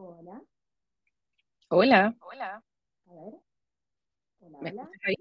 Hola. 0.00 0.40
Hola, 1.70 2.16
Hola. 2.20 2.62
A 3.08 3.12
ver. 3.14 3.34
Hola, 4.38 4.58
¿me 4.60 4.70
hola. 4.70 4.90
ahí? 5.02 5.16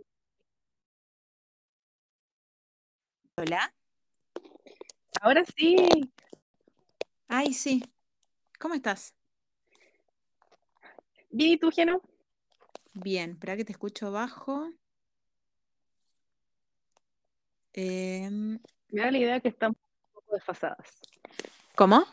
Hola. 3.37 3.73
Ahora 5.19 5.43
sí. 5.45 6.13
Ay, 7.27 7.53
sí. 7.53 7.83
¿Cómo 8.59 8.75
estás? 8.75 9.15
Bien, 11.31 11.53
¿y 11.53 11.57
tú, 11.57 11.71
Geno? 11.71 11.99
Bien, 12.93 13.31
espera 13.31 13.57
que 13.57 13.65
te 13.65 13.71
escucho 13.71 14.11
bajo. 14.11 14.69
Em, 17.73 18.59
Me 18.89 19.01
da 19.01 19.09
la 19.09 19.17
idea 19.17 19.39
que 19.39 19.47
estamos 19.47 19.77
un 19.79 20.13
poco 20.13 20.35
desfasadas. 20.35 21.01
¿Cómo? 21.75 22.05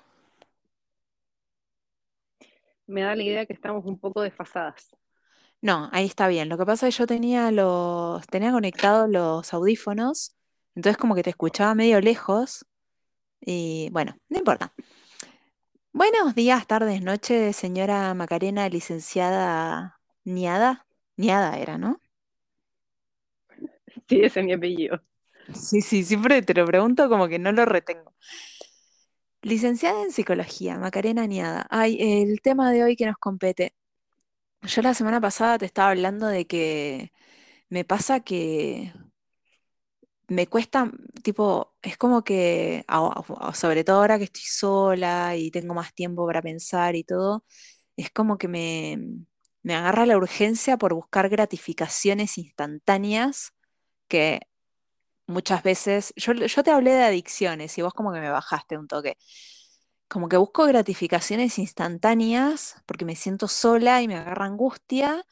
Me 2.87 3.03
da 3.03 3.15
la 3.15 3.23
idea 3.23 3.47
que 3.47 3.53
estamos 3.53 3.85
un 3.85 3.99
poco 3.99 4.21
desfasadas. 4.23 4.95
No, 5.63 5.89
ahí 5.93 6.05
está 6.05 6.29
bien. 6.29 6.49
Lo 6.49 6.59
que 6.59 6.67
pasa 6.67 6.87
es 6.89 6.95
que 6.95 7.01
yo 7.01 7.07
tenía 7.07 7.51
los, 7.51 8.27
tenía 8.27 8.53
conectados 8.53 9.09
los 9.09 9.55
audífonos, 9.55 10.37
entonces 10.75 10.99
como 10.99 11.15
que 11.15 11.23
te 11.23 11.31
escuchaba 11.31 11.75
medio 11.75 12.01
lejos 12.01 12.67
y 13.41 13.89
bueno, 13.91 14.17
no 14.29 14.39
importa. 14.39 14.75
Buenos 15.93 16.35
días, 16.35 16.67
tardes, 16.67 17.03
noches, 17.03 17.57
señora 17.57 18.13
Macarena, 18.15 18.69
licenciada 18.69 20.01
Niada. 20.25 20.87
Niada 21.17 21.57
era, 21.59 21.79
¿no? 21.79 22.01
Sí, 24.09 24.21
ese 24.23 24.41
es 24.41 24.47
mi 24.47 24.53
apellido. 24.53 25.01
Sí, 25.55 25.81
sí, 25.81 26.05
siempre 26.05 26.43
te 26.43 26.55
lo 26.55 26.67
pregunto 26.67 27.09
como 27.09 27.29
que 27.29 27.39
no 27.39 27.53
lo 27.53 27.65
retengo. 27.65 28.13
Licenciada 29.45 30.03
en 30.03 30.11
psicología, 30.11 30.79
Macarena 30.79 31.27
Niada. 31.27 31.67
Ay, 31.69 31.99
el 32.01 32.41
tema 32.41 32.73
de 32.73 32.83
hoy 32.83 32.97
que 32.97 33.05
nos 33.05 33.19
compete. 33.19 33.75
Yo 34.63 34.83
la 34.83 34.95
semana 34.95 35.21
pasada 35.21 35.59
te 35.59 35.67
estaba 35.67 35.91
hablando 35.91 36.27
de 36.27 36.47
que 36.47 37.13
me 37.69 37.85
pasa 37.85 38.21
que 38.21 38.93
me 40.29 40.47
cuesta, 40.47 40.91
tipo, 41.23 41.75
es 41.83 41.99
como 41.99 42.25
que, 42.25 42.87
sobre 43.53 43.85
todo 43.85 43.99
ahora 43.99 44.17
que 44.19 44.25
estoy 44.25 44.45
sola 44.47 45.37
y 45.37 45.51
tengo 45.51 45.75
más 45.75 45.95
tiempo 45.95 46.27
para 46.27 46.41
pensar 46.41 46.97
y 46.97 47.05
todo, 47.05 47.45
es 47.97 48.11
como 48.11 48.39
que 48.39 48.49
me, 48.49 48.99
me 49.63 49.75
agarra 49.75 50.07
la 50.07 50.17
urgencia 50.17 50.79
por 50.79 50.95
buscar 50.95 51.29
gratificaciones 51.29 52.39
instantáneas 52.39 53.53
que 54.09 54.41
muchas 55.27 55.63
veces, 55.63 56.13
yo, 56.17 56.33
yo 56.35 56.63
te 56.63 56.71
hablé 56.71 56.93
de 56.93 57.05
adicciones 57.05 57.77
y 57.79 57.83
vos 57.83 57.95
como 57.95 58.13
que 58.13 58.21
me 58.21 58.31
bajaste 58.31 58.79
un 58.79 58.89
toque. 58.89 59.17
Como 60.09 60.29
que 60.29 60.37
busco 60.37 60.67
gratificaciones 60.67 61.59
instantáneas 61.59 62.77
porque 62.87 63.05
me 63.05 63.17
siento 63.17 63.49
sola 63.49 64.03
y 64.03 64.09
me 64.09 64.17
agarra 64.17 64.47
angustia 64.47 65.25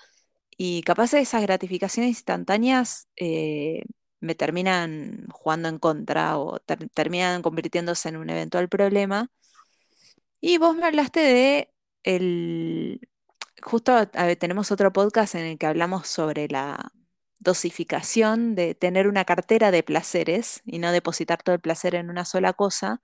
y 0.56 0.82
capaz 0.82 1.12
de 1.12 1.20
esas 1.20 1.42
gratificaciones 1.42 2.10
instantáneas 2.10 3.08
eh, 3.16 3.82
me 4.20 4.34
terminan 4.34 5.26
jugando 5.32 5.68
en 5.68 5.78
contra 5.78 6.38
o 6.38 6.58
ter- 6.60 6.88
terminan 6.90 7.42
convirtiéndose 7.42 8.08
en 8.10 8.16
un 8.16 8.30
eventual 8.30 8.68
problema. 8.68 9.30
Y 10.40 10.58
vos 10.58 10.76
me 10.76 10.86
hablaste 10.86 11.20
de 11.20 11.72
el... 12.02 13.00
Justo 13.62 14.08
tenemos 14.40 14.72
otro 14.72 14.92
podcast 14.92 15.36
en 15.36 15.42
el 15.46 15.58
que 15.58 15.66
hablamos 15.66 16.08
sobre 16.08 16.48
la 16.48 16.90
dosificación 17.42 18.54
de 18.54 18.74
tener 18.74 19.08
una 19.08 19.24
cartera 19.24 19.70
de 19.70 19.82
placeres 19.82 20.62
y 20.64 20.78
no 20.78 20.92
depositar 20.92 21.42
todo 21.42 21.54
el 21.54 21.60
placer 21.60 21.94
en 21.94 22.10
una 22.10 22.24
sola 22.24 22.52
cosa. 22.54 23.02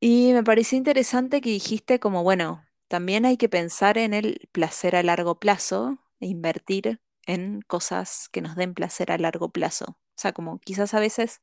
Y 0.00 0.32
me 0.32 0.42
pareció 0.44 0.76
interesante 0.78 1.40
que 1.40 1.50
dijiste 1.50 1.98
como, 2.00 2.22
bueno, 2.22 2.64
también 2.88 3.24
hay 3.24 3.36
que 3.36 3.48
pensar 3.48 3.98
en 3.98 4.14
el 4.14 4.48
placer 4.52 4.94
a 4.96 5.02
largo 5.02 5.38
plazo 5.38 5.98
e 6.20 6.26
invertir 6.28 7.00
en 7.26 7.62
cosas 7.62 8.28
que 8.32 8.40
nos 8.42 8.56
den 8.56 8.74
placer 8.74 9.10
a 9.10 9.18
largo 9.18 9.50
plazo. 9.50 9.84
O 9.88 10.18
sea, 10.18 10.32
como 10.32 10.58
quizás 10.60 10.94
a 10.94 11.00
veces 11.00 11.40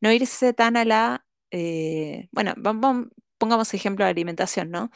no 0.00 0.12
irse 0.12 0.52
tan 0.54 0.76
a 0.76 0.84
la, 0.84 1.26
eh, 1.50 2.28
bueno, 2.32 2.54
vam- 2.56 2.80
vam- 2.82 3.10
pongamos 3.38 3.74
ejemplo 3.74 4.04
de 4.04 4.10
alimentación, 4.12 4.70
¿no? 4.70 4.90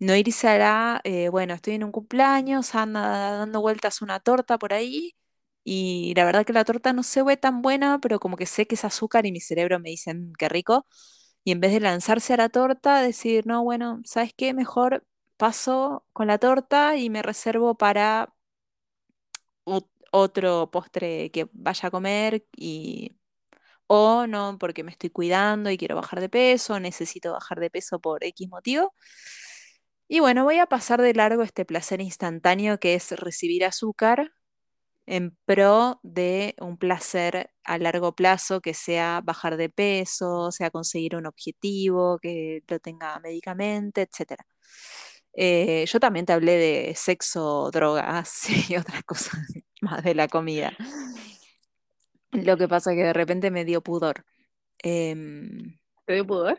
No 0.00 0.16
irse 0.16 0.48
a 0.48 0.58
la, 0.58 1.00
eh, 1.04 1.28
bueno, 1.30 1.54
estoy 1.54 1.74
en 1.74 1.84
un 1.84 1.92
cumpleaños, 1.92 2.74
anda 2.74 3.38
dando 3.38 3.60
vueltas 3.62 4.02
una 4.02 4.20
torta 4.20 4.58
por 4.58 4.72
ahí. 4.74 5.16
Y 5.64 6.14
la 6.16 6.24
verdad 6.24 6.44
que 6.46 6.52
la 6.52 6.64
torta 6.64 6.92
no 6.92 7.02
se 7.02 7.22
ve 7.22 7.36
tan 7.36 7.62
buena, 7.62 7.98
pero 8.00 8.20
como 8.20 8.36
que 8.36 8.46
sé 8.46 8.66
que 8.66 8.74
es 8.76 8.84
azúcar 8.84 9.26
y 9.26 9.32
mi 9.32 9.40
cerebro 9.40 9.80
me 9.80 9.90
dice, 9.90 10.14
"Mm, 10.14 10.32
qué 10.38 10.48
rico. 10.48 10.86
Y 11.44 11.52
en 11.52 11.60
vez 11.60 11.72
de 11.72 11.80
lanzarse 11.80 12.34
a 12.34 12.36
la 12.38 12.48
torta, 12.50 13.02
decir, 13.02 13.46
no, 13.46 13.62
bueno, 13.64 14.00
¿sabes 14.04 14.32
qué? 14.36 14.54
Mejor 14.54 15.06
paso 15.36 16.06
con 16.12 16.26
la 16.28 16.38
torta 16.38 16.96
y 16.96 17.10
me 17.10 17.22
reservo 17.22 17.76
para 17.76 18.34
ot- 19.64 19.88
otro 20.12 20.70
postre 20.70 21.30
que 21.30 21.48
vaya 21.52 21.88
a 21.88 21.90
comer 21.90 22.44
y 22.56 23.16
o 23.88 24.26
no, 24.28 24.58
porque 24.60 24.84
me 24.84 24.92
estoy 24.92 25.10
cuidando 25.10 25.70
y 25.70 25.78
quiero 25.78 25.96
bajar 25.96 26.20
de 26.20 26.28
peso, 26.30 26.80
necesito 26.80 27.32
bajar 27.32 27.60
de 27.60 27.70
peso 27.70 28.00
por 28.00 28.24
X 28.24 28.48
motivo. 28.50 28.94
Y 30.08 30.20
bueno, 30.20 30.44
voy 30.44 30.58
a 30.58 30.66
pasar 30.66 31.00
de 31.02 31.14
largo 31.14 31.42
este 31.42 31.64
placer 31.64 32.00
instantáneo 32.00 32.78
que 32.78 32.94
es 32.94 33.10
recibir 33.12 33.64
azúcar 33.64 34.32
en 35.06 35.36
pro 35.44 36.00
de 36.02 36.54
un 36.60 36.78
placer 36.78 37.50
a 37.64 37.78
largo 37.78 38.14
plazo 38.14 38.60
que 38.60 38.74
sea 38.74 39.20
bajar 39.22 39.56
de 39.56 39.68
peso, 39.70 40.50
sea 40.52 40.70
conseguir 40.70 41.16
un 41.16 41.26
objetivo, 41.26 42.18
que 42.18 42.62
lo 42.68 42.78
tenga 42.80 43.18
médicamente, 43.20 44.02
etcétera. 44.02 44.46
Eh, 45.34 45.84
yo 45.86 46.00
también 46.00 46.26
te 46.26 46.32
hablé 46.32 46.52
de 46.56 46.94
sexo, 46.94 47.70
drogas 47.72 48.48
y 48.70 48.76
otras 48.76 49.02
cosas 49.04 49.40
más 49.80 50.02
de 50.04 50.14
la 50.14 50.28
comida. 50.28 50.72
Lo 52.32 52.56
que 52.56 52.68
pasa 52.68 52.92
es 52.92 52.96
que 52.96 53.04
de 53.04 53.12
repente 53.12 53.50
me 53.50 53.64
dio 53.64 53.82
pudor. 53.82 54.24
Em, 54.78 55.78
¿Te 56.06 56.14
dio 56.14 56.26
pudor? 56.26 56.58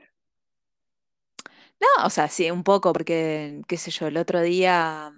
no, 1.79 2.05
o 2.05 2.09
sea, 2.09 2.27
sí, 2.29 2.49
un 2.51 2.63
poco, 2.63 2.93
porque, 2.93 3.61
qué 3.67 3.77
sé 3.77 3.91
yo, 3.91 4.07
el 4.07 4.17
otro 4.17 4.41
día, 4.41 5.11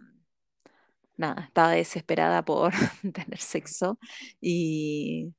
nada, 1.17 1.44
estaba 1.45 1.72
desesperada 1.72 2.44
por 2.45 2.73
tener 3.13 3.39
sexo 3.39 4.00
y 4.41 5.33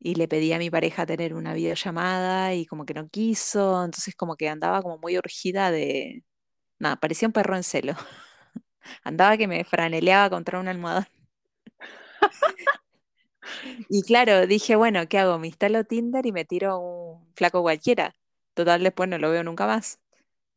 y 0.00 0.14
le 0.14 0.28
pedí 0.28 0.52
a 0.52 0.58
mi 0.58 0.70
pareja 0.70 1.06
tener 1.06 1.34
una 1.34 1.54
videollamada 1.54 2.54
y 2.54 2.66
como 2.66 2.84
que 2.86 2.94
no 2.94 3.08
quiso, 3.08 3.84
entonces 3.84 4.14
como 4.16 4.36
que 4.36 4.48
andaba 4.48 4.82
como 4.82 4.98
muy 4.98 5.18
urgida 5.18 5.70
de, 5.70 6.24
nada, 6.78 6.96
parecía 6.96 7.28
un 7.28 7.32
perro 7.32 7.56
en 7.56 7.64
celo, 7.64 7.94
andaba 9.04 9.36
que 9.36 9.48
me 9.48 9.64
franeleaba 9.64 10.30
contra 10.30 10.60
un 10.60 10.68
almohadón. 10.68 11.06
Y 13.88 14.02
claro, 14.02 14.46
dije, 14.46 14.76
bueno, 14.76 15.08
¿qué 15.08 15.18
hago? 15.18 15.38
Me 15.38 15.48
instalo 15.48 15.84
Tinder 15.84 16.24
y 16.26 16.32
me 16.32 16.44
tiro 16.44 16.78
un 16.78 17.32
flaco 17.34 17.62
cualquiera. 17.62 18.14
Total, 18.54 18.82
después 18.82 19.08
no 19.08 19.18
lo 19.18 19.30
veo 19.30 19.42
nunca 19.44 19.66
más. 19.66 20.00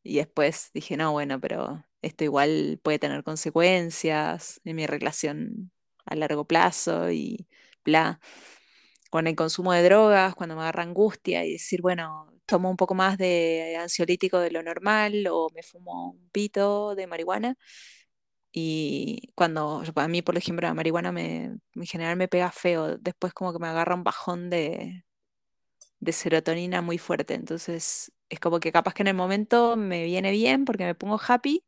Y 0.04 0.16
después 0.18 0.70
dije, 0.74 0.96
no, 0.96 1.12
bueno, 1.12 1.40
pero 1.40 1.84
esto 2.02 2.24
igual 2.24 2.80
puede 2.82 2.98
tener 2.98 3.24
consecuencias 3.24 4.60
en 4.64 4.76
mi 4.76 4.86
relación 4.86 5.72
a 6.06 6.16
largo 6.16 6.46
plazo 6.46 7.10
y 7.12 7.48
bla. 7.84 8.20
Con 9.10 9.26
el 9.26 9.36
consumo 9.36 9.72
de 9.72 9.82
drogas, 9.84 10.34
cuando 10.34 10.56
me 10.56 10.62
agarra 10.62 10.82
angustia 10.84 11.44
y 11.44 11.52
decir, 11.52 11.82
bueno, 11.82 12.32
tomo 12.46 12.70
un 12.70 12.76
poco 12.78 12.94
más 12.94 13.18
de 13.18 13.76
ansiolítico 13.80 14.38
de 14.38 14.50
lo 14.50 14.62
normal 14.62 15.26
o 15.30 15.48
me 15.54 15.62
fumo 15.62 16.12
un 16.12 16.30
pito 16.30 16.94
de 16.94 17.06
marihuana. 17.06 17.56
Y 18.52 19.32
cuando 19.34 19.82
a 19.96 20.08
mí, 20.08 20.22
por 20.22 20.36
ejemplo, 20.36 20.66
la 20.68 20.74
marihuana 20.74 21.12
me, 21.12 21.44
en 21.74 21.86
general 21.86 22.16
me 22.16 22.28
pega 22.28 22.50
feo, 22.52 22.98
después 22.98 23.32
como 23.34 23.52
que 23.52 23.58
me 23.58 23.68
agarra 23.68 23.94
un 23.94 24.04
bajón 24.04 24.50
de, 24.50 25.04
de 26.00 26.12
serotonina 26.12 26.82
muy 26.82 26.98
fuerte. 26.98 27.34
Entonces 27.34 28.12
es 28.28 28.40
como 28.40 28.60
que 28.60 28.72
capaz 28.72 28.94
que 28.94 29.02
en 29.02 29.08
el 29.08 29.14
momento 29.14 29.76
me 29.76 30.04
viene 30.04 30.30
bien 30.32 30.64
porque 30.64 30.84
me 30.84 30.94
pongo 30.94 31.20
happy, 31.26 31.64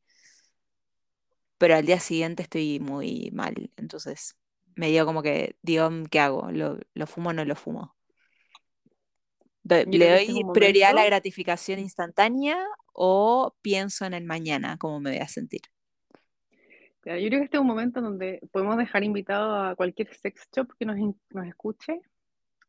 pero 1.64 1.76
al 1.76 1.86
día 1.86 1.98
siguiente 2.00 2.42
estoy 2.42 2.78
muy 2.80 3.30
mal. 3.32 3.54
Entonces 3.76 4.36
me 4.76 4.88
digo 4.88 5.06
como 5.06 5.22
que, 5.22 5.56
digo, 5.62 5.90
"Mm, 5.90 6.04
¿qué 6.06 6.20
hago? 6.20 6.50
¿Lo, 6.52 6.78
lo 6.94 7.06
fumo 7.06 7.30
o 7.30 7.32
no 7.32 7.44
lo 7.46 7.56
fumo? 7.56 7.96
Do- 9.62 9.84
Yo 9.84 9.98
¿Le 9.98 10.10
doy 10.10 10.44
prioridad 10.52 10.90
a 10.90 10.94
la 10.94 11.04
gratificación 11.06 11.78
instantánea 11.78 12.56
o 12.92 13.54
pienso 13.62 14.04
en 14.06 14.14
el 14.14 14.24
mañana, 14.24 14.76
cómo 14.78 15.00
me 15.00 15.10
voy 15.10 15.20
a 15.20 15.28
sentir? 15.28 15.62
Yo 17.04 17.12
creo 17.12 17.30
que 17.40 17.44
este 17.44 17.56
es 17.58 17.60
un 17.60 17.66
momento 17.66 18.00
donde 18.00 18.40
podemos 18.52 18.76
dejar 18.78 19.04
invitado 19.04 19.54
a 19.56 19.74
cualquier 19.76 20.14
sex 20.14 20.48
shop 20.54 20.72
que 20.78 20.86
nos, 20.86 20.96
nos 21.30 21.46
escuche 21.46 22.00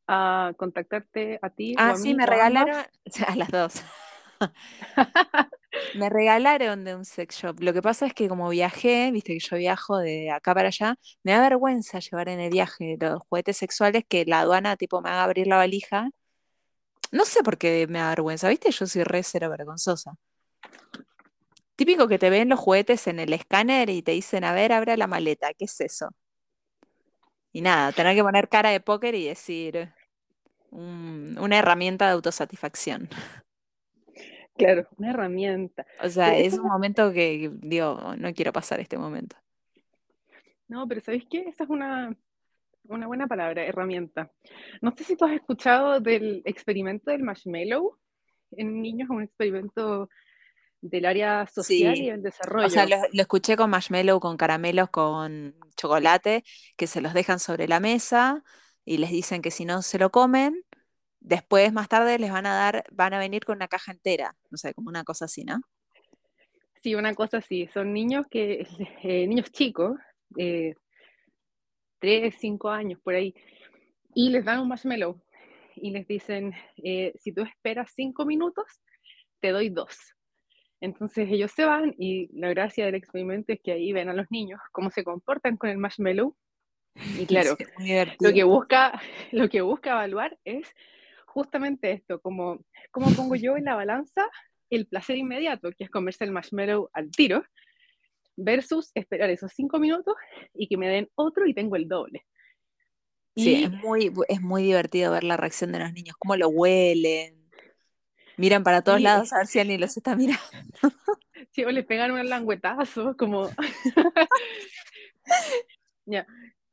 a 0.08 0.54
contactarte 0.58 1.40
a 1.42 1.50
ti 1.52 1.80
o 1.84 1.90
Ah, 1.90 1.94
a 1.94 1.98
sí, 1.98 2.14
mí 2.14 2.16
me 2.16 2.26
a 2.26 2.46
ambas. 2.46 2.72
regalaron, 2.72 2.86
a 3.28 3.36
las 3.36 3.50
dos. 3.52 3.74
Me 5.94 6.10
regalaron 6.10 6.84
de 6.84 6.96
un 6.96 7.06
sex 7.06 7.38
shop. 7.38 7.60
Lo 7.62 7.74
que 7.74 7.82
pasa 7.82 8.06
es 8.06 8.14
que 8.14 8.28
como 8.28 8.50
viajé, 8.50 9.12
viste 9.12 9.34
que 9.34 9.40
yo 9.40 9.58
viajo 9.58 9.98
de 9.98 10.30
acá 10.32 10.54
para 10.54 10.68
allá, 10.68 10.96
me 11.24 11.32
da 11.32 11.42
vergüenza 11.42 12.00
llevar 12.00 12.28
en 12.30 12.40
el 12.42 12.52
viaje 12.52 12.98
los 13.00 13.22
juguetes 13.30 13.58
sexuales 13.58 14.04
que 14.08 14.26
la 14.26 14.42
aduana 14.42 14.76
tipo 14.78 15.02
me 15.02 15.10
haga 15.10 15.24
abrir 15.24 15.48
la 15.48 15.58
valija. 15.58 16.10
No 17.12 17.26
sé 17.26 17.42
por 17.44 17.58
qué 17.58 17.88
me 17.88 17.98
da 18.00 18.10
vergüenza, 18.10 18.48
viste, 18.50 18.70
yo 18.72 18.86
soy 18.86 19.04
re 19.04 19.24
cero 19.24 19.50
vergonzosa. 19.50 20.18
Típico 21.78 22.08
que 22.10 22.20
te 22.20 22.30
ven 22.30 22.50
los 22.50 22.60
juguetes 22.60 23.08
en 23.08 23.18
el 23.20 23.32
escáner 23.32 23.90
y 23.90 24.02
te 24.02 24.12
dicen, 24.12 24.44
a 24.44 24.52
ver, 24.54 24.74
abre 24.74 24.98
la 24.98 25.08
maleta, 25.08 25.54
¿qué 25.54 25.64
es 25.66 25.80
eso? 25.82 26.10
Y 27.52 27.62
nada, 27.62 27.92
tener 27.92 28.16
que 28.16 28.24
poner 28.24 28.50
cara 28.50 28.70
de 28.72 28.80
póker 28.82 29.16
y 29.16 29.26
decir 29.28 29.94
un- 30.72 31.38
una 31.40 31.60
herramienta 31.60 32.08
de 32.08 32.14
autosatisfacción. 32.14 33.10
Claro, 34.58 34.88
una 34.98 35.10
herramienta. 35.12 35.86
O 36.00 36.10
sea, 36.10 36.34
Pero 36.34 36.40
es 36.48 36.58
un 36.58 36.68
momento 36.68 37.12
que 37.14 37.52
digo, 37.54 38.16
no 38.18 38.34
quiero 38.34 38.54
pasar 38.54 38.80
este 38.80 38.98
momento. 38.98 39.36
No, 40.68 40.88
pero 40.88 41.02
¿sabéis 41.02 41.26
qué? 41.30 41.40
Esa 41.50 41.64
es 41.66 41.70
una, 41.70 42.16
una 42.86 43.08
buena 43.08 43.28
palabra, 43.28 43.64
herramienta. 43.66 44.32
No 44.82 44.92
sé 44.96 45.04
si 45.04 45.16
tú 45.18 45.26
has 45.26 45.34
escuchado 45.34 46.00
del 46.00 46.42
experimento 46.46 47.12
del 47.12 47.24
marshmallow 47.24 47.98
en 48.52 48.82
niños, 48.82 49.10
un 49.10 49.24
experimento 49.24 50.10
del 50.82 51.06
área 51.06 51.48
social 51.48 52.02
y 52.02 52.06
Sí, 52.06 52.12
del 52.12 52.22
o 52.62 52.70
sea, 52.70 52.86
desarrollo. 52.86 52.86
lo, 52.86 52.98
lo 53.12 53.22
escuché 53.22 53.56
con 53.58 53.70
marshmallow, 53.70 54.20
con 54.20 54.38
caramelos, 54.38 54.90
con 54.90 55.56
chocolate, 55.78 56.44
que 56.78 56.88
se 56.88 57.02
los 57.02 57.14
dejan 57.14 57.40
sobre 57.40 57.68
la 57.68 57.80
mesa 57.80 58.44
y 58.86 58.98
les 58.98 59.12
dicen 59.12 59.42
que 59.42 59.52
si 59.52 59.66
no 59.66 59.82
se 59.82 60.00
lo 60.00 60.12
comen, 60.12 60.64
después 61.26 61.74
más 61.74 61.90
tarde 61.90 62.20
les 62.20 62.32
van 62.32 62.46
a 62.46 62.54
dar, 62.54 62.84
van 62.92 63.14
a 63.14 63.20
venir 63.20 63.44
con 63.44 63.56
una 63.56 63.68
caja 63.68 63.92
entera, 63.92 64.36
no 64.52 64.58
sé, 64.58 64.74
como 64.74 64.90
una 64.90 65.04
cosa 65.04 65.26
así, 65.26 65.44
¿no? 65.44 65.60
Sí, 66.76 66.94
una 66.94 67.16
cosa 67.16 67.38
así, 67.38 67.68
son 67.74 67.94
niños 67.94 68.28
que, 68.30 68.68
eh, 69.04 69.28
niños 69.28 69.52
chicos, 69.52 69.98
eh, 70.38 70.76
3, 72.00 72.36
5 72.38 72.70
años 72.70 73.00
por 73.04 73.16
ahí, 73.16 73.34
y 74.14 74.30
les 74.30 74.46
dan 74.46 74.60
un 74.60 74.68
marshmallow 74.68 75.20
y 75.76 75.92
les 75.92 76.08
dicen, 76.08 76.54
eh, 76.84 77.14
si 77.20 77.34
tú 77.34 77.42
esperas 77.42 77.92
5 77.96 78.26
minutos, 78.26 78.66
te 79.42 79.50
doy 79.50 79.70
dos. 79.70 79.98
Entonces 80.80 81.28
ellos 81.32 81.52
se 81.52 81.66
van 81.66 81.96
y 81.98 82.30
la 82.40 82.50
gracia 82.50 82.86
del 82.86 82.96
experimento 82.96 83.52
es 83.52 83.60
que 83.62 83.72
ahí 83.72 83.92
ven 83.92 84.10
a 84.10 84.14
los 84.14 84.30
niños 84.30 84.60
cómo 84.72 84.92
se 84.92 85.04
comportan 85.04 85.58
con 85.58 85.70
el 85.70 85.78
marshmallow. 85.78 86.36
Y 87.20 87.26
claro, 87.26 87.58
Sí, 87.78 87.94
lo 88.20 88.32
que 88.32 88.44
busca, 88.44 89.02
lo 89.32 89.50
que 89.50 89.62
busca 89.62 89.92
evaluar 89.92 90.38
es 90.46 90.68
justamente 91.36 91.92
esto, 91.92 92.22
como 92.22 92.64
cómo 92.92 93.12
pongo 93.12 93.36
yo 93.36 93.58
en 93.58 93.66
la 93.66 93.76
balanza 93.76 94.26
el 94.70 94.88
placer 94.88 95.18
inmediato, 95.18 95.70
que 95.78 95.84
es 95.84 95.90
comerse 95.90 96.24
el 96.24 96.32
marshmallow 96.32 96.90
al 96.94 97.12
tiro, 97.12 97.44
versus 98.38 98.90
esperar 98.96 99.30
esos 99.30 99.52
cinco 99.54 99.78
minutos 99.78 100.16
y 100.54 100.70
que 100.70 100.78
me 100.78 100.88
den 100.88 101.10
otro 101.16 101.46
y 101.46 101.54
tengo 101.54 101.76
el 101.76 101.90
doble. 101.90 102.26
Sí, 103.36 103.66
es 103.66 103.70
muy, 103.70 104.14
es 104.30 104.42
muy 104.42 104.64
divertido 104.64 105.12
ver 105.12 105.26
la 105.26 105.36
reacción 105.36 105.74
de 105.74 105.80
los 105.80 105.92
niños, 105.92 106.16
cómo 106.18 106.38
lo 106.38 106.48
huelen, 106.48 107.52
miran 108.38 108.64
para 108.64 108.82
todos 108.82 109.00
sí, 109.00 109.04
lados 109.04 109.34
a 109.34 109.40
ver 109.40 109.48
si 109.48 109.60
alguien 109.60 109.82
los 109.82 109.98
está 109.98 110.16
mirando. 110.16 110.42
si 111.52 111.66
o 111.66 111.70
les 111.70 111.86
pegan 111.86 112.12
un 112.12 112.30
languetazo, 112.30 113.18
como 113.18 113.50
ya, 116.06 116.26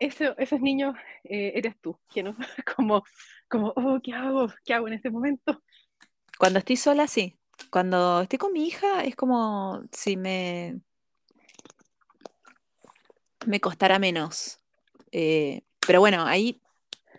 eso, 0.06 0.36
esos 0.38 0.60
niños 0.60 0.94
eh, 1.24 1.52
eres 1.54 1.74
tú, 1.80 1.98
que 2.12 2.22
no, 2.22 2.34
como, 2.76 3.04
como, 3.48 3.72
oh, 3.76 3.98
¿qué 4.02 4.12
hago? 4.12 4.48
¿Qué 4.64 4.74
hago 4.74 4.88
en 4.88 4.94
este 4.94 5.10
momento? 5.10 5.62
Cuando 6.38 6.58
estoy 6.58 6.76
sola, 6.76 7.06
sí. 7.06 7.38
Cuando 7.70 8.22
estoy 8.22 8.38
con 8.38 8.52
mi 8.52 8.66
hija, 8.66 9.04
es 9.04 9.14
como 9.14 9.82
si 9.92 10.16
me, 10.16 10.80
me 13.46 13.60
costara 13.60 13.98
menos. 13.98 14.58
Eh, 15.12 15.62
pero 15.86 16.00
bueno, 16.00 16.24
ahí 16.24 16.60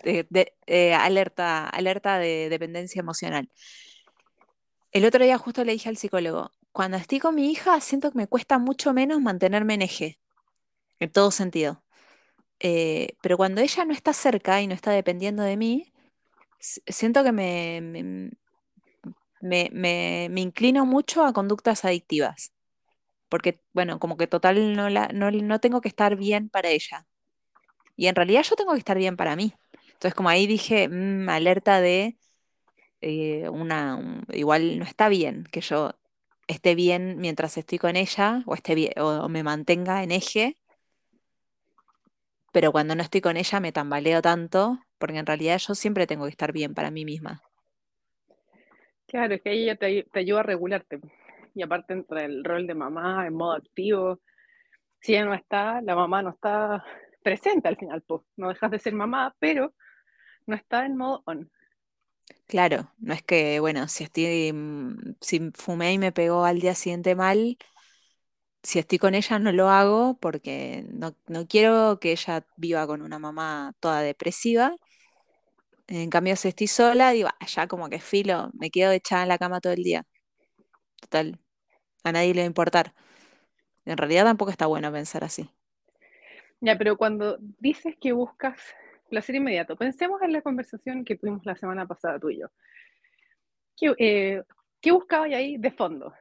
eh, 0.03 0.93
alerta, 0.93 1.69
alerta 1.69 2.17
de 2.17 2.49
dependencia 2.49 2.99
emocional. 2.99 3.49
El 4.91 5.05
otro 5.05 5.23
día 5.23 5.37
justo 5.37 5.63
le 5.63 5.71
dije 5.71 5.89
al 5.89 5.97
psicólogo, 5.97 6.51
cuando 6.71 6.97
estoy 6.97 7.19
con 7.19 7.35
mi 7.35 7.51
hija, 7.51 7.79
siento 7.79 8.11
que 8.11 8.17
me 8.17 8.27
cuesta 8.27 8.57
mucho 8.57 8.93
menos 8.93 9.21
mantenerme 9.21 9.75
en 9.75 9.83
eje, 9.83 10.19
en 10.99 11.11
todo 11.11 11.31
sentido. 11.31 11.83
Eh, 12.63 13.17
pero 13.21 13.37
cuando 13.37 13.61
ella 13.61 13.85
no 13.85 13.93
está 13.93 14.13
cerca 14.13 14.61
y 14.61 14.67
no 14.67 14.73
está 14.75 14.91
dependiendo 14.91 15.43
de 15.43 15.57
mí, 15.57 15.93
siento 16.87 17.23
que 17.23 17.31
me, 17.33 17.81
me, 19.41 19.69
me- 19.73 20.29
me- 20.29 20.41
inclino 20.41 20.85
mucho 20.85 21.25
a 21.25 21.33
conductas 21.33 21.85
adictivas. 21.85 22.53
Porque, 23.29 23.61
bueno, 23.73 23.99
como 23.99 24.17
que 24.17 24.27
total 24.27 24.73
no, 24.75 24.89
la, 24.89 25.09
no, 25.09 25.31
no 25.31 25.59
tengo 25.61 25.81
que 25.81 25.89
estar 25.89 26.15
bien 26.17 26.49
para 26.49 26.69
ella. 26.69 27.07
Y 27.95 28.07
en 28.07 28.15
realidad 28.15 28.43
yo 28.43 28.55
tengo 28.55 28.73
que 28.73 28.79
estar 28.79 28.97
bien 28.97 29.17
para 29.17 29.35
mí. 29.35 29.55
Entonces, 29.93 30.15
como 30.15 30.29
ahí 30.29 30.47
dije, 30.47 30.89
"Mm, 30.89 31.29
alerta 31.29 31.81
de 31.81 32.17
eh, 33.01 33.49
una, 33.49 33.95
un- 33.97 34.25
igual 34.33 34.79
no 34.79 34.85
está 34.85 35.09
bien 35.09 35.45
que 35.51 35.61
yo 35.61 35.93
esté 36.47 36.75
bien 36.75 37.17
mientras 37.19 37.57
estoy 37.57 37.79
con 37.79 37.95
ella 37.97 38.43
o 38.47 38.55
esté 38.55 38.93
o 38.99 39.29
me 39.29 39.43
mantenga 39.43 40.03
en 40.03 40.11
eje, 40.11 40.57
pero 42.53 42.71
cuando 42.71 42.95
no 42.95 43.01
estoy 43.01 43.19
con 43.19 43.35
ella 43.35 43.59
me 43.59 43.71
tambaleo 43.73 44.21
tanto, 44.21 44.79
porque 44.99 45.17
en 45.17 45.25
realidad 45.25 45.57
yo 45.57 45.75
siempre 45.75 46.07
tengo 46.07 46.25
que 46.25 46.29
estar 46.29 46.53
bien 46.53 46.73
para 46.75 46.91
mí 46.91 47.03
misma. 47.03 47.41
Claro, 49.07 49.33
es 49.33 49.41
que 49.41 49.51
ella 49.51 49.75
te, 49.75 50.03
te 50.03 50.19
ayuda 50.19 50.41
a 50.41 50.43
regularte. 50.43 51.01
Y 51.55 51.63
aparte 51.63 51.93
entra 51.93 52.23
el 52.23 52.43
rol 52.43 52.67
de 52.67 52.75
mamá 52.75 53.25
en 53.27 53.33
modo 53.33 53.53
activo. 53.53 54.21
Si 55.01 55.13
ella 55.13 55.25
no 55.25 55.33
está, 55.33 55.81
la 55.81 55.95
mamá 55.95 56.21
no 56.21 56.29
está 56.29 56.83
presente 57.23 57.67
al 57.67 57.75
final, 57.77 58.03
pues. 58.03 58.21
No 58.37 58.49
dejas 58.49 58.71
de 58.71 58.79
ser 58.79 58.93
mamá, 58.93 59.35
pero 59.39 59.73
no 60.45 60.55
está 60.55 60.85
en 60.85 60.95
modo 60.95 61.23
on. 61.25 61.49
Claro, 62.47 62.91
no 62.99 63.13
es 63.13 63.23
que, 63.23 63.59
bueno, 63.59 63.87
si 63.87 64.03
estoy, 64.03 64.51
mm, 64.53 65.15
si 65.21 65.51
fumé 65.55 65.93
y 65.93 65.97
me 65.97 66.11
pegó 66.11 66.45
al 66.45 66.59
día 66.59 66.75
siguiente 66.75 67.15
mal, 67.15 67.57
si 68.63 68.79
estoy 68.79 68.97
con 68.99 69.15
ella 69.15 69.39
no 69.39 69.51
lo 69.51 69.69
hago 69.69 70.17
porque 70.19 70.85
no, 70.89 71.15
quiero 71.47 71.99
que 71.99 72.11
ella 72.13 72.45
viva 72.57 72.87
con 72.87 73.01
una 73.01 73.19
mamá 73.19 73.73
toda 73.79 74.01
depresiva. 74.01 74.75
En 75.87 76.09
cambio, 76.09 76.35
si 76.35 76.49
estoy 76.49 76.67
sola, 76.67 77.11
digo, 77.11 77.29
"Ah, 77.39 77.45
ya 77.45 77.67
como 77.67 77.89
que 77.89 77.99
filo, 77.99 78.51
me 78.53 78.69
quedo 78.71 78.91
echada 78.91 79.23
en 79.23 79.29
la 79.29 79.37
cama 79.37 79.61
todo 79.61 79.73
el 79.73 79.83
día. 79.83 80.05
Total, 81.01 81.39
a 82.03 82.11
nadie 82.13 82.33
le 82.33 82.41
va 82.41 82.45
a 82.45 82.47
importar. 82.47 82.93
En 83.85 83.97
realidad 83.97 84.25
tampoco 84.25 84.51
está 84.51 84.67
bueno 84.67 84.91
pensar 84.91 85.23
así. 85.23 85.49
Ya, 86.61 86.77
pero 86.77 86.97
cuando 86.97 87.37
dices 87.59 87.95
que 87.99 88.13
buscas 88.13 88.57
placer 89.09 89.35
inmediato, 89.35 89.75
pensemos 89.75 90.21
en 90.21 90.33
la 90.33 90.41
conversación 90.41 91.03
que 91.05 91.17
tuvimos 91.17 91.45
la 91.45 91.55
semana 91.55 91.85
pasada 91.85 92.19
tú 92.19 92.29
y 92.29 92.39
yo. 92.39 92.47
¿Qué, 93.77 93.93
eh, 93.97 94.43
¿qué 94.81 94.91
ahí 95.35 95.57
de 95.57 95.71
fondo? 95.71 96.13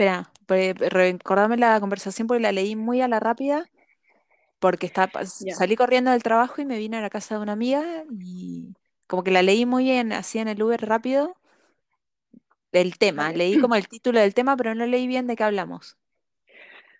Espera, 0.00 0.32
pre- 0.46 0.72
recordame 0.74 1.56
la 1.58 1.78
conversación 1.80 2.26
porque 2.26 2.42
la 2.42 2.52
leí 2.52 2.74
muy 2.76 3.02
a 3.02 3.08
la 3.08 3.20
rápida, 3.20 3.68
porque 4.60 4.86
está, 4.86 5.10
salí 5.48 5.76
corriendo 5.76 6.10
del 6.12 6.22
trabajo 6.22 6.62
y 6.62 6.66
me 6.66 6.78
vine 6.78 6.98
a 6.98 7.00
la 7.02 7.10
casa 7.10 7.36
de 7.36 7.42
una 7.42 7.52
amiga 7.52 8.04
y 8.20 8.74
como 9.08 9.24
que 9.24 9.30
la 9.32 9.42
leí 9.42 9.66
muy 9.66 9.90
en, 9.90 10.12
así 10.12 10.38
en 10.40 10.48
el 10.48 10.62
Uber 10.62 10.80
rápido. 10.86 11.36
El 12.72 12.98
tema, 12.98 13.30
Dale. 13.30 13.32
leí 13.32 13.56
como 13.58 13.76
el 13.76 13.86
título 13.86 14.18
del 14.18 14.34
tema, 14.34 14.56
pero 14.56 14.74
no 14.74 14.84
leí 14.84 15.06
bien 15.06 15.28
de 15.28 15.36
qué 15.36 15.44
hablamos. 15.44 15.96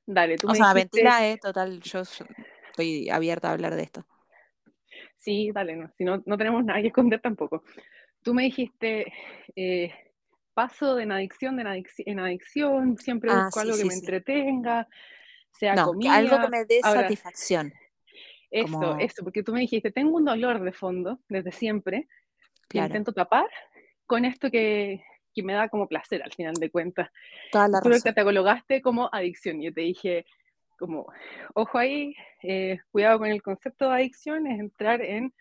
Dale, 0.07 0.39
tú 0.39 0.49
O 0.49 0.55
me 0.55 0.59
sea, 0.59 0.75
dijiste, 0.75 1.15
mentira, 1.15 1.27
eh, 1.29 1.39
total, 1.39 1.81
yo 1.81 2.01
estoy 2.01 3.09
abierta 3.11 3.49
a 3.49 3.53
hablar 3.53 3.75
de 3.77 3.83
esto. 3.85 4.07
sí, 5.17 5.51
dale, 5.53 5.77
no, 5.77 5.91
si 5.97 6.05
no, 6.05 6.23
no 6.27 6.37
tenemos 6.39 6.65
nada 6.65 6.81
que 6.81 6.89
esconder 6.89 7.21
tampoco. 7.21 7.63
Tú 8.23 8.35
me 8.35 8.45
dijiste, 8.45 9.13
eh, 9.57 9.93
paso 10.55 10.95
de 10.97 11.05
en 11.05 11.13
adicción 11.13 11.57
de 11.57 11.63
en 11.63 11.85
en 12.07 12.19
adicción, 12.19 12.97
siempre 12.99 13.31
Ah, 13.31 13.45
busco 13.45 13.61
sí, 13.61 13.67
algo 13.71 13.79
que 13.79 13.85
me 13.85 13.95
entretenga, 13.95 14.89
sea 15.53 15.77
No, 15.77 15.93
que 16.01 16.09
algo 16.09 16.41
que 16.41 16.49
comida. 16.49 16.49
me 16.49 16.65
dé 16.65 16.81
Ahora, 16.83 17.03
satisfacción. 17.03 17.73
eso, 18.51 18.73
Como, 18.73 18.99
eso, 18.99 19.25
porque 19.25 19.43
tú 19.43 19.53
me 19.53 19.61
dijiste, 19.61 19.91
tengo 19.91 20.17
un 20.17 20.25
dolor 20.25 20.61
de 20.61 20.73
fondo 20.73 21.21
desde 21.29 21.53
siempre, 21.53 22.09
que 22.69 22.79
intento 22.79 23.13
tapar 23.13 23.49
con 24.07 24.25
esto 24.25 24.51
que, 24.51 25.03
que 25.35 25.43
me 25.43 25.53
da 25.53 25.69
como 25.69 25.87
placer 25.89 26.23
al 26.23 26.33
final 26.33 26.55
de 26.55 26.71
cuentas. 26.71 27.11
toda 27.53 27.69
la 27.69 27.81
tú 27.81 27.89
lo 27.89 28.01
catalogaste 28.01 28.83
como 28.83 29.09
adicción. 29.13 29.61
Yo 29.61 29.73
te 29.73 29.83
dije, 29.83 30.25
como, 30.79 31.07
ojo 31.55 31.79
ahí, 31.79 32.15
eh, 32.43 32.79
cuidado 32.91 33.19
con 33.19 33.29
el 33.29 33.43
concepto 33.43 33.89
de 33.89 33.95
adicción, 33.97 34.47
es 34.47 34.59
entrar 34.59 35.03
en 35.03 35.33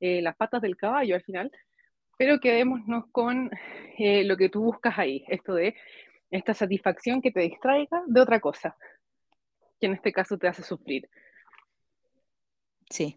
eh, 0.00 0.22
las 0.22 0.36
patas 0.36 0.62
del 0.62 0.76
caballo 0.76 1.16
al 1.16 1.22
final, 1.22 1.50
pero 2.18 2.40
quedémonos 2.40 3.04
con 3.12 3.50
eh, 3.96 4.24
lo 4.24 4.36
que 4.36 4.50
tú 4.50 4.62
buscas 4.62 4.98
ahí, 4.98 5.24
esto 5.28 5.54
de 5.54 5.74
esta 6.30 6.52
satisfacción 6.52 7.22
que 7.22 7.30
te 7.30 7.40
distraiga 7.40 8.02
de 8.06 8.20
otra 8.20 8.40
cosa, 8.40 8.76
que 9.80 9.86
en 9.86 9.94
este 9.94 10.12
caso 10.12 10.36
te 10.36 10.48
hace 10.48 10.62
sufrir. 10.62 11.08
Sí, 12.90 13.16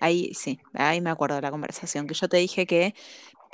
ahí 0.00 0.32
sí, 0.34 0.58
ahí 0.74 1.00
me 1.00 1.10
acuerdo 1.10 1.36
de 1.36 1.42
la 1.42 1.50
conversación, 1.50 2.06
que 2.06 2.14
yo 2.14 2.28
te 2.28 2.38
dije 2.38 2.66
que 2.66 2.94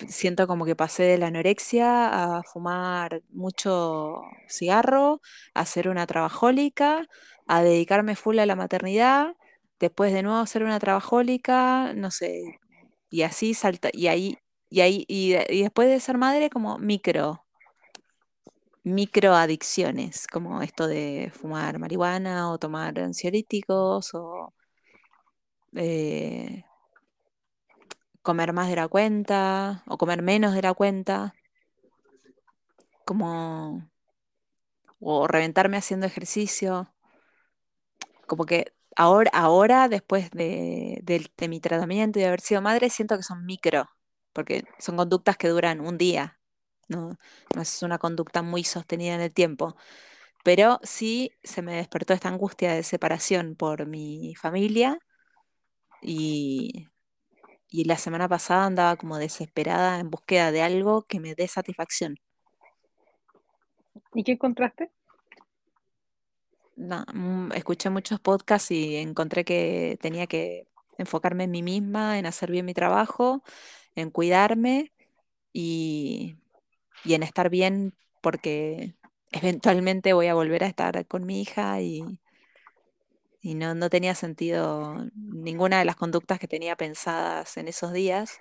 siento 0.07 0.47
como 0.47 0.65
que 0.65 0.77
pasé 0.77 1.03
de 1.03 1.19
la 1.19 1.27
anorexia 1.27 2.39
a 2.39 2.43
fumar 2.45 3.23
mucho 3.31 4.23
cigarro, 4.49 5.21
a 5.55 5.67
ser 5.67 5.89
una 5.89 6.07
trabajólica, 6.07 7.07
a 7.47 7.63
dedicarme 7.63 8.15
full 8.15 8.39
a 8.39 8.47
la 8.47 8.57
maternidad, 8.57 9.35
después 9.81 10.13
de 10.13 10.23
nuevo 10.23 10.45
ser 10.47 10.63
una 10.63 10.79
trabajólica, 10.79 11.93
no 11.95 12.11
sé, 12.11 12.61
y 13.11 13.23
así 13.23 13.55
salta, 13.55 13.91
y 13.93 14.07
ahí, 14.09 14.39
y 14.71 14.81
ahí, 14.81 15.05
y, 15.09 15.33
de- 15.33 15.47
y 15.51 15.63
después 15.63 15.89
de 15.89 16.01
ser 16.01 16.19
madre 16.19 16.51
como 16.51 16.79
micro, 16.79 17.45
microadicciones, 18.85 20.27
como 20.27 20.63
esto 20.63 20.87
de 20.89 21.31
fumar 21.35 21.79
marihuana 21.79 22.51
o 22.51 22.59
tomar 22.59 22.99
ansiolíticos 23.01 24.15
o 24.15 24.53
eh, 25.77 26.65
comer 28.23 28.53
más 28.53 28.69
de 28.69 28.77
la 28.77 28.87
cuenta 28.89 29.83
o 29.89 29.99
comer 29.99 30.23
menos 30.23 30.55
de 30.55 30.63
la 30.63 30.73
cuenta, 30.75 31.35
como 33.05 33.83
o 35.01 35.27
reventarme 35.27 35.77
haciendo 35.77 36.07
ejercicio, 36.07 36.95
como 38.27 38.45
que 38.47 38.73
ahora, 38.97 39.31
ahora 39.35 39.89
después 39.89 40.31
de, 40.31 41.01
de- 41.03 41.31
de 41.37 41.49
mi 41.49 41.61
tratamiento 41.61 42.19
y 42.19 42.23
de 42.23 42.29
haber 42.29 42.41
sido 42.41 42.63
madre, 42.63 42.91
siento 42.91 43.17
que 43.17 43.23
son 43.23 43.45
micro, 43.47 43.87
porque 44.33 44.65
son 44.79 44.97
conductas 44.97 45.37
que 45.37 45.49
duran 45.49 45.81
un 45.81 45.99
día, 45.99 46.39
no, 46.89 47.19
no 47.55 47.63
es 47.63 47.83
una 47.83 47.99
conducta 47.99 48.43
muy 48.43 48.65
sostenida 48.65 49.15
en 49.15 49.21
el 49.21 49.33
tiempo. 49.33 49.77
Pero 50.45 50.81
sí 50.83 51.33
se 51.43 51.63
me 51.63 51.75
despertó 51.75 52.15
esta 52.15 52.29
angustia 52.29 52.73
de 52.75 52.83
separación 52.83 53.57
por 53.57 53.87
mi 53.87 54.35
familia 54.37 54.99
y, 56.03 56.87
y 57.69 57.85
la 57.85 57.97
semana 57.99 58.29
pasada 58.29 58.67
andaba 58.67 58.97
como 58.97 59.19
desesperada 59.19 60.01
en 60.01 60.11
búsqueda 60.11 60.53
de 60.53 60.63
algo 60.63 61.03
que 61.03 61.21
me 61.21 61.35
dé 61.35 61.49
satisfacción. 61.49 62.17
¿Y 64.15 64.25
qué 64.25 64.33
encontraste? 64.33 64.91
No, 66.77 67.05
mm, 67.13 67.53
escuché 67.53 67.91
muchos 67.91 68.21
podcasts 68.21 68.71
y 68.71 68.97
encontré 68.97 69.45
que 69.45 69.99
tenía 70.01 70.27
que 70.27 70.69
enfocarme 70.97 71.45
en 71.45 71.51
mí 71.51 71.63
misma, 71.63 72.19
en 72.19 72.27
hacer 72.27 72.51
bien 72.51 72.67
mi 72.67 72.75
trabajo, 72.75 73.43
en 73.99 74.11
cuidarme 74.11 74.93
y, 75.53 76.37
y 77.05 77.15
en 77.15 77.23
estar 77.23 77.51
bien 77.51 77.95
porque 78.23 78.95
eventualmente 79.33 80.13
voy 80.13 80.29
a 80.29 80.35
volver 80.35 80.65
a 80.65 80.69
estar 80.69 81.07
con 81.07 81.27
mi 81.27 81.43
hija 81.43 81.81
y, 81.81 82.21
y 83.41 83.55
no, 83.55 83.75
no 83.75 83.91
tenía 83.91 84.15
sentido 84.15 85.07
ninguna 85.15 85.79
de 85.79 85.85
las 85.85 85.97
conductas 85.97 86.39
que 86.39 86.49
tenía 86.49 86.77
pensadas 86.77 87.57
en 87.57 87.69
esos 87.69 87.93
días 87.93 88.41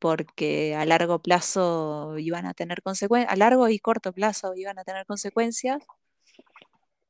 porque 0.00 0.74
a 0.74 0.84
largo 0.86 1.20
plazo 1.20 2.18
iban 2.18 2.46
a 2.46 2.54
tener 2.54 2.82
consecuencias, 2.82 3.32
a 3.32 3.36
largo 3.36 3.68
y 3.68 3.78
corto 3.78 4.12
plazo 4.12 4.54
iban 4.56 4.78
a 4.78 4.84
tener 4.84 5.06
consecuencias. 5.06 5.84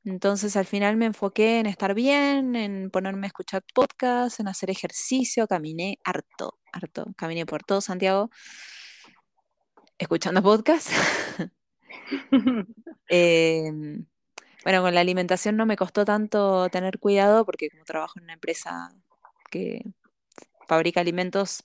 Entonces 0.04 0.56
al 0.56 0.66
final 0.66 0.96
me 0.96 1.06
enfoqué 1.06 1.60
en 1.60 1.66
estar 1.66 1.94
bien, 1.94 2.56
en 2.56 2.90
ponerme 2.90 3.26
a 3.26 3.28
escuchar 3.28 3.62
podcasts, 3.74 4.40
en 4.40 4.48
hacer 4.48 4.70
ejercicio, 4.70 5.46
caminé 5.46 5.98
harto, 6.04 6.58
harto, 6.72 7.06
caminé 7.16 7.46
por 7.46 7.62
todo 7.64 7.80
Santiago 7.80 8.30
escuchando 9.98 10.42
podcasts. 10.42 10.90
Em, 13.08 14.06
bueno, 14.64 14.82
con 14.82 14.94
la 14.94 15.00
alimentación 15.00 15.56
no 15.56 15.66
me 15.66 15.76
costó 15.76 16.04
tanto 16.04 16.68
tener 16.70 16.98
cuidado 16.98 17.44
porque 17.44 17.70
como 17.70 17.84
trabajo 17.84 18.18
en 18.18 18.24
una 18.24 18.34
empresa 18.34 18.90
que 19.50 19.82
fabrica 20.68 21.00
alimentos, 21.00 21.64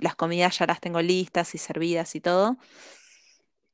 las 0.00 0.16
comidas 0.16 0.58
ya 0.58 0.66
las 0.66 0.80
tengo 0.80 1.02
listas 1.02 1.54
y 1.54 1.58
servidas 1.58 2.14
y 2.14 2.20
todo. 2.20 2.58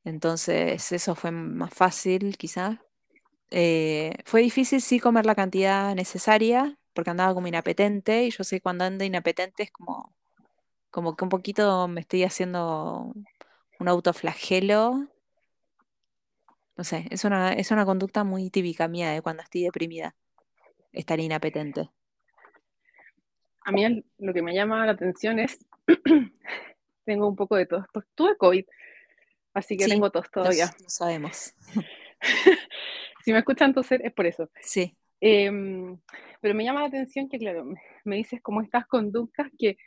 Entonces 0.05 0.91
eso 0.91 1.15
fue 1.15 1.31
más 1.31 1.73
fácil 1.73 2.37
quizás. 2.37 2.77
Eh, 3.55 4.15
fue 4.25 4.41
difícil 4.41 4.81
sí 4.81 4.99
comer 4.99 5.27
la 5.27 5.35
cantidad 5.35 5.93
necesaria 5.93 6.75
porque 6.93 7.11
andaba 7.11 7.35
como 7.35 7.47
inapetente 7.47 8.23
y 8.23 8.31
yo 8.31 8.43
sé 8.43 8.55
que 8.57 8.61
cuando 8.61 8.83
ando 8.83 9.03
inapetente 9.03 9.61
es 9.61 9.69
como, 9.71 10.11
como 10.89 11.15
que 11.15 11.23
un 11.23 11.29
poquito 11.29 11.87
me 11.87 12.01
estoy 12.01 12.23
haciendo 12.23 13.13
un 13.79 13.87
autoflagelo. 13.87 15.07
No 16.75 16.83
sé, 16.83 17.05
es 17.11 17.25
una, 17.25 17.53
es 17.53 17.69
una 17.69 17.85
conducta 17.85 18.23
muy 18.23 18.49
típica 18.49 18.87
mía 18.87 19.11
de 19.11 19.21
cuando 19.21 19.43
estoy 19.43 19.61
deprimida, 19.61 20.15
estar 20.91 21.19
inapetente. 21.19 21.91
A 23.65 23.71
mí 23.71 23.85
el- 23.85 24.03
lo 24.17 24.33
que 24.33 24.41
me 24.41 24.55
llama 24.55 24.83
la 24.87 24.93
atención 24.93 25.37
es, 25.37 25.59
tengo 27.05 27.27
un 27.27 27.35
poco 27.35 27.55
de 27.55 27.67
tos, 27.67 27.85
tuve 28.15 28.35
COVID, 28.35 28.65
así 29.53 29.77
que 29.77 29.83
Sí, 29.85 29.91
tengo 29.91 30.09
tos 30.09 30.25
Lo, 30.25 30.31
todavía. 30.41 30.65
s- 30.65 30.83
lo 30.83 30.89
sabemos. 30.89 31.53
Si 33.23 33.31
me 33.33 33.39
escuchan 33.39 33.73
toser 33.73 34.01
es 34.05 34.13
por 34.13 34.25
eso. 34.27 34.49
Sí, 34.59 34.97
Em, 35.21 35.99
pero 36.41 36.55
me 36.55 36.63
llama 36.65 36.81
la 36.81 36.87
atención 36.87 37.29
que, 37.29 37.39
claro, 37.39 37.65
me- 37.65 37.81
me 38.05 38.17
dices 38.17 38.41
como 38.41 38.61
estas 38.61 38.87
conductas 38.87 39.49
que 39.59 39.77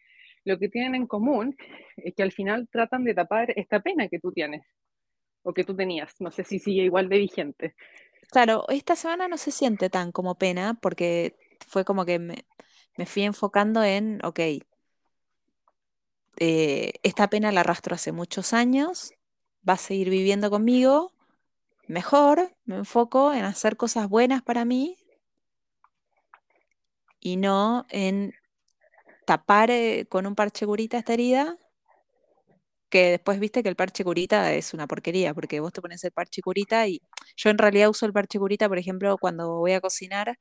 lo 0.44 0.58
que 0.58 0.68
tienen 0.68 0.94
en 0.96 1.06
común 1.06 1.56
es 1.98 2.14
que 2.14 2.22
al 2.22 2.32
final 2.32 2.68
tratan 2.70 3.04
de 3.04 3.14
tapar 3.14 3.52
esta 3.56 3.80
pena 3.80 4.08
que 4.08 4.20
tú 4.20 4.32
tienes 4.32 4.62
o 5.44 5.54
que 5.54 5.64
tú 5.64 5.76
tenías. 5.76 6.14
No 6.20 6.30
sé 6.32 6.44
si 6.44 6.58
sigue 6.60 6.84
igual 6.84 7.08
de 7.10 7.18
vigente. 7.18 7.74
claro, 8.30 8.64
esta 8.68 8.96
semana 8.96 9.28
no 9.28 9.36
se 9.38 9.50
siente 9.52 9.90
tan 9.90 10.12
como 10.12 10.36
pena 10.36 10.74
porque 10.80 11.36
fue 11.66 11.84
como 11.84 12.04
que 12.04 12.18
me, 12.18 12.46
me 12.96 13.06
fui 13.06 13.22
enfocando 13.24 13.82
en, 13.84 14.24
ok, 14.24 14.40
eh, 16.38 16.92
esta 17.02 17.28
pena 17.28 17.52
la 17.52 17.60
arrastro 17.60 17.94
hace 17.94 18.12
muchos 18.12 18.52
años, 18.52 19.12
va 19.68 19.74
a 19.74 19.76
seguir 19.78 20.10
viviendo 20.10 20.50
conmigo, 20.50 21.12
mejor 21.88 22.52
me 22.64 22.76
enfoco 22.76 23.32
en 23.32 23.44
hacer 23.44 23.76
cosas 23.76 24.08
buenas 24.08 24.42
para 24.42 24.64
mí 24.64 24.96
y 27.20 27.36
no 27.36 27.86
en 27.90 28.32
tapar 29.26 29.70
eh, 29.70 30.06
con 30.08 30.26
un 30.26 30.34
parche 30.36 30.66
curita 30.66 30.98
esta 30.98 31.14
herida, 31.14 31.58
que 32.88 33.10
después 33.12 33.40
viste 33.40 33.62
que 33.62 33.68
el 33.68 33.76
parche 33.76 34.04
curita 34.04 34.52
es 34.54 34.72
una 34.74 34.86
porquería, 34.86 35.34
porque 35.34 35.60
vos 35.60 35.72
te 35.72 35.80
pones 35.82 36.04
el 36.04 36.12
parche 36.12 36.40
curita 36.42 36.86
y 36.88 37.02
yo 37.36 37.50
en 37.50 37.58
realidad 37.58 37.88
uso 37.90 38.06
el 38.06 38.12
parche 38.12 38.38
curita, 38.38 38.68
por 38.68 38.78
ejemplo, 38.78 39.18
cuando 39.18 39.56
voy 39.58 39.72
a 39.72 39.80
cocinar 39.80 40.38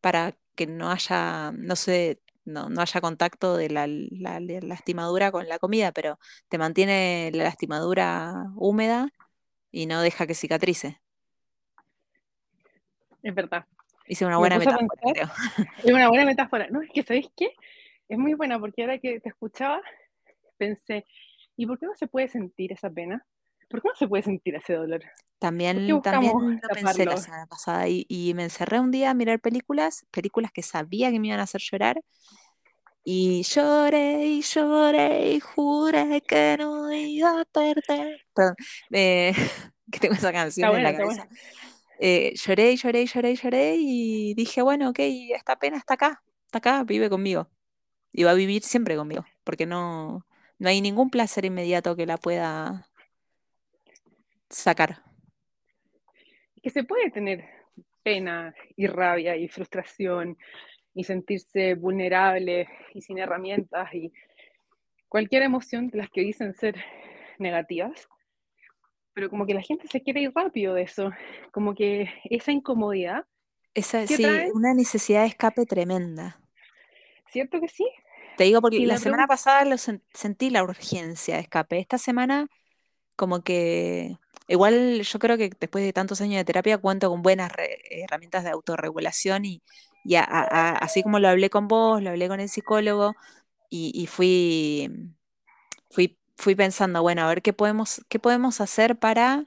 para 0.00 0.36
que 0.56 0.66
no 0.66 0.90
haya, 0.90 1.52
no 1.54 1.76
sé, 1.76 2.20
no, 2.44 2.70
no 2.70 2.82
haya 2.82 3.00
contacto 3.00 3.56
de 3.56 3.70
la, 3.70 3.86
la- 3.88 4.40
la 4.40 4.60
lastimadura 4.62 5.32
con 5.32 5.48
la 5.48 5.58
comida, 5.58 5.92
pero 5.92 6.18
te 6.48 6.58
mantiene 6.58 7.30
la 7.34 7.44
lastimadura 7.44 8.34
húmeda 8.56 9.10
y 9.70 9.86
no 9.86 10.00
deja 10.00 10.26
que 10.26 10.34
cicatrice. 10.34 11.00
Es 13.22 13.34
verdad. 13.34 13.66
Hice 14.06 14.24
una 14.24 14.38
buena 14.38 14.58
metáfora, 14.58 14.86
pensar, 14.86 15.12
creo. 15.12 15.66
es 15.84 15.92
una 15.92 16.08
buena 16.08 16.24
metáfora. 16.24 16.68
No, 16.70 16.80
es 16.80 16.90
que, 16.90 17.02
¿sabéis 17.02 17.28
qué? 17.36 17.54
Es 18.08 18.18
muy 18.18 18.34
buena 18.34 18.58
porque 18.58 18.82
ahora 18.82 18.98
que 18.98 19.20
te 19.20 19.28
escuchaba, 19.28 19.80
pensé, 20.56 21.04
¿y 21.56 21.66
por 21.66 21.78
qué 21.78 21.86
no 21.86 21.94
se 21.96 22.06
puede 22.06 22.28
sentir 22.28 22.72
esa 22.72 22.88
pena? 22.88 23.26
¿Por 23.68 23.82
qué 23.82 23.88
no 23.88 23.96
se 23.96 24.06
puede 24.06 24.22
sentir 24.22 24.54
ese 24.54 24.74
dolor? 24.74 25.00
¿Por 25.00 25.10
qué 25.10 25.26
También, 25.40 26.02
también 26.02 26.60
lo 26.62 26.68
pensé 26.68 27.04
la 27.04 27.16
semana 27.16 27.46
pasada 27.46 27.88
y, 27.88 28.06
y 28.08 28.32
me 28.34 28.44
encerré 28.44 28.78
un 28.78 28.92
día 28.92 29.10
a 29.10 29.14
mirar 29.14 29.40
películas, 29.40 30.06
películas 30.12 30.52
que 30.52 30.62
sabía 30.62 31.10
que 31.10 31.18
me 31.18 31.26
iban 31.26 31.40
a 31.40 31.44
hacer 31.44 31.60
llorar 31.60 32.00
y 33.08 33.44
lloré 33.44 34.26
y 34.26 34.42
lloré 34.42 35.34
y 35.34 35.38
juré 35.38 36.20
que 36.22 36.56
no 36.58 36.92
iba 36.92 37.40
a 37.40 37.44
perder. 37.44 38.20
Perdón, 38.34 38.56
eh, 38.90 39.32
que 39.92 40.00
tengo 40.00 40.14
esa 40.14 40.32
canción 40.32 40.74
en 40.74 40.82
la 40.82 40.96
cabeza. 40.96 41.28
Eh, 42.00 42.34
lloré 42.34 42.72
y 42.72 42.76
lloré 42.76 43.02
y 43.02 43.06
lloré 43.06 43.30
y 43.30 43.36
lloré 43.36 43.76
y 43.78 44.34
dije, 44.34 44.60
bueno, 44.60 44.90
ok, 44.90 44.98
esta 44.98 45.56
pena 45.56 45.76
está 45.76 45.94
acá, 45.94 46.20
está 46.46 46.58
acá, 46.58 46.82
vive 46.82 47.08
conmigo 47.08 47.48
y 48.10 48.24
va 48.24 48.32
a 48.32 48.34
vivir 48.34 48.64
siempre 48.64 48.96
conmigo 48.96 49.24
porque 49.44 49.66
no, 49.66 50.26
no 50.58 50.68
hay 50.68 50.80
ningún 50.80 51.08
placer 51.08 51.44
inmediato 51.44 51.94
que 51.94 52.06
la 52.06 52.16
pueda 52.16 52.88
sacar. 54.50 55.04
que 56.60 56.70
se 56.70 56.82
puede 56.82 57.12
tener 57.12 57.44
pena 58.02 58.52
y 58.74 58.88
rabia 58.88 59.36
y 59.36 59.46
frustración 59.46 60.36
y 60.96 61.04
sentirse 61.04 61.76
vulnerable 61.76 62.68
y 62.94 63.02
sin 63.02 63.18
herramientas 63.20 63.94
y 63.94 64.12
cualquier 65.08 65.42
emoción 65.42 65.88
de 65.88 65.98
las 65.98 66.10
que 66.10 66.20
dicen 66.22 66.54
ser 66.54 66.76
negativas, 67.38 68.08
pero 69.14 69.30
como 69.30 69.46
que 69.46 69.54
la 69.54 69.62
gente 69.62 69.88
se 69.88 70.02
quiere 70.02 70.20
ir 70.22 70.32
rápido 70.34 70.74
de 70.74 70.82
eso, 70.82 71.10
como 71.52 71.74
que 71.74 72.08
esa 72.30 72.52
incomodidad 72.52 73.24
Esa, 73.74 74.08
sí, 74.08 74.18
trae, 74.18 74.52
una 74.52 74.74
necesidad 74.74 75.20
de 75.20 75.28
escape 75.28 75.66
tremenda. 75.66 76.40
¿cierto 77.30 77.60
que 77.60 77.68
sí? 77.68 77.86
Te 78.34 78.44
digo 78.44 78.60
porque 78.60 78.80
la 78.86 78.96
la 78.98 78.98
semana 78.98 79.26
pasada 79.26 79.64
lo 79.64 79.76
sen- 79.76 80.02
sentí 80.12 80.50
la 80.50 80.62
urgencia 80.62 81.36
de 81.36 81.40
escape. 81.42 81.78
Esta 81.78 81.98
semana 81.98 82.48
como 83.16 83.42
que 83.42 84.18
igual 84.48 85.02
yo 85.02 85.18
creo 85.20 85.38
que 85.38 85.50
después 85.60 85.84
de 85.84 85.92
tantos 85.92 86.20
años 86.22 86.36
de 86.38 86.44
terapia 86.46 86.78
cuento 86.78 87.10
con 87.10 87.22
buenas 87.22 87.52
herramientas 87.90 88.44
de 88.44 88.50
autorregulación 88.50 89.44
y, 89.46 89.62
y 90.06 90.16
a- 90.16 90.24
a- 90.24 90.42
a- 90.44 90.76
así 90.78 91.02
como 91.02 91.18
lo 91.20 91.28
hablé 91.28 91.50
con 91.50 91.68
vos, 91.68 92.02
lo 92.02 92.10
hablé 92.10 92.28
con 92.28 92.40
el 92.40 92.48
psicólogo 92.48 93.14
y, 93.70 93.92
y 93.94 94.06
fui, 94.06 94.90
fui, 95.90 96.18
fui 96.36 96.54
pensando, 96.54 97.02
bueno, 97.02 97.22
a 97.22 97.28
ver 97.28 97.42
qué 97.42 97.52
podemos, 97.52 98.02
qué 98.08 98.18
podemos 98.20 98.60
hacer 98.60 98.98
para 98.98 99.46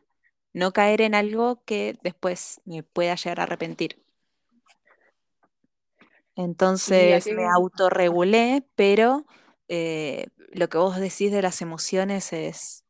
no 0.54 0.74
caer 0.74 1.02
en 1.02 1.16
algo 1.16 1.64
que 1.66 1.98
después 2.04 2.62
me 2.66 2.84
pueda 2.84 3.16
llegar 3.16 3.40
a 3.42 3.44
arrepentir. 3.44 4.04
¿y 6.86 7.12
a 7.14 7.20
Entonces 7.20 7.32
me 7.32 7.46
autorregulé, 7.48 8.66
pero 8.76 9.26
eh, 9.68 10.28
lo 10.54 10.70
que 10.70 10.78
vos 10.78 10.98
decís 11.00 11.32
de 11.32 11.42
las 11.42 11.62
emociones 11.62 12.34
es, 12.34 12.86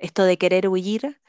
esto 0.00 0.24
de 0.24 0.38
querer 0.38 0.68
huir 0.68 1.20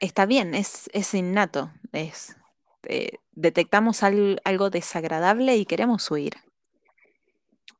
está 0.00 0.26
bien, 0.26 0.54
es, 0.54 0.90
es 0.92 1.14
innato, 1.14 1.72
es, 1.92 2.36
eh, 2.84 3.12
detectamos 3.32 4.02
al- 4.02 4.40
algo 4.44 4.70
desagradable 4.70 5.56
y 5.56 5.66
queremos 5.66 6.10
huir. 6.10 6.34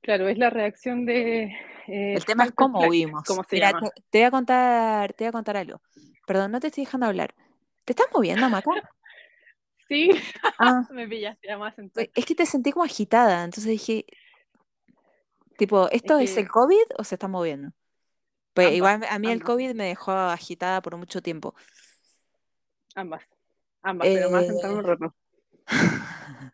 Claro, 0.03 0.29
es 0.29 0.39
la 0.39 0.51
reacción 0.51 1.05
de 1.07 1.45
eh, 1.89 2.15
El 2.17 2.25
tema 2.25 2.45
es 2.45 2.53
cómo 2.53 2.87
huimos. 2.87 3.25
se 3.49 3.57
Mira, 3.57 3.71
llama. 3.73 3.81
te, 3.95 4.03
te 4.11 4.19
voy 4.19 4.25
a 4.27 4.31
contar, 4.31 5.13
te 5.13 5.25
voy 5.25 5.29
a 5.29 5.33
contar 5.33 5.57
algo. 5.57 5.81
Perdón, 6.27 6.53
no 6.53 6.61
te 6.61 6.69
estoy 6.69 6.85
dejando 6.85 7.07
hablar. 7.07 7.35
¿Te 7.85 7.93
estás 7.93 8.07
moviendo, 8.13 8.49
Maca? 8.49 8.71
Sí, 9.89 10.11
Ah, 10.59 10.83
me 10.93 11.09
pillaste 11.09 11.49
además 11.51 11.75
entonces. 11.79 12.13
es 12.15 12.27
que 12.27 12.35
te 12.35 12.45
sentí 12.45 12.73
como 12.73 12.85
agitada, 12.85 13.43
entonces 13.45 13.71
dije, 13.71 14.05
tipo, 15.57 15.89
¿esto 15.91 16.19
es, 16.19 16.35
que- 16.35 16.41
el 16.43 16.49
COVID 16.49 16.85
o 16.99 17.05
se 17.05 17.15
está 17.15 17.29
moviendo? 17.29 17.71
Pues 18.55 18.69
Ambas, 18.69 18.77
igual 18.77 19.07
a 19.09 19.19
mí 19.19 19.31
el. 19.31 19.45
COVID 19.45 19.75
me 19.75 19.85
dejó 19.85 20.13
agitada 20.13 20.83
por 20.83 20.97
mucho 20.97 21.23
tiempo. 21.23 21.55
Ambas, 22.95 23.23
ambas, 23.83 24.11
pero 24.13 24.31
más 24.31 24.47
sentarme 24.47 24.79
un 24.79 24.85
rato. 24.85 25.15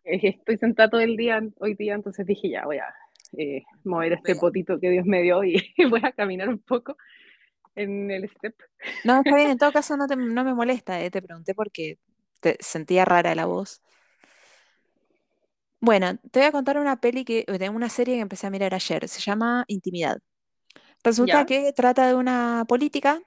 Estoy 0.04 0.58
sentada 0.58 0.90
todo 0.90 1.00
el 1.00 1.16
día 1.16 1.40
hoy 1.58 1.74
día, 1.74 1.94
entonces 1.94 2.26
dije 2.26 2.50
ya 2.50 2.64
voy 2.66 2.78
a 2.78 2.94
eh, 3.38 3.62
mover 3.84 4.12
este 4.14 4.36
potito 4.36 4.78
que 4.80 4.90
Dios 4.90 5.06
me 5.06 5.22
dio 5.22 5.42
y 5.44 5.56
voy 5.90 6.00
a 6.04 6.12
caminar 6.12 6.48
un 6.48 6.58
poco 6.60 6.96
en 7.76 8.10
el 8.10 8.28
step. 8.30 8.54
No, 9.02 9.20
está 9.20 9.36
bien, 9.36 9.50
en 9.50 9.58
todo 9.58 9.72
caso 9.72 9.96
no, 9.96 10.06
te- 10.06 10.16
no 10.16 10.44
me 10.44 10.54
molesta, 10.54 11.00
eh, 11.02 11.10
Te 11.10 11.20
pregunté 11.22 11.54
porque 11.54 11.98
te 12.40 12.56
sentía 12.60 13.04
rara 13.04 13.34
la 13.34 13.46
voz. 13.46 13.82
Bueno, 15.80 16.16
te 16.30 16.40
voy 16.40 16.48
a 16.48 16.52
contar 16.52 16.78
una 16.78 17.00
peli 17.00 17.24
que, 17.24 17.44
de 17.46 17.68
una 17.68 17.90
serie 17.90 18.14
que 18.16 18.20
empecé 18.22 18.46
a 18.46 18.50
mirar 18.50 18.74
ayer, 18.74 19.06
se 19.08 19.20
llama 19.20 19.64
Intimidad. 19.68 20.18
Resulta 21.04 21.44
¿Ya? 21.44 21.46
que 21.46 21.72
trata 21.74 22.06
de 22.08 22.14
una 22.14 22.64
política, 22.68 23.22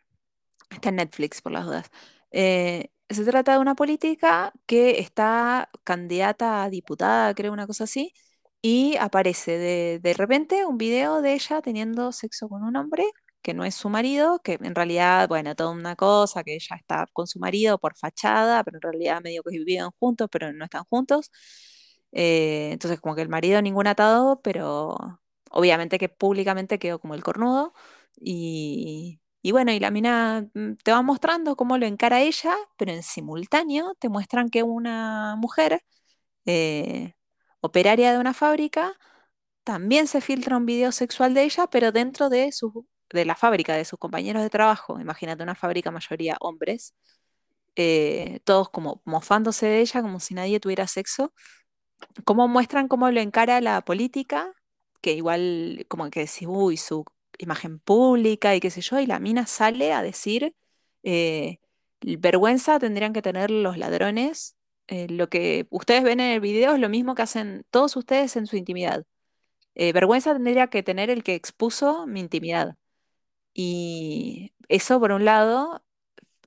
está 0.70 0.90
en 0.90 0.98
Netflix 0.98 1.42
por 1.42 1.54
las 1.54 1.66
dudas. 1.66 1.92
eh, 2.32 2.90
se 3.10 3.26
trata 3.26 3.54
de 3.54 3.60
una 3.60 3.76
política 3.76 4.54
que 4.66 5.00
está 5.00 5.70
candidata 5.84 6.64
a 6.64 6.70
diputada, 6.70 7.34
creo, 7.34 7.54
una 7.54 7.68
cosa 7.68 7.86
así, 7.86 8.14
y 8.62 8.96
aparece 8.98 9.58
de, 9.58 10.00
de 10.02 10.14
repente 10.14 10.66
un 10.66 10.78
video 10.78 11.22
de 11.22 11.34
ella 11.34 11.62
teniendo 11.62 12.12
sexo 12.12 12.50
con 12.50 12.64
un 12.64 12.76
hombre 12.76 13.06
que 13.42 13.54
no 13.54 13.64
es 13.64 13.76
su 13.76 13.90
marido, 13.90 14.40
que 14.44 14.58
en 14.62 14.76
realidad, 14.76 15.28
bueno, 15.30 15.56
toda 15.56 15.72
una 15.72 15.96
cosa, 15.96 16.44
que 16.44 16.56
ella 16.56 16.76
está 16.76 17.08
con 17.14 17.28
su 17.28 17.40
marido 17.40 17.78
por 17.80 17.96
fachada, 17.96 18.64
pero 18.64 18.78
en 18.78 18.82
realidad 18.82 19.22
medio 19.24 19.44
que 19.44 19.52
vivían 19.52 19.92
juntos, 20.00 20.28
pero 20.32 20.52
no 20.54 20.66
están 20.66 20.84
juntos. 20.90 21.32
Eh, 22.12 22.72
entonces, 22.74 23.00
como 23.00 23.16
que 23.16 23.22
el 23.22 23.30
marido 23.30 23.62
ningún 23.62 23.88
atado, 23.88 24.42
pero 24.42 24.98
obviamente 25.52 25.98
que 26.00 26.10
públicamente 26.10 26.80
quedó 26.80 27.00
como 27.00 27.16
el 27.16 27.24
cornudo. 27.24 27.74
Y, 28.20 29.22
y 29.42 29.52
bueno, 29.52 29.72
y 29.72 29.80
la 29.80 29.92
mina 29.92 30.48
mm, 30.54 30.74
te 30.84 30.92
va 30.92 31.02
mostrando 31.02 31.56
cómo 31.56 31.78
lo 31.78 31.86
encara 31.86 32.22
ella, 32.22 32.56
pero 32.78 32.92
en 32.92 33.04
simultáneo 33.04 33.96
te 34.00 34.10
muestran 34.10 34.50
que 34.50 34.64
una 34.64 35.36
mujer 35.38 35.82
eh, 36.46 37.14
operaria 37.62 38.12
de 38.14 38.20
una 38.20 38.34
fábrica 38.34 38.94
también 39.64 40.08
se 40.08 40.22
filtra 40.22 40.58
un 40.58 40.66
video 40.66 40.92
sexual 40.92 41.34
de 41.34 41.44
ella, 41.44 41.68
pero 41.68 41.92
dentro 41.92 42.30
de 42.30 42.52
su, 42.52 42.88
de 43.12 43.26
la 43.26 43.36
fábrica, 43.36 43.76
de 43.76 43.86
sus 43.86 44.00
compañeros 44.00 44.44
de 44.44 44.50
trabajo. 44.50 45.00
Imagínate 45.00 45.44
una 45.44 45.56
fábrica 45.56 45.92
mayoría 45.92 46.38
hombres, 46.42 46.94
eh, 47.76 48.40
todos 48.46 48.70
como 48.70 49.02
mofándose 49.06 49.68
de 49.68 49.82
ella 49.82 50.02
como 50.02 50.20
si 50.20 50.34
nadie 50.36 50.60
tuviera 50.60 50.88
sexo. 50.88 51.34
Cómo 52.26 52.48
muestran 52.48 52.88
cómo 52.88 53.10
lo 53.12 53.20
encara 53.22 53.62
la 53.62 53.82
política, 53.82 54.52
que 55.02 55.14
igual 55.14 55.86
como 55.90 56.10
que 56.10 56.22
decís, 56.22 56.48
uy, 56.48 56.78
su 56.78 57.06
imagen 57.38 57.80
pública 57.80 58.56
y 58.56 58.60
qué 58.60 58.70
sé 58.72 58.82
yo, 58.82 59.00
y 59.00 59.06
la 59.08 59.20
mina 59.20 59.46
sale 59.48 59.94
a 59.94 60.02
decir, 60.02 60.56
eh, 61.04 61.60
vergüenza 62.02 62.80
tendrían 62.80 63.14
que 63.14 63.22
tener 63.22 63.52
los 63.52 63.78
ladrones. 63.78 64.56
eh, 64.90 65.08
lo 65.10 65.30
que 65.30 65.68
ustedes 65.70 66.04
ven 66.04 66.20
en 66.22 66.32
el 66.32 66.40
video 66.42 66.74
es 66.74 66.80
lo 66.80 66.88
mismo 66.90 67.14
que 67.16 67.22
hacen 67.24 67.66
todos 67.72 67.96
ustedes 67.98 68.36
en 68.38 68.48
su 68.48 68.56
intimidad. 68.58 69.06
Eh, 69.76 69.94
vergüenza 69.94 70.34
tendría 70.34 70.68
que 70.68 70.84
tener 70.84 71.10
el 71.12 71.24
que 71.24 71.36
expuso 71.36 72.08
mi 72.08 72.20
intimidad. 72.22 72.76
Y 73.54 74.54
eso, 74.70 75.00
por 75.00 75.12
un 75.12 75.26
lado, 75.26 75.84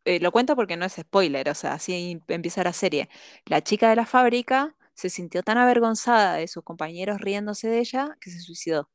lo 0.05 0.33
cuento 0.33 0.57
porque 0.57 0.77
no 0.77 0.85
es 0.87 0.95
spoiler, 0.95 1.49
o 1.51 1.55
sea, 1.55 1.75
así 1.75 2.21
empieza 2.29 2.65
la 2.65 2.73
serie. 2.73 3.09
La 3.47 3.63
chica 3.63 3.91
de 3.91 3.97
la 3.97 4.07
fábrica 4.07 4.77
se 4.95 5.11
sintió 5.11 5.43
tan 5.43 5.59
avergonzada 5.59 6.35
de 6.37 6.49
sus 6.49 6.65
compañeros 6.65 7.21
riéndose 7.21 7.69
de 7.69 7.79
ella 7.81 8.17
que 8.21 8.31
se 8.31 8.41
suicidó. 8.41 8.91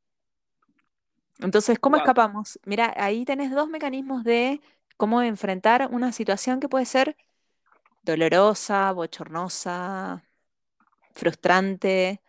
Entonces, 1.40 1.80
¿cómo 1.80 1.96
Wow. 1.96 1.98
escapamos? 1.98 2.60
Mira, 2.66 2.94
ahí 2.98 3.26
tenés 3.26 3.52
dos 3.52 3.68
mecanismos 3.70 4.24
de 4.24 4.62
cómo 4.98 5.22
enfrentar 5.22 5.90
una 5.92 6.12
situación 6.12 6.60
que 6.60 6.70
puede 6.70 6.86
ser 6.86 7.18
dolorosa, 8.04 8.92
bochornosa, 8.94 10.26
frustrante. 11.14 12.22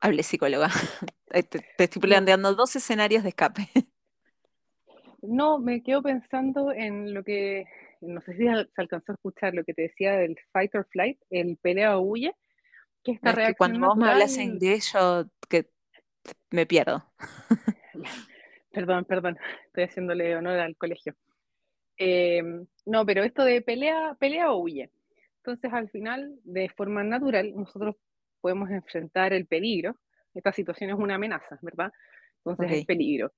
Hable 0.00 0.22
psicóloga. 0.22 0.68
Te, 1.30 1.42
te 1.44 1.84
estoy 1.84 2.00
planteando 2.02 2.54
dos 2.54 2.74
escenarios 2.76 3.22
de 3.22 3.28
escape. 3.30 3.68
no, 5.22 5.58
me 5.58 5.82
quedo 5.82 6.02
pensando 6.02 6.72
en 6.72 7.14
lo 7.14 7.24
que, 7.24 7.66
no 8.00 8.20
sé 8.22 8.32
si 8.34 8.44
se 8.44 8.66
alcanzó 8.80 9.12
a 9.12 9.14
escuchar 9.14 9.54
lo 9.54 9.64
que 9.64 9.74
te 9.74 9.82
decía 9.82 10.12
del 10.12 10.36
fight 10.52 10.74
or 10.74 10.86
flight, 10.90 11.18
el 11.30 11.56
pelea 11.56 11.98
o 11.98 12.02
huye, 12.02 12.34
que 13.02 13.12
esta 13.12 13.30
Es 13.30 13.36
que 13.36 13.54
cuando 13.54 13.78
reacción 13.78 13.88
vos 13.88 13.96
me 13.96 14.10
hablas 14.10 14.36
en 14.36 14.48
natural, 14.48 14.54
inglés, 14.54 14.92
yo 14.92 15.24
que 15.48 15.70
me 16.50 16.66
pierdo. 16.66 17.04
perdón, 18.72 19.04
perdón, 19.04 19.38
estoy 19.66 19.84
haciéndole 19.84 20.36
honor 20.36 20.58
al 20.58 20.76
colegio. 20.76 21.14
Eh, 21.96 22.42
no, 22.86 23.04
pero 23.04 23.24
esto 23.24 23.44
de 23.44 23.60
pelea, 23.60 24.16
pelea 24.18 24.52
o 24.52 24.58
huye. 24.58 24.90
Entonces, 25.38 25.72
al 25.72 25.88
final, 25.90 26.38
de 26.44 26.68
forma 26.68 27.02
natural, 27.02 27.54
nosotros 27.54 27.96
podemos 28.40 28.70
enfrentar 28.70 29.32
el 29.32 29.46
peligro. 29.46 29.96
Esta 30.34 30.52
situación 30.52 30.90
es 30.90 30.96
una 30.96 31.16
amenaza, 31.16 31.58
¿verdad? 31.62 31.92
Entonces 32.44 32.70
es 32.72 32.82
Ok, 32.82 32.86
peligro. 32.86 33.32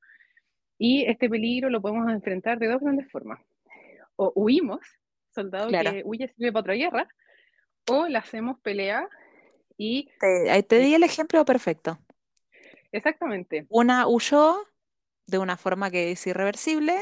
Y 0.79 1.05
este 1.05 1.29
peligro 1.29 1.71
lo 1.71 1.81
podemos 1.81 2.11
enfrentar 2.11 2.59
de 2.59 2.69
dos 2.69 2.81
grandes 2.81 3.11
formas. 3.11 3.41
O 4.17 4.33
huimos, 4.35 4.81
soldado 5.35 5.69
claro. 5.69 5.93
que 5.93 6.03
huye 6.05 6.29
sirve 6.29 6.53
para 6.53 6.61
otra 6.61 6.75
guerra, 6.75 7.09
o 7.89 8.07
le 8.07 8.19
hacemos 8.19 8.61
pelea 8.61 9.09
y 9.81 10.09
Te, 10.19 10.79
di 10.79 10.95
el 10.95 11.03
ejemplo 11.03 11.45
perfecto. 11.45 11.99
exactamente, 12.93 13.69
Una 13.69 14.07
huyó 14.07 14.59
de 15.27 15.39
una 15.39 15.57
forma 15.57 15.91
que 15.91 16.13
es 16.13 16.27
irreversible, 16.27 17.01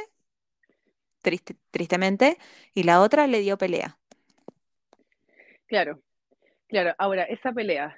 triste- 1.22 1.56
tristemente, 1.70 2.38
y 2.74 2.82
la 2.84 3.00
otra 3.00 3.26
le 3.28 3.40
dio 3.40 3.56
pelea. 3.58 3.98
claro, 5.66 6.00
claro. 6.68 6.94
Ahora, 6.98 7.24
esa 7.24 7.52
pelea, 7.52 7.96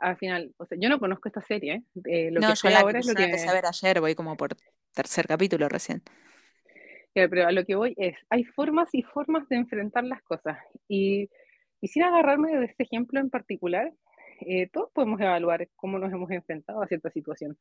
al 0.00 0.18
final, 0.18 0.54
o 0.58 0.66
sea, 0.66 0.78
yo 0.80 0.88
no 0.88 1.00
conozco 1.00 1.28
esta 1.28 1.42
serie, 1.42 1.84
¿eh? 2.06 2.30
Lo 2.32 2.44
No, 2.44 2.46
que 2.46 2.54
yo 2.54 2.70
la, 2.70 2.80
ahora 2.80 3.00
es 3.00 3.06
yo 3.06 3.12
lo 3.12 3.14
la 3.14 3.24
empecé 3.24 3.50
a 3.50 3.52
que, 3.52 3.54
ver 3.54 3.66
ayer, 3.66 4.00
voy 4.00 4.14
como 4.14 4.36
por 4.36 4.56
tercer 4.94 5.26
capítulo 5.26 5.68
recién. 5.68 6.02
Claro, 7.14 7.30
pero 7.30 7.46
a 7.48 7.52
lo 7.52 7.64
que 7.64 7.74
voy 7.74 7.94
es, 7.96 8.16
hay 8.30 8.44
formas 8.44 8.88
y 8.92 9.02
formas 9.02 9.48
de 9.48 9.56
enfrentar 9.56 10.04
las 10.04 10.22
cosas. 10.22 10.58
Y, 10.88 11.28
y 11.80 11.88
sin 11.88 12.02
agarrarme 12.02 12.56
de 12.56 12.66
este 12.66 12.84
ejemplo 12.84 13.20
en 13.20 13.30
particular, 13.30 13.92
eh, 14.40 14.68
todos 14.72 14.90
podemos 14.92 15.20
evaluar 15.20 15.68
cómo 15.76 15.98
nos 15.98 16.12
hemos 16.12 16.30
enfrentado 16.30 16.82
a 16.82 16.86
cierta 16.86 17.10
situación, 17.10 17.58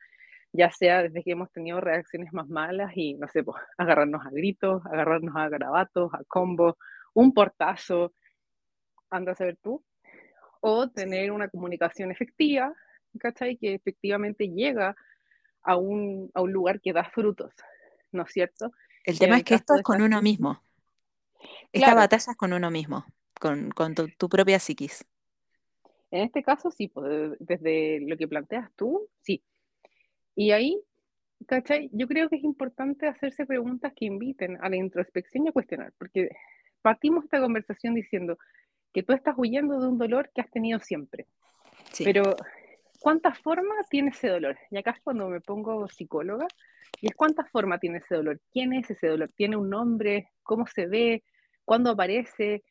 ya 0.53 0.71
sea 0.71 1.03
desde 1.03 1.23
que 1.23 1.31
hemos 1.31 1.51
tenido 1.51 1.81
reacciones 1.81 2.31
más 2.33 2.47
malas 2.47 2.91
y, 2.95 3.15
no 3.15 3.27
sé, 3.27 3.43
pues, 3.43 3.61
agarrarnos 3.77 4.25
a 4.25 4.29
gritos, 4.29 4.85
agarrarnos 4.85 5.35
a 5.35 5.49
garabatos, 5.49 6.13
a 6.13 6.23
combos, 6.25 6.75
un 7.13 7.33
portazo, 7.33 8.13
anda 9.09 9.33
a 9.33 9.35
saber 9.35 9.57
tú, 9.61 9.83
o 10.61 10.89
tener 10.89 11.31
una 11.31 11.49
comunicación 11.49 12.11
efectiva, 12.11 12.73
¿cachai? 13.19 13.57
Que 13.57 13.75
efectivamente 13.75 14.47
llega 14.49 14.95
a 15.63 15.75
un, 15.75 16.31
a 16.33 16.41
un 16.41 16.51
lugar 16.51 16.79
que 16.81 16.93
da 16.93 17.03
frutos, 17.03 17.53
¿no 18.11 18.23
es 18.23 18.31
cierto? 18.31 18.71
El 19.03 19.19
tema 19.19 19.37
es 19.37 19.43
que 19.43 19.55
esto 19.55 19.75
es 19.75 19.83
con 19.83 20.01
uno 20.01 20.21
mismo. 20.21 20.61
Esta 21.71 21.87
claro, 21.87 22.01
batalla 22.01 22.31
es 22.31 22.37
con 22.37 22.53
uno 22.53 22.69
mismo, 22.71 23.05
con, 23.39 23.71
con 23.71 23.95
tu, 23.95 24.07
tu 24.09 24.29
propia 24.29 24.59
psiquis. 24.59 25.05
En 26.11 26.23
este 26.23 26.43
caso, 26.43 26.71
sí, 26.71 26.87
pues, 26.87 27.37
desde 27.39 28.01
lo 28.01 28.17
que 28.17 28.27
planteas 28.27 28.71
tú, 28.75 29.07
sí. 29.21 29.43
Y 30.35 30.51
ahí, 30.51 30.81
¿cachai? 31.45 31.89
Yo 31.93 32.07
creo 32.07 32.29
que 32.29 32.37
es 32.37 32.43
importante 32.43 33.07
hacerse 33.07 33.45
preguntas 33.45 33.93
que 33.95 34.05
inviten 34.05 34.57
a 34.61 34.69
la 34.69 34.75
introspección 34.75 35.45
y 35.45 35.49
a 35.49 35.51
cuestionar, 35.51 35.93
porque 35.97 36.29
partimos 36.81 37.25
esta 37.25 37.39
conversación 37.39 37.93
diciendo 37.93 38.37
que 38.93 39.03
tú 39.03 39.13
estás 39.13 39.35
huyendo 39.37 39.79
de 39.79 39.87
un 39.87 39.97
dolor 39.97 40.31
que 40.33 40.41
has 40.41 40.49
tenido 40.49 40.79
siempre, 40.79 41.27
Sí, 41.91 42.03
pero 42.03 42.35
¿cuántas 42.99 43.37
formas 43.39 43.87
tiene 43.89 44.09
ese 44.09 44.29
dolor? 44.29 44.57
Y 44.71 44.77
acá 44.77 44.91
es 44.91 45.01
cuando 45.01 45.27
me 45.27 45.41
pongo 45.41 45.87
psicóloga, 45.87 46.47
y 47.01 47.07
es 47.07 47.15
cuántas 47.15 47.49
formas 47.51 47.79
tiene 47.79 47.99
ese 47.99 48.15
dolor, 48.15 48.41
quién 48.51 48.73
es 48.73 48.89
ese 48.89 49.07
dolor, 49.07 49.29
tiene 49.29 49.57
un 49.57 49.69
nombre, 49.69 50.29
cómo 50.43 50.65
se 50.67 50.87
ve, 50.87 51.23
cuándo 51.65 51.91
aparece, 51.91 52.63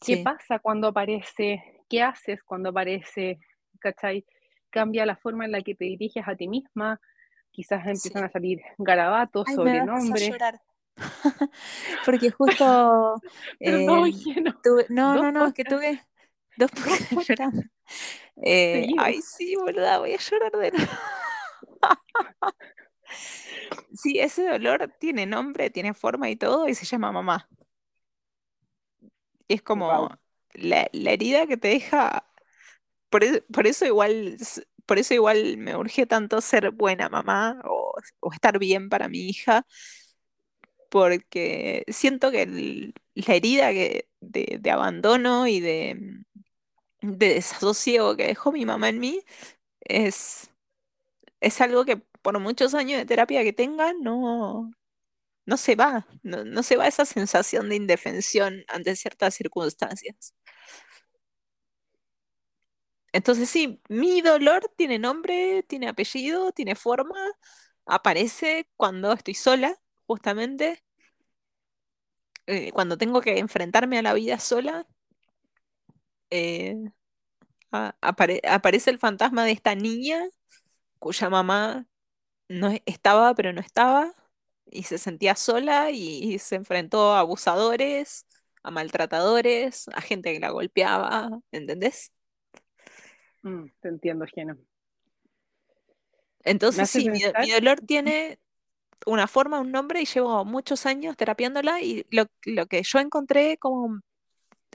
qué 0.00 0.16
sí, 0.16 0.24
pasa 0.24 0.58
cuando 0.58 0.88
aparece, 0.88 1.62
qué 1.88 2.02
haces 2.02 2.42
cuando 2.42 2.70
aparece, 2.70 3.38
¿cachai? 3.78 4.24
Cambia 4.70 5.06
la 5.06 5.16
forma 5.16 5.44
en 5.44 5.52
la 5.52 5.62
que 5.62 5.74
te 5.74 5.84
diriges 5.84 6.26
a 6.26 6.34
ti 6.36 6.48
misma, 6.48 7.00
quizás 7.50 7.84
Sí. 7.84 7.90
empiezan 7.90 8.24
a 8.24 8.30
salir 8.30 8.60
garabatos, 8.78 9.48
sobrenombres. 9.54 10.34
Porque 12.04 12.30
justo 12.30 12.64
no, 12.64 13.20
eh, 13.60 13.86
tuve, 14.62 14.86
no, 14.88 15.16
no, 15.16 15.32
no, 15.32 15.46
es 15.46 15.54
que 15.54 15.64
tuve 15.64 16.02
dos 16.56 16.70
llorando. 17.28 17.62
Eh, 18.42 18.86
ay, 18.98 19.20
sí, 19.22 19.56
boluda, 19.56 19.98
voy 19.98 20.12
a 20.12 20.18
llorar 20.18 20.52
de 20.52 20.70
nuevo. 20.72 20.90
Sí, 23.94 24.18
ese 24.18 24.46
dolor 24.46 24.92
tiene 24.98 25.26
nombre, 25.26 25.70
tiene 25.70 25.94
forma 25.94 26.28
y 26.28 26.36
todo, 26.36 26.68
y 26.68 26.74
se 26.74 26.84
llama 26.84 27.12
mamá. 27.12 27.48
Y 29.48 29.54
es 29.54 29.62
como 29.62 30.08
la, 30.54 30.88
la 30.92 31.10
herida 31.12 31.46
que 31.46 31.56
te 31.56 31.68
deja. 31.68 32.26
Por, 33.10 33.24
e- 33.24 33.42
por 33.52 33.66
eso 33.66 33.86
igual, 33.86 34.38
por 34.86 34.98
eso 34.98 35.14
igual 35.14 35.58
me 35.58 35.76
urge 35.76 36.06
tanto 36.06 36.40
ser 36.42 36.70
buena 36.72 37.08
mamá 37.10 37.60
o, 37.66 37.94
o 38.20 38.32
estar 38.34 38.58
bien 38.60 38.88
para 38.90 39.08
mi 39.08 39.20
hija, 39.30 39.66
porque 40.90 41.84
siento 41.88 42.30
que 42.30 42.42
el- 42.42 42.94
la 43.14 43.34
herida 43.34 43.70
que, 43.72 44.08
de, 44.20 44.58
de 44.60 44.70
abandono 44.70 45.46
y 45.46 45.60
de, 45.60 45.98
de 47.02 47.34
desasosiego 47.34 48.16
que 48.16 48.26
dejó 48.28 48.52
mi 48.52 48.64
mamá 48.66 48.88
en 48.88 49.00
mí 49.00 49.22
es, 49.82 50.50
es 51.40 51.60
algo 51.62 51.84
que 51.86 51.98
por 52.22 52.38
muchos 52.40 52.74
años 52.74 52.98
de 53.00 53.06
terapia 53.06 53.44
que 53.44 53.52
tenga, 53.54 53.94
no, 53.94 54.72
no 55.46 55.56
se 55.56 55.76
va, 55.76 56.06
no, 56.22 56.44
no 56.44 56.62
se 56.62 56.76
va 56.76 56.86
esa 56.88 57.04
sensación 57.06 57.68
de 57.68 57.76
indefensión 57.76 58.64
ante 58.68 58.96
ciertas 58.96 59.34
circunstancias. 59.34 60.34
Entonces 63.12 63.48
sí, 63.48 63.80
mi 63.88 64.20
dolor 64.20 64.70
tiene 64.76 64.98
nombre, 64.98 65.62
tiene 65.68 65.88
apellido, 65.88 66.52
tiene 66.52 66.74
forma, 66.74 67.16
aparece 67.86 68.68
cuando 68.76 69.12
estoy 69.12 69.34
sola, 69.34 69.74
justamente, 70.06 70.82
eh, 72.46 72.72
cuando 72.72 72.98
tengo 72.98 73.20
que 73.20 73.38
enfrentarme 73.38 73.98
a 73.98 74.02
la 74.02 74.14
vida 74.14 74.38
sola, 74.38 74.86
eh, 76.30 76.74
aparece 77.70 78.90
el 78.90 78.98
fantasma 78.98 79.44
de 79.44 79.52
esta 79.52 79.74
niña 79.74 80.22
cuya 80.98 81.30
mamá 81.30 81.86
no 82.48 82.70
estaba, 82.86 83.34
pero 83.34 83.52
no 83.52 83.60
estaba, 83.60 84.14
y 84.70 84.82
se 84.84 84.98
sentía 84.98 85.34
sola 85.34 85.90
y, 85.90 86.38
se 86.38 86.56
enfrentó 86.56 87.12
a 87.12 87.20
abusadores, 87.20 88.26
a 88.62 88.70
maltratadores, 88.70 89.88
a 89.94 90.00
gente 90.00 90.32
que 90.32 90.40
la 90.40 90.50
golpeaba, 90.50 91.30
¿entendés? 91.52 92.12
Mm, 93.42 93.66
te 93.80 93.88
entiendo. 93.88 94.26
Me 94.34 94.56
Entonces 96.44 96.90
sí, 96.90 97.08
mi 97.08 97.50
dolor 97.50 97.80
tiene 97.80 98.38
una 99.06 99.26
forma, 99.26 99.60
un 99.60 99.70
nombre, 99.70 100.00
y 100.00 100.06
llevo 100.06 100.44
muchos 100.44 100.86
años 100.86 101.16
terapiándola, 101.16 101.80
y 101.80 102.06
lo, 102.10 102.26
lo 102.44 102.66
que 102.66 102.82
yo 102.82 102.98
encontré 102.98 103.56
como, 103.58 104.00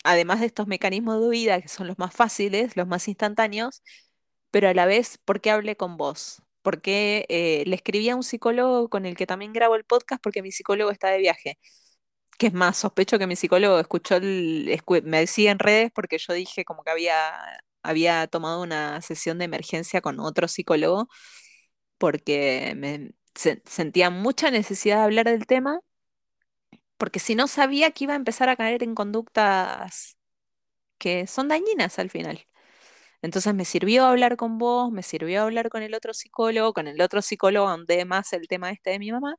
además 0.03 0.39
de 0.39 0.45
estos 0.45 0.67
mecanismos 0.67 1.19
de 1.19 1.27
huida, 1.27 1.61
que 1.61 1.67
son 1.67 1.87
los 1.87 1.97
más 1.97 2.13
fáciles, 2.13 2.77
los 2.77 2.87
más 2.87 3.07
instantáneos, 3.07 3.83
pero 4.51 4.69
a 4.69 4.73
la 4.73 4.85
vez, 4.85 5.17
¿por 5.25 5.41
qué 5.41 5.51
hablé 5.51 5.75
con 5.75 5.97
vos? 5.97 6.41
Porque 6.61 7.25
eh, 7.29 7.63
le 7.67 7.75
escribí 7.75 8.09
a 8.09 8.15
un 8.15 8.23
psicólogo 8.23 8.89
con 8.89 9.05
el 9.05 9.15
que 9.17 9.27
también 9.27 9.53
grabo 9.53 9.75
el 9.75 9.83
podcast 9.85 10.21
porque 10.23 10.41
mi 10.43 10.51
psicólogo 10.51 10.91
está 10.91 11.09
de 11.09 11.19
viaje. 11.19 11.59
Que 12.37 12.47
es 12.47 12.53
más, 12.53 12.77
sospecho 12.77 13.19
que 13.19 13.27
mi 13.27 13.35
psicólogo 13.35 13.79
escuchó 13.79 14.15
el, 14.17 14.81
me 15.03 15.27
sigue 15.27 15.49
en 15.51 15.59
redes 15.59 15.91
porque 15.93 16.17
yo 16.19 16.33
dije 16.33 16.65
como 16.65 16.83
que 16.83 16.91
había, 16.91 17.33
había 17.83 18.27
tomado 18.27 18.61
una 18.63 19.01
sesión 19.01 19.37
de 19.39 19.45
emergencia 19.45 20.01
con 20.01 20.19
otro 20.19 20.47
psicólogo 20.47 21.07
porque 21.97 22.73
me 22.77 23.11
se- 23.35 23.61
sentía 23.65 24.09
mucha 24.09 24.51
necesidad 24.51 24.97
de 24.97 25.03
hablar 25.03 25.25
del 25.27 25.45
tema, 25.47 25.79
porque 26.97 27.19
si 27.19 27.35
no 27.35 27.47
sabía 27.47 27.91
que 27.91 28.03
iba 28.05 28.13
a 28.13 28.17
empezar 28.17 28.49
a 28.49 28.55
caer 28.55 28.83
en 28.83 28.95
conductas 28.95 30.17
que 30.99 31.27
son 31.27 31.47
dañinas 31.49 31.99
al 31.99 32.09
final. 32.09 32.47
Entonces 33.21 33.53
me 33.55 33.65
sirvió 33.65 34.05
hablar 34.05 34.37
con 34.37 34.57
vos, 34.57 34.91
me 34.91 35.03
sirvió 35.03 35.43
hablar 35.43 35.69
con 35.69 35.83
el 35.83 35.93
otro 35.93 36.13
psicólogo, 36.13 36.73
con 36.73 36.87
el 36.87 37.01
otro 37.01 37.21
psicólogo 37.21 37.67
ahondé 37.69 38.05
más 38.05 38.33
el 38.33 38.47
tema 38.47 38.71
este 38.71 38.91
de 38.91 38.99
mi 38.99 39.11
mamá. 39.11 39.35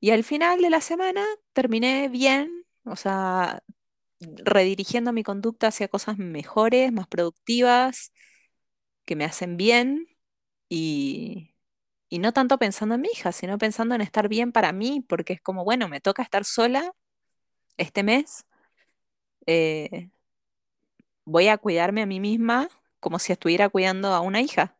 Y 0.00 0.10
al 0.10 0.24
final 0.24 0.62
de 0.62 0.70
la 0.70 0.80
semana 0.80 1.24
terminé 1.52 2.08
bien, 2.08 2.64
o 2.84 2.96
sea, 2.96 3.62
redirigiendo 4.20 5.12
mi 5.12 5.22
conducta 5.24 5.68
hacia 5.68 5.88
cosas 5.88 6.18
mejores, 6.18 6.92
más 6.92 7.08
productivas, 7.08 8.12
que 9.04 9.16
me 9.16 9.24
hacen 9.24 9.56
bien 9.56 10.08
y, 10.68 11.54
y 12.10 12.20
no 12.20 12.32
tanto 12.32 12.58
pensando 12.58 12.96
en 12.96 13.02
mi 13.02 13.08
hija, 13.12 13.32
sino 13.32 13.58
pensando 13.58 13.94
en 13.96 14.02
estar 14.02 14.28
bien 14.28 14.52
para 14.52 14.72
mí, 14.72 15.04
porque 15.08 15.34
es 15.34 15.42
como, 15.42 15.64
bueno, 15.64 15.88
me 15.88 16.00
toca 16.00 16.22
estar 16.22 16.44
sola 16.44 16.92
este 17.78 18.02
mes, 18.04 18.46
eh, 19.46 20.10
voy 21.24 21.48
a 21.48 21.58
cuidarme 21.58 22.02
a 22.02 22.06
mí 22.06 22.20
misma 22.20 22.68
como 23.00 23.18
si 23.18 23.32
estuviera 23.32 23.68
cuidando 23.68 24.08
a 24.08 24.20
una 24.20 24.40
hija. 24.40 24.76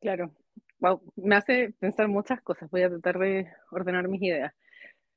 claro. 0.00 0.32
Wow, 0.80 1.02
me 1.16 1.36
hace 1.36 1.74
pensar 1.78 2.08
muchas 2.08 2.40
cosas. 2.40 2.70
Voy 2.70 2.82
a 2.82 2.88
tratar 2.88 3.18
de 3.18 3.46
ordenar 3.70 4.08
mis 4.08 4.22
ideas. 4.22 4.54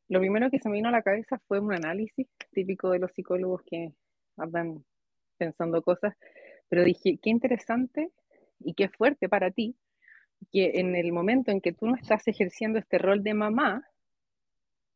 Lo 0.09 0.19
primero 0.19 0.51
que 0.51 0.59
se 0.59 0.67
me 0.67 0.75
vino 0.75 0.89
a 0.89 0.91
la 0.91 1.01
cabeza 1.01 1.39
fue 1.47 1.59
un 1.59 1.73
análisis 1.73 2.27
típico 2.51 2.89
de 2.89 2.99
los 2.99 3.13
psicólogos 3.13 3.61
que 3.65 3.93
andan 4.35 4.83
pensando 5.37 5.81
cosas, 5.81 6.15
pero 6.67 6.83
dije, 6.83 7.17
qué 7.21 7.29
interesante 7.29 8.11
y 8.59 8.73
qué 8.73 8.89
fuerte 8.89 9.29
para 9.29 9.51
ti 9.51 9.77
que 10.51 10.79
en 10.79 10.95
el 10.95 11.11
momento 11.11 11.51
en 11.51 11.61
que 11.61 11.71
tú 11.71 11.87
no 11.87 11.95
estás 11.95 12.27
ejerciendo 12.27 12.79
este 12.79 12.97
rol 12.97 13.23
de 13.23 13.33
mamá 13.33 13.87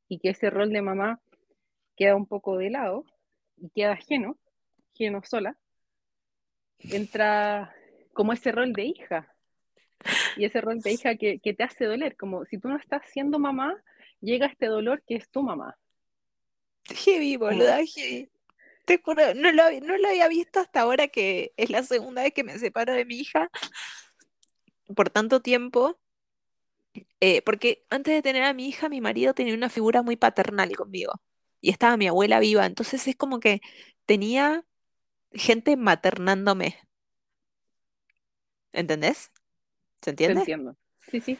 y 0.07 0.19
que 0.19 0.29
ese 0.29 0.49
rol 0.49 0.71
de 0.71 0.81
mamá 0.81 1.21
queda 1.95 2.15
un 2.15 2.25
poco 2.25 2.57
de 2.57 2.69
lado 2.69 3.05
y 3.57 3.69
queda 3.69 3.93
ajeno, 3.93 4.37
ajeno 4.95 5.21
sola, 5.23 5.57
entra 6.89 7.73
como 8.13 8.33
ese 8.33 8.51
rol 8.51 8.73
de 8.73 8.83
hija. 8.85 9.33
Y 10.35 10.45
ese 10.45 10.61
rol 10.61 10.81
de 10.81 10.93
hija 10.93 11.17
que, 11.17 11.39
que 11.39 11.53
te 11.53 11.63
hace 11.63 11.83
doler, 11.85 12.15
como 12.15 12.45
si 12.45 12.57
tú 12.59 12.69
no 12.69 12.77
estás 12.77 13.01
siendo 13.11 13.39
mamá, 13.39 13.75
llega 14.21 14.47
este 14.47 14.67
dolor 14.67 15.03
que 15.05 15.15
es 15.15 15.29
tu 15.29 15.43
mamá. 15.43 15.77
Heavy, 16.89 17.37
boluda, 17.37 17.79
heavy. 17.85 18.29
Te 18.85 18.99
juro, 19.03 19.33
no 19.35 19.51
lo, 19.51 19.63
hab- 19.63 19.81
no 19.83 19.97
lo 19.97 20.07
había 20.09 20.27
visto 20.29 20.59
hasta 20.59 20.81
ahora 20.81 21.07
que 21.09 21.53
es 21.57 21.69
la 21.71 21.83
segunda 21.83 22.23
vez 22.23 22.33
que 22.33 22.43
me 22.43 22.59
separo 22.59 22.93
de 22.93 23.05
mi 23.05 23.15
hija 23.19 23.49
por 24.95 25.09
tanto 25.09 25.41
tiempo. 25.41 25.97
eh, 27.19 27.41
porque 27.43 27.85
antes 27.89 28.13
de 28.13 28.21
tener 28.21 28.43
a 28.43 28.53
mi 28.53 28.67
hija, 28.67 28.89
mi 28.89 29.01
marido 29.01 29.33
tenía 29.33 29.53
una 29.53 29.69
figura 29.69 30.01
muy 30.03 30.15
paternal 30.17 30.75
conmigo. 30.75 31.13
Y 31.67 31.71
estaba 31.71 31.97
mi 31.97 32.07
abuela 32.07 32.39
viva. 32.39 32.65
Entonces 32.65 33.05
es 33.09 33.17
como 33.17 33.41
que 33.41 33.59
tenía 34.05 34.63
gente 35.33 35.75
maternándome. 35.75 36.79
¿Entendés? 38.71 39.33
¿Se 40.01 40.01
te 40.01 40.11
entiende? 40.11 40.39
entiendo. 40.39 40.77
Sí, 41.11 41.19
sí, 41.19 41.37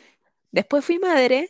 Después 0.51 0.83
fui 0.83 0.99
madre 0.99 1.49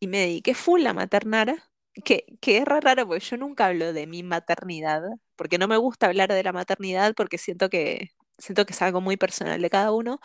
y 0.00 0.06
me 0.06 0.20
dediqué 0.20 0.54
full 0.54 0.86
a 0.86 0.94
maternar. 0.94 1.62
Que, 2.06 2.24
que 2.40 2.56
es 2.56 2.64
raro 2.64 3.06
porque 3.06 3.22
yo 3.22 3.36
nunca 3.36 3.66
hablo 3.66 3.92
de 3.92 4.06
mi 4.06 4.22
maternidad. 4.22 5.02
Porque 5.36 5.58
no 5.58 5.68
me 5.68 5.76
gusta 5.76 6.06
hablar 6.06 6.32
de 6.32 6.42
la 6.42 6.54
maternidad 6.54 7.12
porque 7.14 7.36
siento 7.36 7.68
que, 7.68 8.12
siento 8.38 8.64
que 8.64 8.72
es 8.72 8.80
algo 8.80 9.02
muy 9.02 9.18
personal 9.18 9.60
de 9.60 9.68
cada 9.68 9.92
uno. 9.92 10.20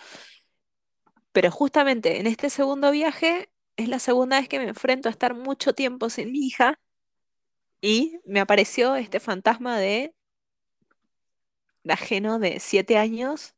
Pero 1.33 1.51
justamente 1.51 2.21
en 2.21 2.27
este 2.27 2.49
segundo 2.49 2.89
viaje 2.91 3.49
es 3.75 3.89
la 3.89 3.99
segunda 3.99 4.39
vez 4.39 4.47
que 4.47 4.59
me 4.59 4.69
enfrento 4.69 5.09
a 5.09 5.11
estar 5.11 5.35
mucho 5.35 5.73
tiempo 5.73 6.09
sin 6.09 6.31
mi 6.31 6.47
hija 6.47 6.79
y 7.81 8.19
me 8.25 8.39
apareció 8.39 8.95
este 8.95 9.19
fantasma 9.19 9.79
de, 9.79 10.13
ajeno 11.87 12.39
de 12.39 12.59
siete 12.59 12.97
años 12.97 13.55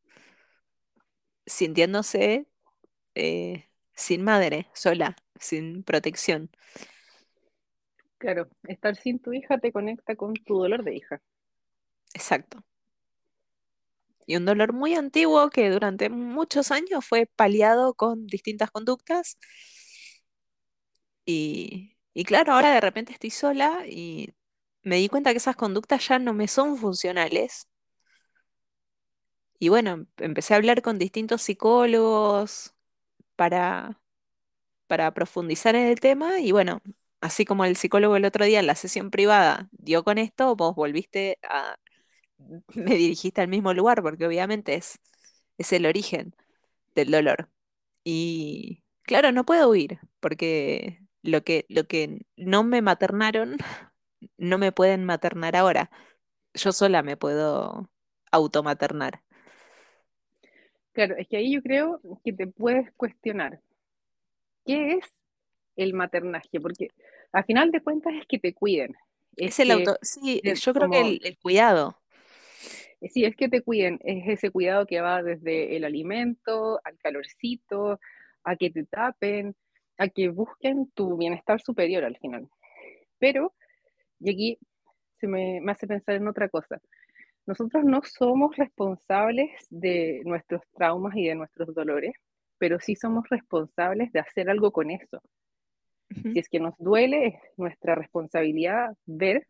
sintiéndose 1.45 2.47
eh, 3.15 3.69
sin 3.95 4.23
madre, 4.23 4.67
sola, 4.73 5.15
sin 5.39 5.83
protección. 5.83 6.51
claro. 8.17 8.49
Estar 8.67 8.95
sin 8.95 9.19
tu 9.19 9.33
hija 9.33 9.57
te 9.59 9.71
conecta 9.71 10.15
con 10.15 10.33
tu 10.35 10.57
dolor 10.59 10.83
de 10.83 10.95
hija. 10.95 11.21
Exacto. 12.13 12.63
Y 14.25 14.35
un 14.37 14.45
dolor 14.45 14.73
muy 14.73 14.93
antiguo 14.93 15.49
que 15.49 15.69
durante 15.71 16.09
muchos 16.09 16.71
años 16.71 17.05
fue 17.05 17.25
paliado 17.25 17.95
con 17.95 18.27
distintas 18.27 18.69
conductas. 18.71 19.37
Y, 21.25 21.95
y 22.13 22.23
claro, 22.25 22.53
ahora 22.53 22.71
de 22.73 22.81
repente 22.81 23.13
estoy 23.13 23.29
sola 23.31 23.83
y 23.87 24.33
me 24.83 24.97
di 24.97 25.09
cuenta 25.09 25.31
que 25.31 25.37
esas 25.37 25.55
conductas 25.55 26.07
ya 26.07 26.19
no 26.19 26.33
me 26.33 26.47
son 26.47 26.77
funcionales. 26.77 27.67
Y 29.59 29.69
bueno, 29.69 29.91
em- 29.93 30.07
empecé 30.17 30.53
a 30.53 30.57
hablar 30.57 30.81
con 30.81 30.97
distintos 30.99 31.41
psicólogos 31.41 32.73
para, 33.35 34.01
para 34.87 35.13
profundizar 35.13 35.75
en 35.75 35.87
el 35.87 35.99
tema. 35.99 36.39
Y 36.41 36.51
bueno, 36.53 36.81
así 37.21 37.45
como 37.45 37.65
el 37.65 37.77
psicólogo 37.77 38.15
el 38.17 38.25
otro 38.25 38.45
día 38.45 38.59
en 38.61 38.67
la 38.67 38.75
sesión 38.75 39.11
privada 39.11 39.69
dio 39.73 40.03
con 40.03 40.17
esto, 40.19 40.55
vos 40.55 40.75
volviste 40.75 41.39
a, 41.43 41.77
me 42.75 42.95
dirigiste 42.95 43.41
al 43.41 43.47
mismo 43.49 43.73
lugar, 43.73 44.01
porque 44.03 44.27
obviamente 44.27 44.75
es, 44.75 44.99
es 45.57 45.73
el 45.73 45.85
origen. 45.87 46.35
del 46.95 47.11
dolor. 47.11 47.49
Y 48.05 48.83
claro, 49.03 49.31
no 49.33 49.45
puedo 49.45 49.69
huir, 49.69 49.99
porque 50.21 51.01
lo 51.21 51.43
que, 51.43 51.65
lo 51.69 51.85
que 51.85 52.25
no 52.35 52.63
me 52.63 52.81
maternaron, 52.81 53.57
no 54.37 54.57
me 54.57 54.71
pueden 54.71 55.05
maternar 55.05 55.55
ahora. 55.55 55.89
Yo 56.53 56.71
sola 56.71 57.03
me 57.03 57.17
puedo 57.17 57.89
automaternar. 58.31 59.21
Claro, 60.93 61.15
es 61.17 61.27
que 61.27 61.37
ahí 61.37 61.53
yo 61.53 61.61
creo 61.61 62.01
que 62.23 62.33
te 62.33 62.47
puedes 62.47 62.91
cuestionar 62.93 63.61
qué 64.65 64.93
es 64.93 65.05
el 65.75 65.93
maternaje, 65.93 66.59
porque 66.59 66.89
al 67.31 67.45
final 67.45 67.71
de 67.71 67.81
cuentas 67.81 68.13
es 68.19 68.25
que 68.27 68.39
te 68.39 68.53
cuiden. 68.53 68.95
Es, 69.37 69.59
el 69.59 69.71
auto, 69.71 69.97
sí, 70.01 70.41
yo 70.43 70.73
creo 70.73 70.89
que 70.89 70.99
el, 70.99 71.21
el, 71.23 71.37
cuidado. 71.37 72.01
Sí, 73.01 73.23
es 73.23 73.35
que 73.35 73.47
te 73.47 73.61
cuiden, 73.61 73.99
es 74.03 74.27
ese 74.27 74.49
cuidado 74.49 74.85
que 74.85 74.99
va 74.99 75.23
desde 75.23 75.77
el 75.77 75.85
alimento, 75.85 76.81
al 76.83 76.97
calorcito, 76.97 77.99
a 78.43 78.55
que 78.57 78.69
te 78.69 78.83
tapen, 78.83 79.55
a 79.99 80.07
que 80.07 80.29
busquen 80.29 80.89
tu 80.95 81.17
bienestar 81.17 81.61
superior 81.61 82.03
al 82.03 82.17
final. 82.17 82.47
Pero, 83.19 83.53
y 84.19 84.31
aquí 84.31 84.57
se 85.19 85.27
me, 85.27 85.59
me 85.61 85.73
hace 85.73 85.85
pensar 85.85 86.15
en 86.15 86.27
otra 86.27 86.49
cosa. 86.49 86.81
Nosotros 87.45 87.83
no 87.83 88.01
somos 88.03 88.55
responsables 88.55 89.49
de 89.69 90.21
nuestros 90.23 90.61
traumas 90.73 91.15
y 91.15 91.27
de 91.27 91.35
nuestros 91.35 91.75
dolores, 91.75 92.13
pero 92.57 92.79
sí 92.79 92.95
somos 92.95 93.27
responsables 93.29 94.11
de 94.13 94.19
hacer 94.19 94.49
algo 94.49 94.71
con 94.71 94.89
eso. 94.89 95.21
Si 96.09 96.39
es 96.39 96.49
que 96.49 96.59
nos 96.59 96.75
duele, 96.77 97.27
es 97.27 97.35
nuestra 97.57 97.93
responsabilidad 97.93 98.95
ver 99.05 99.47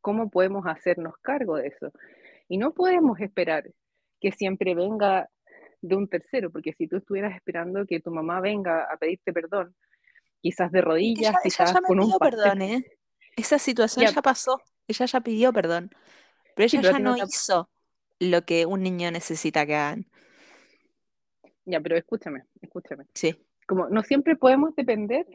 cómo 0.00 0.30
podemos 0.30 0.66
hacernos 0.66 1.16
cargo 1.18 1.56
de 1.56 1.68
eso. 1.68 1.92
Y 2.48 2.58
no 2.58 2.72
podemos 2.72 3.20
esperar 3.20 3.64
que 4.20 4.32
siempre 4.32 4.74
venga 4.74 5.28
de 5.88 5.96
un 5.96 6.08
tercero, 6.08 6.50
porque 6.50 6.72
si 6.72 6.86
tú 6.86 6.96
estuvieras 6.96 7.34
esperando 7.34 7.86
que 7.86 8.00
tu 8.00 8.10
mamá 8.10 8.40
venga 8.40 8.84
a 8.90 8.96
pedirte 8.96 9.32
perdón, 9.32 9.74
quizás 10.40 10.70
de 10.72 10.80
rodillas, 10.80 11.34
quizás 11.42 11.72
con 11.86 12.00
un 12.00 12.18
perdón, 12.18 12.62
¿eh? 12.62 12.84
Esa 13.36 13.58
situación 13.58 14.06
ya, 14.06 14.22
pasó, 14.22 14.60
ella 14.88 15.06
ya 15.06 15.20
pidió 15.20 15.52
perdón. 15.52 15.90
Pero 16.54 16.66
ella 16.66 16.92
ya 16.92 16.98
no, 16.98 17.16
hizo 17.16 17.68
lo 18.18 18.44
que 18.44 18.64
un 18.64 18.82
niño 18.82 19.10
necesita 19.10 19.66
que 19.66 19.74
hagan. 19.74 20.06
Ya, 21.66 21.80
pero 21.80 21.96
escúchame, 21.96 22.44
escúchame. 22.62 23.04
Sí. 23.12 23.36
Como 23.66 23.88
no 23.88 24.02
siempre 24.02 24.36
podemos 24.36 24.74
depender 24.74 25.26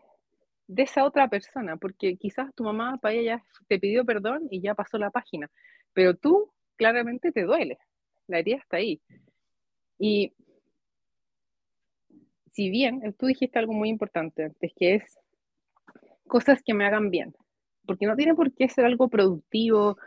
de 0.68 0.84
esa 0.84 1.04
otra 1.04 1.28
persona, 1.28 1.78
porque 1.78 2.16
quizás 2.16 2.54
tu 2.56 2.64
mamá 2.64 2.98
para 3.02 3.14
ella 3.14 3.44
te 3.68 3.78
pidió 3.78 4.06
perdón 4.06 4.48
y 4.50 4.62
ya 4.62 4.74
pasó 4.74 4.98
la 4.98 5.12
página, 5.12 5.52
pero 5.94 6.16
tú 6.16 6.52
claramente 6.78 7.32
te 7.32 7.44
duele, 7.44 7.78
la 8.28 8.40
herida 8.40 8.58
está 8.58 8.78
ahí. 8.78 9.02
Y 10.04 10.34
si 12.50 12.72
bien 12.72 13.14
tú 13.20 13.28
dijiste 13.28 13.60
algo 13.60 13.72
muy 13.72 13.88
importante 13.88 14.46
antes, 14.46 14.74
que 14.76 14.96
es 14.96 15.20
cosas 16.28 16.64
que 16.66 16.74
me 16.74 16.88
hagan 16.88 17.12
bien, 17.12 17.36
porque 17.86 18.08
no 18.08 18.16
tiene 18.16 18.34
por 18.34 18.52
qué 18.52 18.68
ser 18.68 18.86
algo 18.86 19.10
productivo 19.10 19.98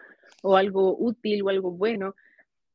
o 0.43 0.57
algo 0.57 0.97
útil 0.99 1.45
o 1.45 1.49
algo 1.49 1.71
bueno, 1.71 2.17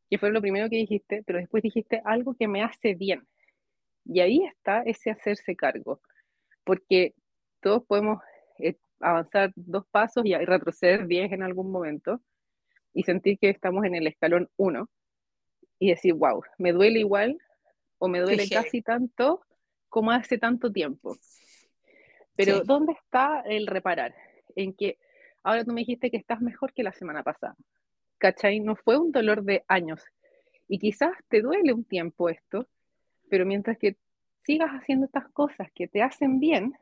que 0.10 0.18
fue 0.18 0.32
lo 0.32 0.40
primero 0.40 0.70
que 0.70 0.78
dijiste, 0.78 1.22
pero 1.26 1.40
después 1.40 1.62
dijiste 1.62 2.02
algo 2.06 2.36
que 2.36 2.48
me 2.48 2.64
hace 2.64 2.96
bien. 2.96 3.28
Y 4.06 4.22
ahí 4.22 4.46
está 4.46 4.84
ese 4.84 5.12
hacerse 5.12 5.58
cargo, 5.58 6.00
porque 6.64 7.16
todos 7.60 7.84
podemos 7.84 8.24
eh, 8.60 8.78
avanzar 9.02 9.52
dos 9.58 9.86
pasos 9.92 10.26
y 10.26 10.34
retroceder 10.36 11.06
diez 11.06 11.34
en 11.34 11.44
algún 11.44 11.70
momento 11.70 12.22
y 12.94 13.04
sentir 13.04 13.38
que 13.40 13.50
estamos 13.50 13.84
en 13.84 13.96
el 13.96 14.08
escalón 14.08 14.50
uno 14.56 14.90
y 15.80 15.90
decir, 15.90 16.14
wow, 16.14 16.44
me 16.58 16.74
duele 16.74 17.00
igual 17.00 17.40
o 17.98 18.08
me 18.08 18.20
duele 18.20 18.48
casi 18.50 18.82
tanto 18.82 19.42
como 19.88 20.12
hace 20.12 20.38
tanto 20.38 20.72
tiempo. 20.72 21.18
Pero 22.36 22.62
¿dónde 22.64 22.94
está 22.94 23.42
el 23.46 23.68
reparar? 23.68 24.14
En 24.56 24.74
que 24.74 24.98
ahora 25.44 25.64
tú 25.64 25.74
me 25.74 25.82
dijiste 25.82 26.12
que 26.12 26.18
estás 26.18 26.42
mejor 26.42 26.74
que 26.74 26.84
la 26.84 26.94
semana 26.94 27.24
pasada. 27.24 27.56
¿Cachai? 28.18 28.60
No 28.60 28.76
fue 28.76 28.98
un 28.98 29.12
dolor 29.12 29.44
de 29.44 29.64
años. 29.68 30.04
Y 30.68 30.78
quizás 30.80 31.12
te 31.30 31.42
duele 31.42 31.74
un 31.74 31.84
tiempo 31.84 32.30
esto, 32.30 32.68
pero 33.30 33.46
mientras 33.46 33.78
que 33.78 33.98
sigas 34.44 34.70
haciendo 34.72 35.06
estas 35.06 35.28
cosas 35.30 35.70
que 35.74 35.88
te 35.88 36.02
hacen 36.02 36.40
bien, 36.40 36.74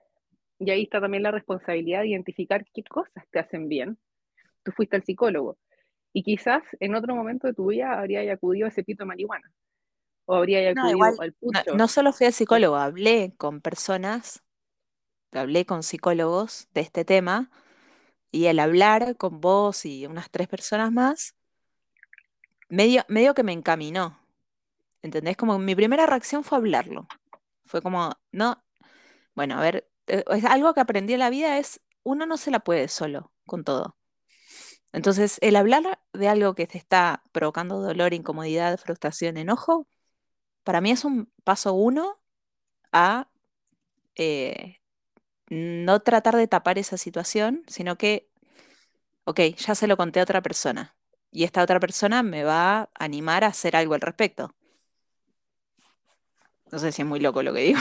y 0.60 0.72
ahí 0.72 0.84
está 0.84 1.00
también 1.00 1.24
la 1.24 1.32
responsabilidad 1.32 2.02
de 2.02 2.10
identificar 2.10 2.66
qué 2.74 2.84
cosas 2.84 3.26
te 3.30 3.40
hacen 3.40 3.70
bien, 3.70 3.98
tú 4.64 4.72
fuiste 4.72 4.96
al 4.96 5.04
psicólogo. 5.04 5.58
Y 6.18 6.24
quizás 6.24 6.64
en 6.80 6.96
otro 6.96 7.14
momento 7.14 7.46
de 7.46 7.54
tu 7.54 7.68
vida 7.68 8.00
habría 8.00 8.34
acudido 8.34 8.66
a 8.66 8.70
ese 8.70 8.84
pito 8.84 9.04
de 9.04 9.08
marihuana. 9.08 9.54
O 10.26 10.34
habría 10.34 10.72
acudido 10.72 11.22
al 11.22 11.32
pucho. 11.34 11.62
No, 11.68 11.76
no 11.76 11.88
solo 11.88 12.12
fui 12.12 12.26
al 12.26 12.34
psicólogo, 12.34 12.76
hablé 12.76 13.36
con 13.38 13.62
personas, 13.62 14.42
hablé 15.32 15.68
con 15.68 15.84
psicólogos 15.84 16.70
de 16.74 16.82
este 16.82 17.06
tema 17.06 17.52
y 18.32 18.48
el 18.48 18.58
hablar 18.58 19.16
con 19.16 19.42
vos 19.42 19.86
y 19.86 20.08
unas 20.08 20.32
tres 20.32 20.48
personas 20.48 20.92
más, 20.92 21.36
medio, 22.68 23.04
medio 23.10 23.36
que 23.36 23.44
me 23.44 23.54
encaminó. 23.54 24.20
¿Entendés? 25.04 25.38
Como 25.38 25.60
mi 25.60 25.76
primera 25.76 26.08
reacción 26.08 26.44
fue 26.44 26.58
hablarlo. 26.58 27.08
Fue 27.68 27.84
como, 27.84 28.12
no, 28.32 28.64
bueno, 29.36 29.60
a 29.60 29.62
ver, 29.62 29.88
eh, 30.08 30.24
es 30.32 30.46
algo 30.46 30.74
que 30.74 30.82
aprendí 30.82 31.14
en 31.14 31.20
la 31.20 31.30
vida 31.30 31.60
es, 31.60 31.80
uno 32.02 32.26
no 32.26 32.38
se 32.38 32.50
la 32.50 32.62
puede 32.62 32.88
solo 32.88 33.32
con 33.46 33.64
todo. 33.64 33.96
Entonces, 34.94 35.38
el 35.42 35.56
hablar 35.56 36.00
de 36.14 36.28
algo 36.28 36.56
que 36.56 36.68
te 36.68 36.78
está 36.78 37.24
provocando 37.32 37.82
dolor, 37.82 38.14
incomodidad, 38.14 38.78
frustración, 38.80 39.38
enojo, 39.38 39.88
para 40.64 40.82
mí 40.82 40.92
es 40.92 41.06
un 41.06 41.32
paso 41.44 41.74
uno 41.74 42.20
a 42.92 43.30
eh, 44.16 44.78
no 45.50 46.02
tratar 46.02 46.36
de 46.36 46.48
tapar 46.48 46.78
esa 46.80 46.98
situación, 46.98 47.64
sino 47.68 47.98
que, 47.98 48.30
ok, 49.26 49.40
ya 49.58 49.76
se 49.76 49.88
lo 49.88 49.98
conté 49.98 50.20
a 50.20 50.24
otra 50.24 50.42
persona 50.42 50.96
y 51.32 51.44
esta 51.44 51.64
otra 51.64 51.80
persona 51.80 52.24
me 52.24 52.44
va 52.44 52.82
a 52.82 52.90
animar 53.00 53.44
a 53.44 53.48
hacer 53.48 53.76
algo 53.76 53.94
al 53.94 54.02
respecto. 54.02 54.56
No 56.72 56.80
sé 56.80 56.92
si 56.92 57.02
es 57.02 57.08
muy 57.08 57.20
loco 57.20 57.44
lo 57.44 57.54
que 57.54 57.62
digo. 57.62 57.80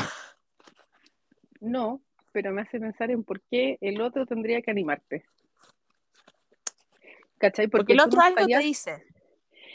No, 1.61 2.01
pero 2.33 2.53
me 2.53 2.62
hace 2.62 2.81
pensar 2.81 3.11
en 3.11 3.25
por 3.25 3.40
qué 3.51 3.79
el 3.81 4.01
otro 4.01 4.27
tendría 4.27 4.62
que 4.62 4.71
animarte. 4.71 5.25
¿Cachai? 7.38 7.68
Porque, 7.68 7.92
el 7.92 8.01
otro 8.01 8.20
algo 8.20 8.46
te 8.46 8.59
dice. 8.59 9.05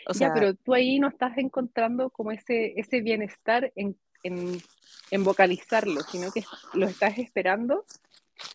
O 0.08 0.14
sea, 0.14 0.30
ya, 0.30 0.34
pero 0.34 0.56
tú 0.56 0.74
ahí 0.74 1.00
no 1.00 1.08
estás 1.08 1.38
encontrando 1.38 2.10
como 2.10 2.32
ese, 2.32 2.74
ese 2.76 3.02
bienestar 3.02 3.72
en 3.76 3.96
en, 4.24 5.24
vocalizarlo, 5.24 6.02
sino 6.04 6.32
que 6.32 6.44
lo 6.74 6.88
estás 6.88 7.18
esperando 7.18 7.86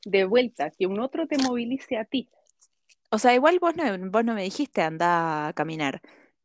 de 0.04 0.24
vuelta, 0.24 0.70
que 0.70 0.86
un 0.86 1.00
otro 1.00 1.26
te 1.26 1.38
movilice 1.38 1.98
a 1.98 2.04
ti. 2.04 2.28
O 3.10 3.18
sea, 3.18 3.34
igual 3.34 3.58
vos 3.60 3.76
no, 3.76 3.84
vos 4.10 4.24
no 4.24 4.34
me 4.34 4.42
dijiste 4.42 4.82
anda 4.82 5.48
a 5.48 5.52
caminar, 5.52 6.00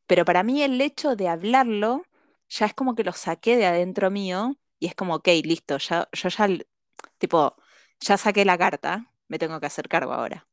pero 0.08 0.26
para 0.26 0.44
mí 0.44 0.62
el 0.62 0.80
hecho 0.80 1.16
de 1.16 1.28
hablarlo 1.28 2.04
ya 2.50 2.66
es 2.66 2.74
como 2.74 2.96
que 2.96 3.04
lo 3.04 3.14
saqué 3.14 3.56
de 3.56 3.66
adentro 3.66 4.12
mío 4.12 4.58
y 4.80 4.88
es 4.88 4.96
como, 4.96 5.16
ok, 5.16 5.28
listo, 5.44 5.78
ya, 5.78 6.08
yo 6.12 6.30
ya, 6.30 6.48
tipo, 7.18 7.56
ya 8.00 8.18
saqué 8.18 8.46
la 8.46 8.58
carta, 8.58 9.12
me 9.28 9.40
tengo 9.40 9.60
que 9.60 9.68
hacer 9.68 9.88
cargo 9.88 10.14
ahora. 10.14 10.48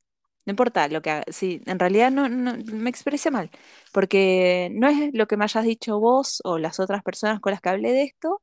No 0.48 0.52
importa 0.52 0.88
lo 0.88 1.02
que 1.02 1.10
haga, 1.10 1.24
sí, 1.30 1.60
en 1.66 1.78
realidad 1.78 2.10
no, 2.10 2.26
no, 2.30 2.56
me 2.72 2.88
expresé 2.88 3.30
mal, 3.30 3.50
porque 3.92 4.70
no 4.72 4.88
es 4.88 5.12
lo 5.12 5.28
que 5.28 5.36
me 5.36 5.44
hayas 5.44 5.62
dicho 5.62 6.00
vos 6.00 6.40
o 6.42 6.56
las 6.56 6.80
otras 6.80 7.02
personas 7.02 7.38
con 7.38 7.50
las 7.50 7.60
que 7.60 7.68
hablé 7.68 7.92
de 7.92 8.04
esto, 8.04 8.40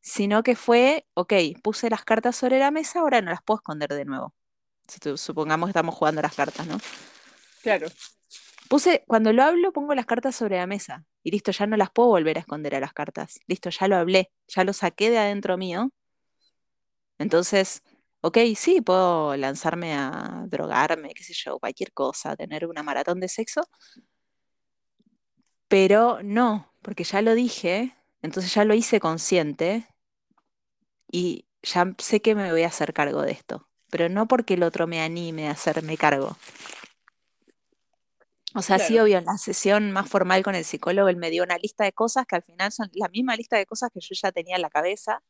sino 0.00 0.42
que 0.42 0.56
fue, 0.56 1.06
ok, 1.14 1.34
puse 1.62 1.88
las 1.88 2.04
cartas 2.04 2.34
sobre 2.34 2.58
la 2.58 2.72
mesa, 2.72 2.98
ahora 2.98 3.20
no 3.20 3.30
las 3.30 3.44
puedo 3.44 3.58
esconder 3.58 3.90
de 3.90 4.04
nuevo. 4.06 4.34
Supongamos 5.14 5.68
que 5.68 5.70
estamos 5.70 5.94
jugando 5.94 6.20
las 6.20 6.34
cartas, 6.34 6.66
¿no? 6.66 6.78
Claro. 7.62 7.86
Puse, 8.68 9.04
cuando 9.06 9.32
lo 9.32 9.44
hablo, 9.44 9.72
pongo 9.72 9.94
las 9.94 10.06
cartas 10.06 10.34
sobre 10.34 10.56
la 10.56 10.66
mesa. 10.66 11.04
Y 11.22 11.30
listo, 11.30 11.52
ya 11.52 11.68
no 11.68 11.76
las 11.76 11.92
puedo 11.92 12.08
volver 12.08 12.38
a 12.38 12.40
esconder 12.40 12.74
a 12.74 12.80
las 12.80 12.92
cartas. 12.92 13.38
Listo, 13.46 13.70
ya 13.70 13.86
lo 13.86 13.94
hablé, 13.94 14.32
ya 14.48 14.64
lo 14.64 14.72
saqué 14.72 15.10
de 15.10 15.18
adentro 15.18 15.56
mío. 15.56 15.92
Entonces, 17.18 17.84
ok, 18.22 18.38
sí, 18.56 18.80
puedo 18.80 19.36
lanzarme 19.36 19.94
a 19.94 20.44
drogarme, 20.48 21.14
qué 21.14 21.24
sé 21.24 21.32
yo, 21.34 21.58
cualquier 21.58 21.92
cosa, 21.92 22.36
tener 22.36 22.66
una 22.66 22.82
maratón 22.82 23.20
de 23.20 23.28
sexo. 23.28 23.62
Pero 25.68 26.20
no, 26.22 26.72
porque 26.82 27.04
ya 27.04 27.22
lo 27.22 27.34
dije, 27.34 27.96
entonces 28.22 28.52
ya 28.54 28.64
lo 28.64 28.74
hice 28.74 29.00
consciente 29.00 29.86
y 31.10 31.46
ya 31.62 31.94
sé 31.98 32.20
que 32.20 32.34
me 32.34 32.50
voy 32.50 32.62
a 32.62 32.68
hacer 32.68 32.92
cargo 32.92 33.22
de 33.22 33.32
esto, 33.32 33.68
pero 33.90 34.08
no 34.08 34.26
porque 34.26 34.54
el 34.54 34.62
otro 34.62 34.86
me 34.86 35.00
anime 35.00 35.48
a 35.48 35.52
hacerme 35.52 35.96
cargo. 35.96 36.36
O 38.52 38.62
sea, 38.62 38.80
sí, 38.80 38.98
obvio, 38.98 39.18
en 39.18 39.26
la 39.26 39.38
sesión 39.38 39.92
más 39.92 40.08
formal 40.08 40.42
con 40.42 40.56
el 40.56 40.64
psicólogo, 40.64 41.08
él 41.08 41.16
me 41.16 41.30
dio 41.30 41.44
una 41.44 41.56
lista 41.56 41.84
de 41.84 41.92
cosas 41.92 42.26
que 42.26 42.34
al 42.34 42.42
final 42.42 42.72
son 42.72 42.90
la 42.94 43.08
misma 43.08 43.36
lista 43.36 43.56
de 43.56 43.64
cosas 43.64 43.90
que 43.94 44.00
yo 44.00 44.14
ya 44.20 44.32
tenía 44.32 44.56
en 44.56 44.62
la 44.62 44.70
cabeza, 44.70 45.22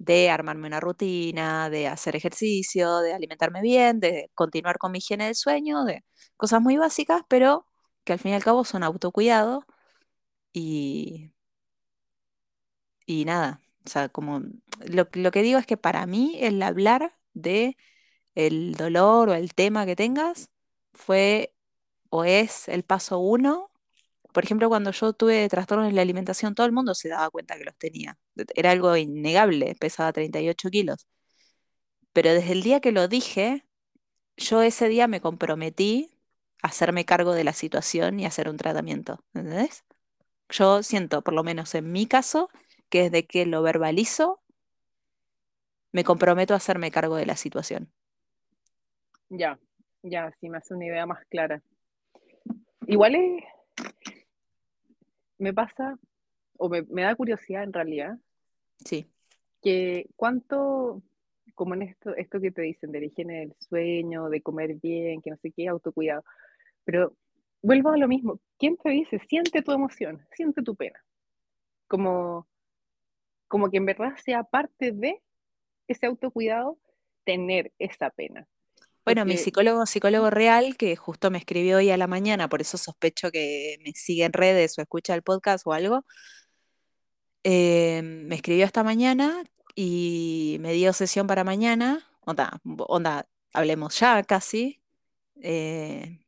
de 0.00 0.30
armarme 0.30 0.68
una 0.68 0.80
rutina, 0.80 1.70
de 1.70 1.88
hacer 1.88 2.16
ejercicio, 2.16 3.00
de 3.00 3.14
alimentarme 3.14 3.62
bien, 3.62 4.00
de 4.00 4.30
continuar 4.34 4.78
con 4.78 4.92
mi 4.92 4.98
higiene 5.00 5.26
del 5.26 5.36
sueño, 5.36 5.84
de 5.84 6.04
cosas 6.38 6.62
muy 6.62 6.78
básicas, 6.78 7.22
pero 7.28 7.66
que 8.04 8.14
al 8.14 8.20
fin 8.20 8.32
y 8.32 8.36
al 8.36 8.44
cabo 8.44 8.64
son 8.64 8.82
autocuidado 8.84 9.66
y 10.52 11.32
y 13.06 13.24
nada, 13.24 13.60
o 13.86 13.88
sea, 13.88 14.08
como 14.08 14.40
lo, 14.86 15.08
lo 15.12 15.30
que 15.30 15.42
digo 15.42 15.58
es 15.58 15.66
que 15.66 15.76
para 15.76 16.06
mí 16.06 16.36
el 16.40 16.62
hablar 16.62 17.16
de 17.34 17.76
el 18.36 18.74
dolor 18.74 19.30
o 19.30 19.34
el 19.34 19.54
tema 19.54 19.86
que 19.86 19.96
tengas 19.96 20.50
fue 20.94 21.54
o 22.10 22.24
es 22.24 22.68
el 22.68 22.84
paso 22.84 23.18
uno. 23.20 23.69
Por 24.32 24.44
ejemplo, 24.44 24.68
cuando 24.68 24.90
yo 24.92 25.12
tuve 25.12 25.48
trastornos 25.48 25.88
en 25.88 25.96
la 25.96 26.02
alimentación, 26.02 26.54
todo 26.54 26.66
el 26.66 26.72
mundo 26.72 26.94
se 26.94 27.08
daba 27.08 27.30
cuenta 27.30 27.56
que 27.56 27.64
los 27.64 27.76
tenía. 27.76 28.18
Era 28.54 28.70
algo 28.70 28.96
innegable, 28.96 29.74
pesaba 29.78 30.12
38 30.12 30.70
kilos. 30.70 31.06
Pero 32.12 32.32
desde 32.32 32.52
el 32.52 32.62
día 32.62 32.80
que 32.80 32.92
lo 32.92 33.08
dije, 33.08 33.64
yo 34.36 34.62
ese 34.62 34.88
día 34.88 35.06
me 35.06 35.20
comprometí 35.20 36.10
a 36.62 36.68
hacerme 36.68 37.04
cargo 37.04 37.32
de 37.32 37.44
la 37.44 37.52
situación 37.52 38.20
y 38.20 38.26
hacer 38.26 38.48
un 38.48 38.56
tratamiento. 38.56 39.24
¿Entendés? 39.34 39.84
Yo 40.48 40.82
siento, 40.82 41.22
por 41.22 41.34
lo 41.34 41.44
menos 41.44 41.74
en 41.74 41.92
mi 41.92 42.06
caso, 42.06 42.48
que 42.88 43.04
desde 43.04 43.26
que 43.26 43.46
lo 43.46 43.62
verbalizo, 43.62 44.40
me 45.92 46.04
comprometo 46.04 46.54
a 46.54 46.58
hacerme 46.58 46.90
cargo 46.90 47.16
de 47.16 47.26
la 47.26 47.36
situación. 47.36 47.92
Ya, 49.28 49.58
ya, 50.02 50.32
sí 50.40 50.48
me 50.48 50.58
hace 50.58 50.74
una 50.74 50.86
idea 50.86 51.06
más 51.06 51.24
clara. 51.26 51.62
Igual 52.86 53.14
es, 53.14 53.44
me 55.40 55.52
pasa, 55.52 55.98
o 56.58 56.68
me, 56.68 56.82
me 56.82 57.02
da 57.02 57.14
curiosidad 57.14 57.64
en 57.64 57.72
realidad, 57.72 58.18
Sí. 58.84 59.06
que 59.62 60.06
cuánto, 60.16 61.02
como 61.54 61.74
en 61.74 61.82
esto, 61.82 62.14
esto 62.16 62.40
que 62.40 62.50
te 62.50 62.62
dicen 62.62 62.92
de 62.92 63.00
la 63.00 63.06
higiene 63.06 63.40
del 63.40 63.54
sueño, 63.58 64.28
de 64.28 64.42
comer 64.42 64.74
bien, 64.74 65.20
que 65.20 65.30
no 65.30 65.36
sé 65.38 65.50
qué, 65.50 65.68
autocuidado, 65.68 66.24
pero 66.84 67.14
vuelvo 67.62 67.90
a 67.90 67.98
lo 67.98 68.08
mismo, 68.08 68.40
¿quién 68.58 68.76
te 68.76 68.90
dice, 68.90 69.18
siente 69.28 69.62
tu 69.62 69.72
emoción, 69.72 70.26
siente 70.32 70.62
tu 70.62 70.74
pena? 70.74 71.02
Como, 71.88 72.46
como 73.48 73.70
que 73.70 73.78
en 73.78 73.86
verdad 73.86 74.14
sea 74.16 74.44
parte 74.44 74.92
de 74.92 75.20
ese 75.88 76.06
autocuidado 76.06 76.78
tener 77.24 77.72
esa 77.78 78.10
pena. 78.10 78.46
Bueno, 79.14 79.24
mi 79.24 79.36
psicólogo, 79.36 79.86
psicólogo 79.86 80.30
real, 80.30 80.76
que 80.76 80.94
justo 80.94 81.32
me 81.32 81.38
escribió 81.38 81.78
hoy 81.78 81.90
a 81.90 81.96
la 81.96 82.06
mañana, 82.06 82.48
por 82.48 82.60
eso 82.60 82.78
sospecho 82.78 83.32
que 83.32 83.76
me 83.84 83.92
sigue 83.92 84.24
en 84.24 84.32
redes 84.32 84.78
o 84.78 84.82
escucha 84.82 85.16
el 85.16 85.22
podcast 85.22 85.66
o 85.66 85.72
algo, 85.72 86.04
eh, 87.42 88.02
me 88.02 88.36
escribió 88.36 88.64
esta 88.64 88.84
mañana 88.84 89.42
y 89.74 90.58
me 90.60 90.72
dio 90.72 90.92
sesión 90.92 91.26
para 91.26 91.42
mañana. 91.42 92.06
Onda, 92.20 92.60
onda, 92.86 93.26
hablemos 93.52 93.98
ya 93.98 94.22
casi. 94.22 94.80
Eh, 95.42 96.20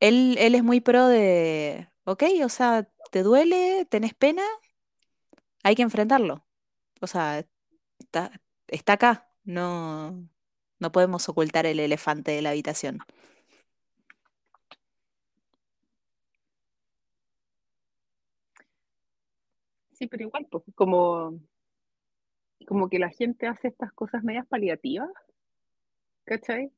él, 0.00 0.36
él 0.38 0.54
es 0.54 0.62
muy 0.64 0.80
pro 0.80 1.08
de, 1.08 1.90
ok, 2.04 2.24
o 2.42 2.48
sea, 2.48 2.88
¿te 3.10 3.22
duele? 3.22 3.86
¿Tenés 3.90 4.14
pena? 4.14 4.42
Hay 5.62 5.74
que 5.74 5.82
enfrentarlo. 5.82 6.46
O 7.02 7.06
sea, 7.06 7.44
está, 7.98 8.32
está 8.68 8.94
acá. 8.94 9.30
No, 9.44 10.28
no 10.78 10.92
podemos 10.92 11.28
ocultar 11.28 11.66
el 11.66 11.80
elefante 11.80 12.32
de 12.32 12.42
la 12.42 12.50
habitación. 12.50 13.00
sí, 19.92 20.06
pero 20.06 20.24
igual, 20.24 20.46
pues, 20.50 20.64
como, 20.74 21.40
como 22.66 22.90
que 22.90 22.98
la 22.98 23.08
gente 23.08 23.46
hace 23.46 23.68
estas 23.68 23.92
cosas 23.94 24.22
medias 24.22 24.46
paliativas, 24.46 25.08
¿cachai? 26.24 26.70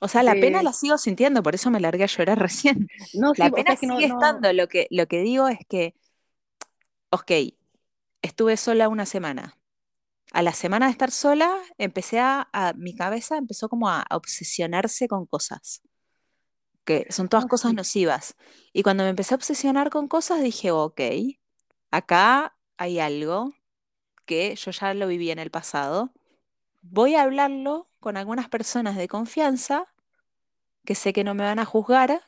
O 0.00 0.08
sea, 0.08 0.22
la 0.22 0.34
pena 0.34 0.58
De, 0.58 0.64
la 0.64 0.72
sigo 0.72 0.98
sintiendo, 0.98 1.42
por 1.42 1.54
eso 1.54 1.70
me 1.70 1.80
largué 1.80 2.04
a 2.04 2.06
llorar 2.06 2.38
recién. 2.40 2.88
no, 3.14 3.34
sí, 3.34 3.42
La 3.42 3.50
o 3.52 3.54
sea, 3.54 3.64
pena 3.64 3.76
que 3.76 3.86
no, 3.86 3.94
sigue 3.94 4.06
no, 4.08 4.14
estando. 4.14 4.52
Lo 4.52 4.68
que, 4.68 4.86
lo 4.90 5.06
que 5.06 5.20
digo 5.20 5.48
es 5.48 5.58
que, 5.68 5.94
ok, 7.10 7.30
estuve 8.22 8.56
sola 8.56 8.88
una 8.88 9.06
semana. 9.06 9.55
A 10.38 10.42
la 10.42 10.52
semana 10.52 10.86
de 10.86 10.92
estar 10.92 11.10
sola, 11.10 11.50
empecé 11.78 12.20
a, 12.20 12.48
a- 12.52 12.72
mi 12.74 12.94
cabeza 12.94 13.36
empezó 13.38 13.68
como 13.68 13.88
a, 13.88 14.02
a 14.02 14.16
obsesionarse 14.16 15.08
con 15.08 15.26
cosas, 15.26 15.82
que 16.84 17.06
son 17.10 17.28
todas 17.28 17.46
cosas 17.46 17.74
nocivas. 17.74 18.36
Y 18.72 18.82
cuando 18.82 19.02
me 19.04 19.10
empecé 19.10 19.34
a 19.34 19.36
obsesionar 19.36 19.90
con 19.90 20.08
cosas, 20.08 20.42
dije, 20.42 20.70
ok, 20.70 21.00
acá 21.90 22.56
hay 22.78 22.98
algo 23.00 23.52
que 24.26 24.56
yo 24.56 24.72
ya 24.72 24.94
lo 24.94 25.08
viví 25.08 25.30
en 25.30 25.40
el 25.40 25.50
pasado. 25.52 26.12
Voy 26.82 27.14
a 27.16 27.22
hablarlo 27.22 27.90
con 28.00 28.16
algunas 28.18 28.48
personas 28.50 28.96
de 28.96 29.08
confianza 29.08 29.86
que 30.86 30.94
sé 30.94 31.12
que 31.12 31.24
no 31.24 31.34
me 31.34 31.44
van 31.44 31.58
a 31.58 31.66
juzgar 31.66 32.22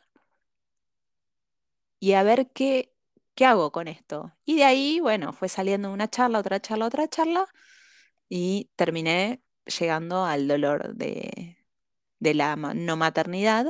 y 2.01 2.13
a 2.15 2.23
ver 2.23 2.51
qué, 2.53 2.93
qué 3.35 3.45
hago 3.47 3.73
con 3.73 3.89
esto. 3.89 4.33
Y 4.45 4.57
de 4.57 4.65
ahí, 4.65 5.01
bueno, 5.01 5.33
fue 5.33 5.49
saliendo 5.49 5.93
una 5.93 6.09
charla, 6.09 6.39
otra 6.41 6.61
charla, 6.61 6.87
otra 6.87 7.09
charla, 7.09 7.47
y 8.29 8.71
terminé 8.77 9.43
llegando 9.67 10.25
al 10.25 10.49
dolor 10.49 10.95
de, 10.95 11.57
la 12.21 12.57
no 12.57 12.97
maternidad 12.97 13.67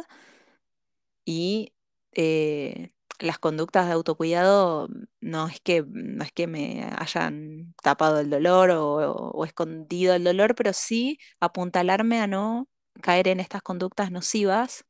y 1.25 1.75
eh, 2.13 2.93
las 3.19 3.39
conductas 3.39 3.87
de 3.87 3.93
autocuidado 3.93 4.89
no 5.21 5.49
es 5.49 5.61
que, 5.61 5.85
no 5.87 6.25
es 6.25 6.33
que 6.33 6.47
me 6.47 6.85
hayan 6.99 7.75
tapado 7.83 8.21
el 8.21 8.31
dolor 8.31 8.71
o, 8.71 9.31
o 9.31 9.45
escondido 9.45 10.15
el 10.15 10.25
dolor, 10.25 10.55
pero 10.55 10.73
sí 10.73 11.19
apuntalarme 11.41 12.21
a 12.21 12.27
no 12.27 12.69
caer 13.03 13.29
en 13.29 13.41
estas 13.41 13.63
conductas 13.63 14.11
nocivas 14.11 14.85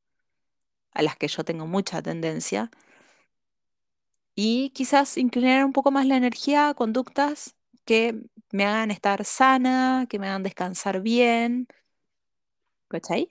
a 0.92 1.02
las 1.02 1.16
que 1.16 1.28
yo 1.28 1.44
tengo 1.44 1.66
mucha 1.66 2.02
tendencia 2.02 2.70
y 4.34 4.70
quizás 4.70 5.18
inclinar 5.18 5.64
un 5.64 5.72
poco 5.72 5.90
más 5.90 6.06
la 6.06 6.16
energía 6.16 6.68
a 6.68 6.74
conductas 6.74 7.57
que 7.88 8.14
me 8.52 8.64
hagan 8.66 8.92
estar 8.92 9.24
sana, 9.26 10.06
que 10.10 10.20
me 10.20 10.28
hagan 10.28 10.44
descansar 10.44 11.02
bien. 11.02 11.68
¿Cachai? 12.88 13.28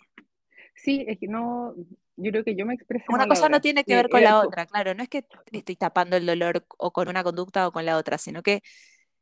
sí, 0.76 1.06
es 1.08 1.20
que 1.20 1.28
no, 1.28 1.76
yo 2.18 2.32
creo 2.32 2.44
que 2.44 2.56
yo 2.56 2.66
me 2.66 2.74
expresé 2.74 3.06
Una 3.10 3.28
cosa 3.28 3.48
no 3.50 3.62
tiene 3.62 3.86
que 3.86 3.96
ver 3.96 4.10
con 4.10 4.24
la 4.24 4.40
otra, 4.42 4.66
claro, 4.66 4.94
no 4.94 5.02
es 5.04 5.10
que 5.10 5.26
estoy 5.52 5.76
tapando 5.78 6.18
el 6.18 6.26
dolor 6.26 6.66
o 6.78 6.92
con 6.92 7.08
una 7.08 7.24
conducta 7.24 7.68
o 7.68 7.72
con 7.72 7.86
la 7.86 7.98
otra, 7.98 8.18
sino 8.18 8.44
que 8.44 8.64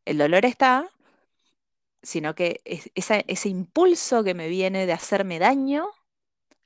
el 0.06 0.18
dolor 0.20 0.46
está, 0.46 0.90
sino 2.04 2.36
que 2.36 2.62
es- 2.66 2.92
esa- 2.96 3.20
ese 3.28 3.50
impulso 3.50 4.24
que 4.24 4.34
me 4.34 4.48
viene 4.50 4.86
de 4.86 4.94
hacerme 4.94 5.40
daño, 5.40 5.88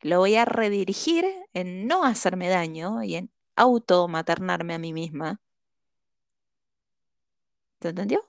lo 0.02 0.20
voy 0.20 0.36
a 0.38 0.46
redirigir 0.46 1.26
en 1.54 1.88
no 1.88 2.06
hacerme 2.06 2.50
daño 2.50 3.04
y 3.04 3.16
en 3.18 3.32
automaternarme 3.58 4.76
a 4.76 4.80
mí 4.80 4.94
misma. 4.94 5.42
¿Te 7.80 7.90
entendió? 7.90 8.24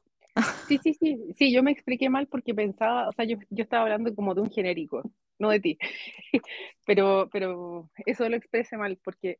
Sí, 0.68 0.78
sí, 0.82 0.94
sí, 0.94 1.18
sí, 1.36 1.52
yo 1.52 1.62
me 1.62 1.72
expliqué 1.72 2.08
mal 2.08 2.26
porque 2.28 2.54
pensaba, 2.54 3.08
o 3.08 3.12
sea, 3.12 3.24
yo, 3.24 3.36
yo 3.50 3.64
estaba 3.64 3.82
hablando 3.82 4.14
como 4.14 4.34
de 4.34 4.42
un 4.42 4.50
genérico, 4.50 5.02
no 5.38 5.50
de 5.50 5.60
ti, 5.60 5.78
pero, 6.86 7.28
pero 7.32 7.90
eso 8.06 8.28
lo 8.28 8.36
expresé 8.36 8.76
mal 8.76 8.98
porque 9.02 9.38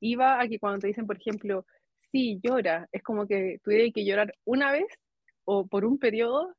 iba 0.00 0.40
a 0.40 0.48
que 0.48 0.58
cuando 0.58 0.80
te 0.80 0.86
dicen, 0.88 1.06
por 1.06 1.16
ejemplo, 1.16 1.66
sí, 2.10 2.40
llora, 2.42 2.88
es 2.92 3.02
como 3.02 3.26
que 3.26 3.58
tuviera 3.64 3.90
que 3.92 4.04
llorar 4.04 4.34
una 4.44 4.70
vez 4.70 4.86
o 5.44 5.66
por 5.66 5.84
un 5.84 5.98
periodo, 5.98 6.48
No, 6.48 6.54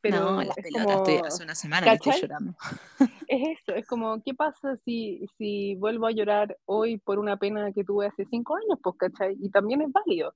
pero 0.00 0.42
las 0.42 0.58
es 0.58 0.64
pelotas, 0.64 0.96
estoy 0.96 1.14
hace 1.16 1.28
como, 1.30 1.44
una 1.44 1.54
semana 1.54 1.86
que 1.86 1.94
estoy 1.94 2.20
llorando. 2.20 2.54
Es 3.28 3.60
eso, 3.60 3.74
es 3.74 3.86
como, 3.86 4.22
¿qué 4.22 4.34
pasa 4.34 4.76
si, 4.84 5.24
si 5.38 5.74
vuelvo 5.76 6.06
a 6.06 6.10
llorar 6.10 6.58
hoy 6.66 6.98
por 6.98 7.18
una 7.18 7.38
pena 7.38 7.72
que 7.72 7.82
tuve 7.82 8.06
hace 8.06 8.26
cinco 8.26 8.56
años? 8.56 8.78
Pues, 8.82 8.96
¿cachai? 8.98 9.36
Y 9.40 9.48
también 9.48 9.80
es 9.80 9.90
válido, 9.90 10.34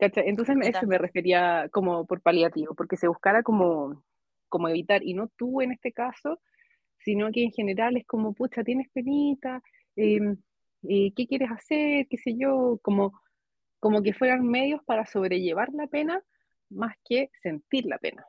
¿cachai? 0.00 0.28
Entonces 0.28 0.56
a 0.56 0.68
eso 0.68 0.86
me 0.86 0.98
refería 0.98 1.68
como 1.70 2.06
por 2.06 2.22
paliativo, 2.22 2.74
porque 2.74 2.96
se 2.96 3.06
buscara 3.06 3.42
como, 3.42 4.02
como 4.48 4.68
evitar, 4.68 5.02
y 5.04 5.14
no 5.14 5.28
tú 5.36 5.60
en 5.60 5.72
este 5.72 5.92
caso, 5.92 6.40
sino 7.04 7.30
que 7.30 7.44
en 7.44 7.52
general 7.52 7.96
es 7.96 8.06
como, 8.06 8.32
pucha, 8.32 8.64
tienes 8.64 8.88
penita, 8.90 9.62
eh, 9.96 10.18
eh, 10.88 11.12
¿qué 11.14 11.26
quieres 11.26 11.50
hacer? 11.50 12.06
¿Qué 12.08 12.16
sé 12.16 12.34
yo? 12.36 12.78
Como, 12.82 13.20
como 13.78 14.02
que 14.02 14.14
fueran 14.14 14.46
medios 14.46 14.82
para 14.84 15.06
sobrellevar 15.06 15.68
la 15.72 15.86
pena 15.86 16.22
más 16.70 16.94
que 17.04 17.30
sentir 17.42 17.84
la 17.86 17.98
pena, 17.98 18.24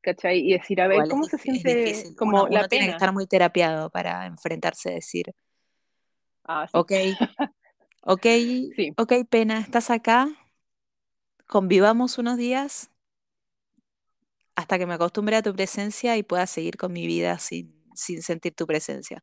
¿cachai? 0.00 0.40
Y 0.40 0.52
decir, 0.52 0.80
a 0.80 0.88
ver, 0.88 0.96
Igual 0.96 1.06
es, 1.06 1.10
¿cómo 1.10 1.24
se 1.24 1.38
siente 1.38 1.74
difícil. 1.74 2.06
Uno, 2.08 2.16
como 2.16 2.48
la 2.48 2.60
uno 2.60 2.68
tiene 2.68 2.86
que 2.86 2.86
pena? 2.86 2.96
estar 2.96 3.12
muy 3.12 3.26
terapiado 3.26 3.90
para 3.90 4.26
enfrentarse 4.26 4.90
a 4.90 4.94
decir, 4.94 5.26
Ah, 6.44 6.66
sí, 6.66 6.76
ok, 6.76 6.92
ok, 8.02 8.26
sí, 8.74 8.92
ok, 8.96 9.12
pena, 9.30 9.60
estás 9.60 9.90
acá, 9.90 10.28
convivamos 11.52 12.16
unos 12.16 12.38
días 12.38 12.90
hasta 14.56 14.78
que 14.78 14.86
me 14.86 14.94
acostumbre 14.94 15.36
a 15.36 15.42
tu 15.42 15.52
presencia 15.52 16.16
y 16.16 16.22
pueda 16.22 16.46
seguir 16.46 16.78
con 16.78 16.94
mi 16.94 17.06
vida 17.06 17.38
sin, 17.38 17.74
sin 17.94 18.22
sentir 18.22 18.54
tu 18.54 18.66
presencia. 18.66 19.22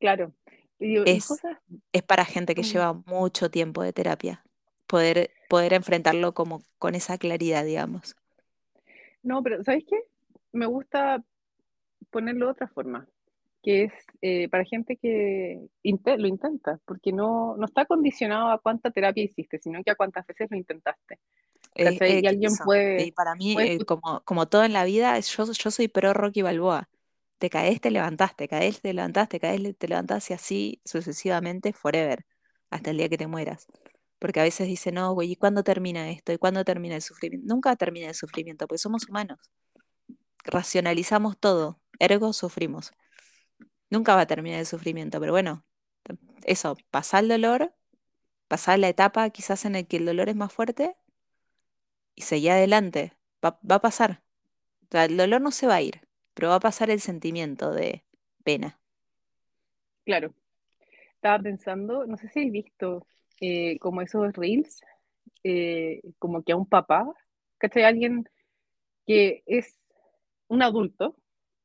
claro. 0.00 0.32
Es, 0.78 1.26
cosas 1.26 1.58
es 1.92 2.02
para 2.04 2.24
gente 2.24 2.54
que 2.54 2.62
como, 2.62 2.72
lleva 2.72 2.94
mucho 3.04 3.50
tiempo 3.50 3.82
de 3.82 3.92
terapia, 3.92 4.42
poder, 4.86 5.30
poder 5.50 5.74
enfrentarlo 5.74 6.32
como 6.32 6.62
con 6.78 6.94
esa 6.94 7.18
claridad, 7.18 7.66
digamos. 7.66 8.16
no, 9.22 9.42
pero 9.42 9.62
¿sabes 9.64 9.84
qué? 9.86 10.04
Me 10.52 10.64
gusta 10.64 11.22
ponerlo 12.08 12.46
de 12.46 12.52
otra 12.52 12.68
forma, 12.68 13.06
que 13.68 13.84
es 13.84 13.92
eh, 14.22 14.48
para 14.48 14.64
gente 14.64 14.96
que 14.96 15.60
inte- 15.82 16.16
lo 16.18 16.26
intenta, 16.28 16.80
porque 16.86 17.12
no, 17.12 17.56
no 17.58 17.66
está 17.66 17.84
condicionado 17.86 18.50
a 18.50 18.58
cuánta 18.60 18.90
terapia 18.90 19.24
hiciste, 19.24 19.58
sino 19.58 19.82
que 19.84 19.90
a 19.90 19.96
cuántas 19.96 20.26
veces 20.26 20.48
lo 20.50 20.56
intentaste. 20.56 21.18
Eh, 21.74 22.02
eh, 22.06 22.18
y 22.22 22.26
alguien 22.26 22.56
eso. 22.56 22.64
puede, 22.64 23.04
Y 23.04 23.12
para 23.12 23.34
mí, 23.34 23.52
puede 23.52 23.70
eh, 23.76 23.84
como, 23.84 24.22
como 24.24 24.48
todo 24.48 24.64
en 24.64 24.72
la 24.72 24.84
vida, 24.84 25.18
yo, 25.20 25.52
yo 25.52 25.70
soy 25.70 25.88
pro 25.88 26.12
Rocky 26.14 26.42
Balboa. 26.42 26.88
Te 27.38 27.50
caes, 27.50 27.80
te 27.80 27.90
levantás, 27.90 28.34
te 28.36 28.48
caes, 28.48 28.80
te 28.82 28.92
levantás, 28.92 29.28
te 29.28 29.38
caes, 29.40 29.76
te 29.78 29.88
levantás 29.88 30.30
y 30.30 30.34
así 30.34 30.80
sucesivamente, 30.84 31.72
forever, 31.72 32.24
hasta 32.70 32.90
el 32.90 32.96
día 32.98 33.08
que 33.08 33.18
te 33.18 33.28
mueras. 33.28 33.66
Porque 34.18 34.40
a 34.40 34.42
veces 34.44 34.66
dicen, 34.68 34.96
no, 34.96 35.12
güey, 35.14 35.32
¿y 35.32 35.36
cuándo 35.36 35.62
termina 35.62 36.10
esto? 36.10 36.32
¿Y 36.32 36.38
cuándo 36.38 36.64
termina 36.64 36.96
el 36.96 37.02
sufrimiento? 37.02 37.46
Nunca 37.54 37.76
termina 37.76 38.08
el 38.08 38.14
sufrimiento, 38.16 38.66
porque 38.66 38.78
somos 38.78 39.08
humanos. 39.08 39.38
Racionalizamos 40.44 41.38
todo, 41.38 41.80
ergo 42.00 42.32
sufrimos. 42.32 42.92
Nunca 43.90 44.14
va 44.14 44.22
a 44.22 44.26
terminar 44.26 44.60
el 44.60 44.66
sufrimiento, 44.66 45.20
pero 45.20 45.32
bueno, 45.32 45.64
eso, 46.44 46.76
pasar 46.90 47.24
el 47.24 47.30
dolor, 47.30 47.74
pasar 48.48 48.78
la 48.80 48.88
etapa 48.88 49.30
quizás 49.30 49.64
en 49.66 49.76
el 49.76 49.86
que 49.88 49.98
el 49.98 50.06
dolor 50.06 50.28
es 50.30 50.36
más 50.36 50.52
fuerte 50.52 50.96
y 52.14 52.22
seguir 52.22 52.50
adelante. 52.52 53.14
Va, 53.44 53.58
va 53.68 53.76
a 53.76 53.80
pasar. 53.80 54.22
O 54.84 54.88
sea, 54.92 55.04
el 55.06 55.16
dolor 55.16 55.40
no 55.42 55.50
se 55.52 55.66
va 55.66 55.76
a 55.76 55.82
ir, 55.82 56.02
pero 56.34 56.50
va 56.50 56.56
a 56.56 56.60
pasar 56.60 56.90
el 56.90 57.00
sentimiento 57.00 57.72
de 57.72 58.04
pena. 58.44 58.80
claro, 60.04 60.34
estaba 61.16 61.40
pensando, 61.42 62.06
no 62.06 62.16
sé 62.18 62.28
si 62.30 62.46
has 62.46 62.52
visto 62.52 63.06
eh, 63.40 63.78
como 63.80 64.02
esos 64.02 64.32
reels, 64.34 64.82
eh, 65.44 66.02
como 66.18 66.42
que 66.44 66.52
a 66.52 66.56
un 66.56 66.68
papá, 66.68 67.06
¿cachai? 67.58 67.84
Alguien 67.84 68.28
que 69.06 69.42
es 69.46 69.78
un 70.48 70.62
adulto, 70.62 71.16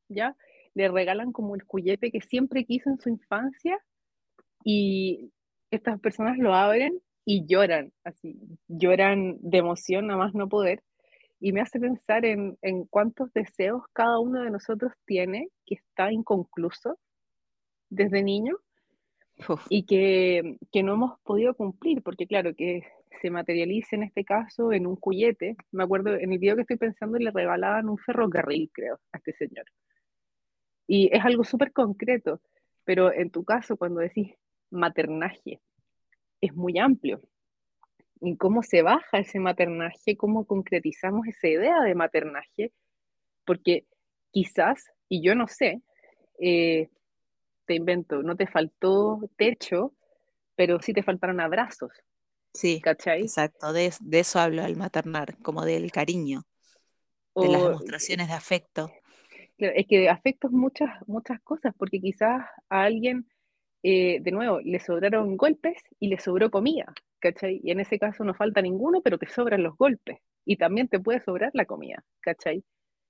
¿ya? 0.09 0.38
Le 0.76 0.89
regalan 0.89 1.32
como 1.32 1.55
el 1.55 1.63
juguete 1.63 2.11
que 2.11 2.21
siempre 2.21 2.65
quiso 2.65 2.89
en 2.89 2.99
su 2.99 3.09
infancia 3.09 3.80
y 4.63 5.32
estas 5.71 5.99
personas 5.99 6.38
lo 6.38 6.53
abren 6.53 6.99
y 7.26 7.45
lloran, 7.45 7.91
así, 8.03 8.38
lloran 8.67 9.38
de 9.39 9.57
emoción, 9.59 10.07
nada 10.07 10.19
más 10.19 10.34
no 10.34 10.49
poder. 10.49 10.84
Y 11.39 11.51
me 11.51 11.61
hace 11.61 11.80
pensar 11.80 12.26
en, 12.26 12.57
en 12.61 12.86
cuántos 12.86 13.32
deseos 13.34 13.84
cada 13.93 14.19
uno 14.19 14.41
de 14.41 14.51
nosotros 14.51 14.93
tiene 15.05 15.49
que 15.65 15.76
está 15.76 16.11
inconcluso 16.11 16.97
desde 17.89 18.24
niño 18.24 18.57
Uf, 19.49 19.65
y 19.69 19.86
que, 19.86 20.57
que 20.71 20.84
no 20.84 20.93
hemos 20.93 21.19
podido 21.21 21.53
cumplir, 21.55 22.01
porque 22.01 22.28
claro, 22.28 22.53
que 22.55 22.84
se 23.21 23.30
materialice 23.30 23.95
en 23.95 24.03
este 24.03 24.24
caso 24.24 24.71
en 24.71 24.88
un 24.88 24.95
cuyete. 24.95 25.55
Me 25.71 25.84
acuerdo, 25.84 26.15
en 26.15 26.32
el 26.32 26.39
video 26.39 26.55
que 26.55 26.61
estoy 26.61 26.78
pensando 26.78 27.17
le 27.17 27.32
regalaban 27.32 27.89
un 27.89 27.97
ferrocarril, 27.97 28.69
creo, 28.74 28.99
a 29.11 29.17
este 29.17 29.34
señor. 29.34 29.65
Y 30.95 31.09
es 31.15 31.23
algo 31.25 31.43
súper 31.43 31.71
concreto, 31.73 32.41
pero 32.85 33.11
en 33.13 33.31
tu 33.31 33.43
caso, 33.43 33.77
cuando 33.77 34.01
decís 34.01 34.29
maternaje, 34.69 35.59
es 36.41 36.53
muy 36.55 36.79
amplio. 36.79 37.21
¿Y 38.21 38.37
cómo 38.37 38.63
se 38.63 38.81
baja 38.81 39.19
ese 39.19 39.39
maternaje? 39.39 40.17
¿Cómo 40.17 40.45
concretizamos 40.45 41.27
esa 41.27 41.47
idea 41.47 41.81
de 41.81 41.95
maternaje? 41.95 42.71
Porque 43.45 43.87
quizás, 44.31 44.85
y 45.09 45.23
yo 45.23 45.35
no 45.35 45.47
sé, 45.47 45.81
eh, 46.39 46.89
te 47.67 47.75
invento, 47.75 48.23
no 48.23 48.35
te 48.37 48.47
faltó 48.47 49.21
techo, 49.37 49.93
pero 50.55 50.81
sí 50.81 50.93
te 50.93 51.03
faltaron 51.03 51.41
abrazos, 51.41 51.91
sí, 52.53 52.85
¿cachai? 52.85 53.21
exacto. 53.21 53.73
De, 53.73 53.87
es- 53.87 53.97
de 54.01 54.19
eso 54.19 54.39
hablo 54.39 54.63
al 54.63 54.75
maternar, 54.75 55.37
como 55.41 55.65
del 55.65 55.91
cariño, 55.91 56.43
de 57.39 57.49
las 57.49 57.63
demostraciones 57.63 58.27
de 58.29 58.33
afecto. 58.35 58.91
Es 59.68 59.88
que 59.88 59.99
de 59.99 60.09
afectos 60.09 60.51
muchas, 60.51 60.89
muchas 61.07 61.39
cosas, 61.41 61.74
porque 61.78 61.99
quizás 62.01 62.41
a 62.70 62.84
alguien, 62.84 63.28
eh, 63.84 64.20
de 64.22 64.32
nuevo, 64.32 64.59
le 64.61 64.80
sobraron 64.80 65.38
golpes 65.38 65.78
y 65.99 66.07
le 66.09 66.20
sobró 66.20 66.51
comida, 66.51 66.93
¿cachai? 67.20 67.61
Y 67.64 67.72
en 67.72 67.80
ese 67.82 67.99
caso 67.99 68.24
no 68.24 68.34
falta 68.36 68.61
ninguno, 68.61 69.01
pero 69.03 69.18
te 69.18 69.28
sobran 69.28 69.64
los 69.64 69.78
golpes. 69.78 70.20
Y 70.45 70.57
también 70.57 70.88
te 70.89 70.99
puede 70.99 71.24
sobrar 71.24 71.51
la 71.53 71.66
comida, 71.66 72.03
¿cachai? 72.22 72.64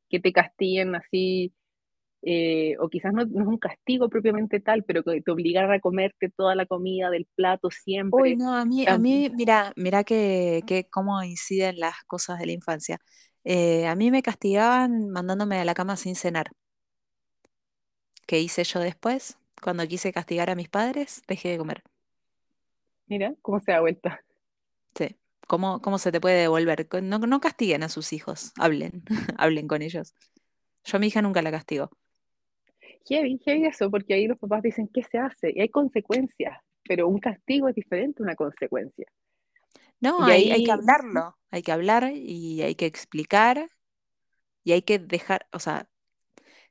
Que 0.10 0.20
te 0.22 0.34
castiguen 0.34 0.96
así, 0.96 1.54
eh, 2.24 2.76
o 2.80 2.90
quizás 2.90 3.14
no, 3.14 3.26
no 3.26 3.42
es 3.44 3.48
un 3.48 3.58
castigo 3.60 4.10
propiamente 4.10 4.60
tal, 4.62 4.84
pero 4.86 5.04
que 5.04 5.22
te 5.22 5.32
obligaran 5.32 5.72
a 5.74 5.80
comerte 5.82 6.30
toda 6.30 6.56
la 6.56 6.66
comida 6.66 7.10
del 7.12 7.28
plato 7.36 7.70
Uy, 8.10 8.36
siempre. 8.36 8.36
no, 8.36 8.54
a 8.56 8.64
mí, 8.66 8.86
a 8.88 8.98
mí, 9.00 9.30
mira, 9.34 9.74
mira 9.76 10.04
que, 10.04 10.64
que 10.68 10.88
cómo 10.90 11.24
inciden 11.24 11.80
las 11.80 11.96
cosas 12.06 12.38
de 12.40 12.46
la 12.46 12.52
infancia. 12.52 13.00
Eh, 13.46 13.88
a 13.88 13.96
mí 13.96 14.12
me 14.12 14.24
castigaban 14.24 15.10
mandándome 15.10 15.60
a 15.60 15.66
la 15.66 15.74
cama 15.74 15.98
sin 15.98 16.16
cenar. 16.16 16.52
¿Qué 18.26 18.40
hice 18.40 18.64
yo 18.64 18.80
después? 18.80 19.38
Cuando 19.62 19.88
quise 19.88 20.12
castigar 20.12 20.50
a 20.50 20.56
mis 20.56 20.70
padres, 20.70 21.22
dejé 21.28 21.50
de 21.50 21.58
comer. 21.58 21.84
Mira 23.08 23.34
cómo 23.42 23.60
se 23.62 23.72
da 23.72 23.80
vuelta. 23.80 24.22
Sí. 24.96 25.16
¿Cómo, 25.48 25.82
cómo 25.82 25.98
se 25.98 26.12
te 26.12 26.22
puede 26.22 26.42
devolver? 26.42 26.88
No, 27.04 27.20
no 27.20 27.40
castiguen 27.42 27.84
a 27.84 27.90
sus 27.90 28.14
hijos, 28.14 28.54
hablen, 28.58 29.04
hablen 29.38 29.68
con 29.68 29.82
ellos. 29.82 30.14
Yo 30.86 30.98
a 30.98 31.00
mi 31.00 31.08
hija 31.08 31.22
nunca 31.22 31.42
la 31.42 31.52
castigo. 31.52 31.90
Heavy, 33.10 33.40
heavy 33.46 33.66
eso, 33.66 33.90
porque 33.92 34.14
ahí 34.14 34.28
los 34.28 34.38
papás 34.40 34.64
dicen, 34.64 34.90
¿qué 34.94 35.04
se 35.04 35.18
hace? 35.18 35.52
Y 35.56 35.62
hay 35.62 35.70
consecuencias, 35.70 36.58
pero 36.84 37.08
un 37.08 37.20
castigo 37.20 37.68
es 37.68 37.76
diferente 37.76 38.22
a 38.22 38.26
una 38.26 38.36
consecuencia. 38.36 39.06
No, 40.04 40.26
hay, 40.26 40.50
hay 40.52 40.62
que 40.64 40.72
hablarlo, 40.72 41.38
hay 41.52 41.64
que 41.64 41.72
hablar 41.72 42.12
y 42.14 42.62
hay 42.62 42.76
que 42.76 42.86
explicar 42.86 43.68
y 44.64 44.74
hay 44.74 44.82
que 44.84 45.00
dejar, 45.00 45.48
o 45.54 45.60
sea, 45.60 45.90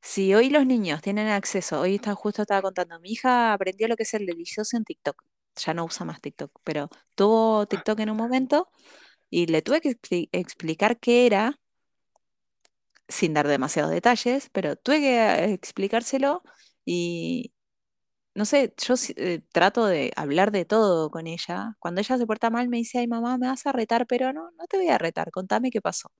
si 0.02 0.34
hoy 0.34 0.50
los 0.50 0.66
niños 0.66 1.02
tienen 1.02 1.28
acceso, 1.28 1.80
hoy 1.80 1.96
está, 1.96 2.14
justo 2.14 2.42
estaba 2.42 2.62
contando, 2.62 3.00
mi 3.00 3.12
hija 3.12 3.52
aprendió 3.54 3.88
lo 3.88 3.96
que 3.96 4.04
es 4.04 4.14
el 4.14 4.26
delicioso 4.26 4.76
en 4.76 4.84
TikTok, 4.84 5.22
ya 5.56 5.74
no 5.74 5.84
usa 5.86 6.06
más 6.06 6.20
TikTok, 6.22 6.52
pero 6.64 6.90
tuvo 7.16 7.66
TikTok 7.66 8.00
en 8.00 8.10
un 8.10 8.16
momento 8.18 8.70
y 9.30 9.46
le 9.46 9.62
tuve 9.62 9.80
que 9.82 9.90
expli- 9.90 10.28
explicar 10.32 10.98
qué 11.00 11.26
era, 11.26 11.60
sin 13.08 13.34
dar 13.34 13.48
demasiados 13.48 13.90
detalles, 13.92 14.48
pero 14.52 14.76
tuve 14.76 15.00
que 15.00 15.16
eh, 15.18 15.52
explicárselo 15.52 16.42
y 16.84 17.52
no 18.34 18.44
sé, 18.44 18.74
yo 18.78 18.94
eh, 19.16 19.42
trato 19.52 19.86
de 19.86 20.12
hablar 20.16 20.52
de 20.52 20.64
todo 20.64 21.10
con 21.10 21.26
ella. 21.26 21.76
Cuando 21.78 22.00
ella 22.00 22.18
se 22.18 22.26
porta 22.26 22.50
mal 22.50 22.68
me 22.68 22.78
dice, 22.78 22.98
ay 22.98 23.06
mamá, 23.08 23.38
me 23.38 23.48
vas 23.48 23.66
a 23.66 23.72
retar, 23.72 24.06
pero 24.06 24.32
no, 24.32 24.50
no 24.52 24.66
te 24.68 24.78
voy 24.78 24.88
a 24.88 24.98
retar, 24.98 25.30
contame 25.30 25.70
qué 25.70 25.80
pasó. 25.82 26.10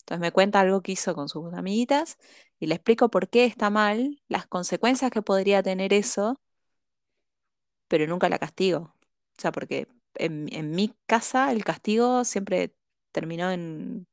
Entonces 0.00 0.20
me 0.20 0.32
cuenta 0.32 0.60
algo 0.60 0.82
que 0.82 0.92
hizo 0.92 1.14
con 1.14 1.28
sus 1.28 1.52
amiguitas 1.54 2.18
y 2.58 2.66
le 2.66 2.74
explico 2.76 3.10
por 3.10 3.28
qué 3.28 3.44
está 3.46 3.70
mal, 3.70 4.20
las 4.28 4.46
consecuencias 4.46 5.10
que 5.10 5.22
podría 5.22 5.62
tener 5.62 5.92
eso, 5.92 6.40
pero 7.88 8.06
nunca 8.06 8.28
la 8.28 8.38
castigo. 8.38 8.94
O 9.38 9.40
sea, 9.40 9.52
porque 9.52 9.88
en, 10.14 10.70
mi 10.72 10.94
casa 11.06 11.52
el 11.52 11.64
castigo 11.64 12.24
siempre 12.24 12.74
terminó 13.12 13.50
en 13.50 14.06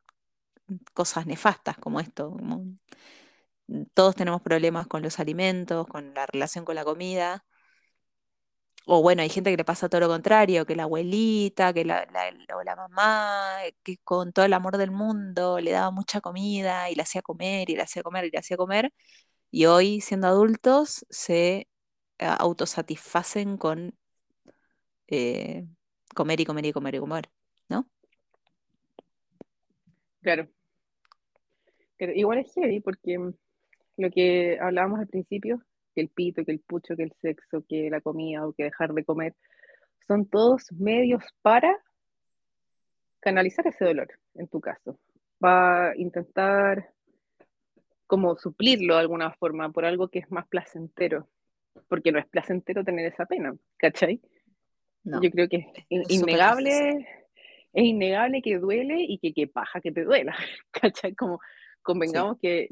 cosas 0.94 1.26
nefastas 1.26 1.78
como 1.78 2.00
esto. 2.00 2.36
Todos 3.94 4.16
tenemos 4.16 4.42
problemas 4.42 4.88
con 4.88 5.02
los 5.04 5.20
alimentos, 5.20 5.88
con 5.88 6.14
la 6.14 6.26
relación 6.28 6.66
con 6.66 6.76
la 6.76 6.86
comida. 6.86 7.46
O 8.90 9.02
bueno, 9.02 9.22
hay 9.22 9.30
gente 9.30 9.52
que 9.52 9.58
le 9.58 9.66
pasa 9.66 9.90
todo 9.90 10.00
lo 10.02 10.08
contrario, 10.08 10.66
que 10.66 10.76
la 10.76 10.84
abuelita, 10.84 11.74
que 11.74 11.84
la, 11.86 12.06
la- 12.14 12.32
la 12.64 12.76
mamá, 12.76 13.58
que 13.84 13.98
con 14.00 14.32
todo 14.32 14.46
el 14.46 14.54
amor 14.54 14.78
del 14.78 14.92
mundo 14.92 15.60
le 15.60 15.72
daba 15.72 15.92
mucha 15.92 16.22
comida 16.22 16.90
y 16.90 16.96
la 16.96 17.04
hacía 17.04 17.22
comer 17.22 17.70
y 17.70 17.76
la 17.76 17.84
hacía 17.84 18.02
comer 18.04 18.26
y 18.26 18.32
la 18.32 18.40
hacía 18.40 18.56
comer. 18.58 18.94
Y 19.52 19.66
hoy, 19.68 20.02
siendo 20.02 20.28
adultos, 20.28 21.06
se 21.10 21.68
eh, 22.20 22.26
autosatisfacen 22.40 23.58
con 23.58 23.98
eh, 25.08 25.68
comer 26.16 26.40
y 26.42 26.46
comer 26.46 26.66
y 26.66 26.74
comer 26.74 26.96
y 26.96 27.00
comer, 27.00 27.30
¿no? 27.70 27.90
claro, 30.22 30.50
igual 32.00 32.40
es 32.40 32.54
heavy, 32.54 32.80
porque 32.80 33.18
lo 33.98 34.10
que 34.12 34.58
hablábamos 34.62 35.00
al 35.00 35.08
principio, 35.08 35.62
que 35.94 36.02
el 36.02 36.10
pito, 36.10 36.46
que 36.46 36.52
el 36.52 36.60
pucho, 36.60 36.96
que 36.96 37.04
el 37.04 37.14
sexo, 37.22 37.66
que 37.68 37.90
la 37.90 38.02
comida 38.02 38.46
o 38.48 38.54
que 38.54 38.66
dejar 38.66 38.94
de 38.94 39.04
comer, 39.04 39.36
son 40.08 40.28
todos 40.28 40.72
medios 40.72 41.24
para 41.42 41.76
canalizar 43.20 43.68
ese 43.68 43.84
dolor, 43.86 44.08
en 44.36 44.48
tu 44.48 44.62
caso. 44.62 45.00
Va 45.44 45.90
a 45.90 45.98
intentar 45.98 46.92
como 48.06 48.38
suplirlo 48.38 48.96
de 48.96 49.02
alguna 49.02 49.32
forma 49.34 49.72
por 49.72 49.84
algo 49.86 50.08
que 50.08 50.20
es 50.20 50.32
más 50.32 50.48
placentero, 50.48 51.28
porque 51.90 52.12
no 52.12 52.20
es 52.20 52.28
placentero 52.28 52.84
tener 52.84 53.12
esa 53.12 53.26
pena, 53.26 53.54
¿cachai? 53.78 54.22
No, 55.04 55.22
Yo 55.22 55.30
creo 55.32 55.50
que 55.50 55.68
es 55.90 56.10
innegable, 56.10 57.08
es 57.74 57.84
innegable 57.84 58.42
que 58.42 58.60
duele 58.60 58.98
y 59.02 59.20
que 59.20 59.34
qué 59.34 59.48
paja 59.48 59.82
que 59.82 59.92
te 59.92 60.04
duela, 60.04 60.36
¿cachai? 60.72 61.16
Como 61.16 61.40
Sí. 61.40 61.94
convengamos 61.94 62.38
que 62.40 62.70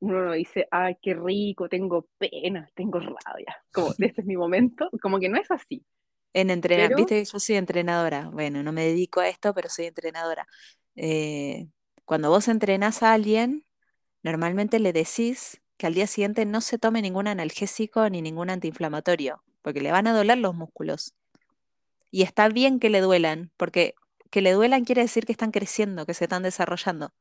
uno 0.00 0.24
no 0.24 0.32
dice, 0.32 0.66
ay, 0.70 0.96
qué 1.00 1.14
rico, 1.14 1.68
tengo 1.68 2.08
pena, 2.18 2.68
tengo 2.74 2.98
rabia, 3.00 3.56
como 3.72 3.90
este 3.98 4.20
es 4.20 4.26
mi 4.26 4.36
momento, 4.36 4.90
como 5.00 5.18
que 5.18 5.28
no 5.28 5.38
es 5.38 5.50
así, 5.50 5.84
En 6.32 6.50
entrenar, 6.50 6.88
pero 6.88 6.96
viste, 6.98 7.24
yo 7.24 7.38
soy 7.38 7.56
entrenadora. 7.56 8.28
Bueno, 8.30 8.62
no 8.62 8.72
me 8.72 8.84
dedico 8.84 9.20
a 9.20 9.28
esto, 9.28 9.54
pero 9.54 9.68
soy 9.68 9.86
entrenadora. 9.86 10.46
Eh, 10.96 11.68
cuando 12.04 12.30
vos 12.30 12.48
entrenás 12.48 13.02
a 13.02 13.12
alguien, 13.12 13.64
normalmente 14.22 14.78
le 14.78 14.92
decís 14.92 15.62
que 15.76 15.86
al 15.86 15.94
día 15.94 16.06
siguiente 16.06 16.44
no 16.46 16.60
se 16.60 16.78
tome 16.78 17.02
ningún 17.02 17.26
analgésico 17.28 18.08
ni 18.10 18.22
ningún 18.22 18.50
antiinflamatorio, 18.50 19.42
porque 19.62 19.80
le 19.80 19.92
van 19.92 20.06
a 20.06 20.14
doler 20.14 20.38
los 20.38 20.54
músculos. 20.54 21.14
Y 22.10 22.22
está 22.22 22.48
bien 22.48 22.78
que 22.80 22.90
le 22.90 23.00
duelan, 23.00 23.50
porque 23.56 23.94
que 24.30 24.40
le 24.42 24.52
duelan 24.52 24.84
quiere 24.84 25.02
decir 25.02 25.26
que 25.26 25.32
están 25.32 25.50
creciendo, 25.52 26.06
que 26.06 26.14
se 26.14 26.24
están 26.24 26.42
desarrollando. 26.42 27.12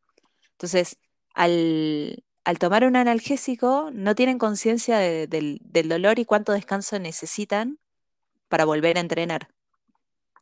Entonces, 0.53 0.97
al, 1.35 2.23
al 2.45 2.59
tomar 2.59 2.85
un 2.85 2.95
analgésico, 2.95 3.89
no 3.93 4.15
tienen 4.15 4.37
conciencia 4.37 4.97
de- 4.99 5.27
del, 5.27 5.59
del 5.63 5.89
dolor 5.89 6.19
y 6.19 6.25
cuánto 6.25 6.51
descanso 6.53 6.99
necesitan 6.99 7.79
para 8.49 8.65
volver 8.65 8.97
a 8.97 9.01
entrenar. 9.01 9.49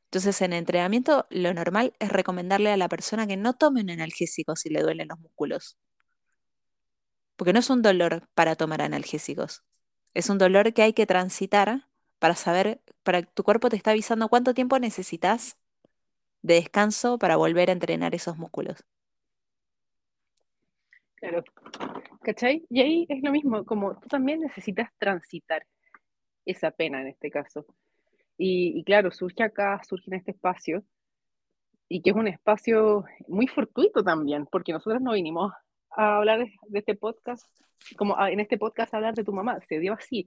Entonces, 0.05 0.39
en 0.43 0.53
entrenamiento, 0.53 1.25
lo 1.31 1.53
normal 1.55 1.95
es 1.97 2.09
recomendarle 2.11 2.69
a 2.71 2.77
la 2.77 2.87
persona 2.87 3.25
que 3.25 3.35
no 3.35 3.53
tome 3.53 3.81
un 3.81 3.89
analgésico 3.89 4.55
si 4.55 4.69
le 4.69 4.81
duelen 4.83 5.07
los 5.07 5.19
músculos. 5.19 5.75
Porque 7.35 7.51
no 7.53 7.59
es 7.59 7.69
un 7.69 7.81
dolor 7.81 8.27
para 8.35 8.55
tomar 8.55 8.81
analgésicos. 8.81 9.63
Es 10.13 10.29
un 10.29 10.37
dolor 10.37 10.73
que 10.73 10.83
hay 10.83 10.93
que 10.93 11.05
transitar 11.05 11.87
para 12.19 12.35
saber, 12.35 12.81
para 13.03 13.23
tu 13.23 13.43
cuerpo 13.43 13.69
te 13.69 13.75
está 13.77 13.91
avisando 13.91 14.29
cuánto 14.29 14.53
tiempo 14.53 14.79
necesitas 14.79 15.57
de 16.43 16.55
descanso 16.55 17.19
para 17.19 17.37
volver 17.37 17.69
a 17.69 17.73
entrenar 17.73 18.15
esos 18.15 18.37
músculos. 18.37 18.77
Claro. 21.21 21.43
¿Cachai? 22.23 22.65
Y 22.69 22.81
ahí 22.81 23.05
es 23.07 23.23
lo 23.23 23.31
mismo, 23.31 23.63
como 23.63 23.97
tú 23.97 24.09
también 24.09 24.41
necesitas 24.41 24.89
transitar 24.97 25.65
esa 26.45 26.71
pena 26.71 26.99
en 27.01 27.07
este 27.07 27.31
caso. 27.31 27.65
Y, 28.37 28.77
y 28.77 28.83
claro, 28.83 29.11
surge 29.11 29.43
acá, 29.43 29.81
surge 29.87 30.05
en 30.07 30.15
este 30.15 30.31
espacio, 30.31 30.83
y 31.93 32.01
que 32.01 32.11
es 32.11 32.15
un 32.15 32.27
espacio 32.29 33.03
muy 33.27 33.47
fortuito 33.47 34.01
también, 34.01 34.45
porque 34.45 34.71
nosotros 34.71 35.01
no 35.01 35.11
vinimos 35.11 35.51
a 35.89 36.17
hablar 36.17 36.39
de, 36.39 36.79
este 36.79 36.95
podcast, 36.95 37.45
como 37.97 38.15
en 38.27 38.39
este 38.39 38.57
podcast 38.57 38.93
a 38.93 38.97
hablar 38.97 39.13
de 39.13 39.25
tu 39.25 39.33
mamá, 39.33 39.59
se 39.67 39.77
dio 39.79 39.91
así. 39.91 40.25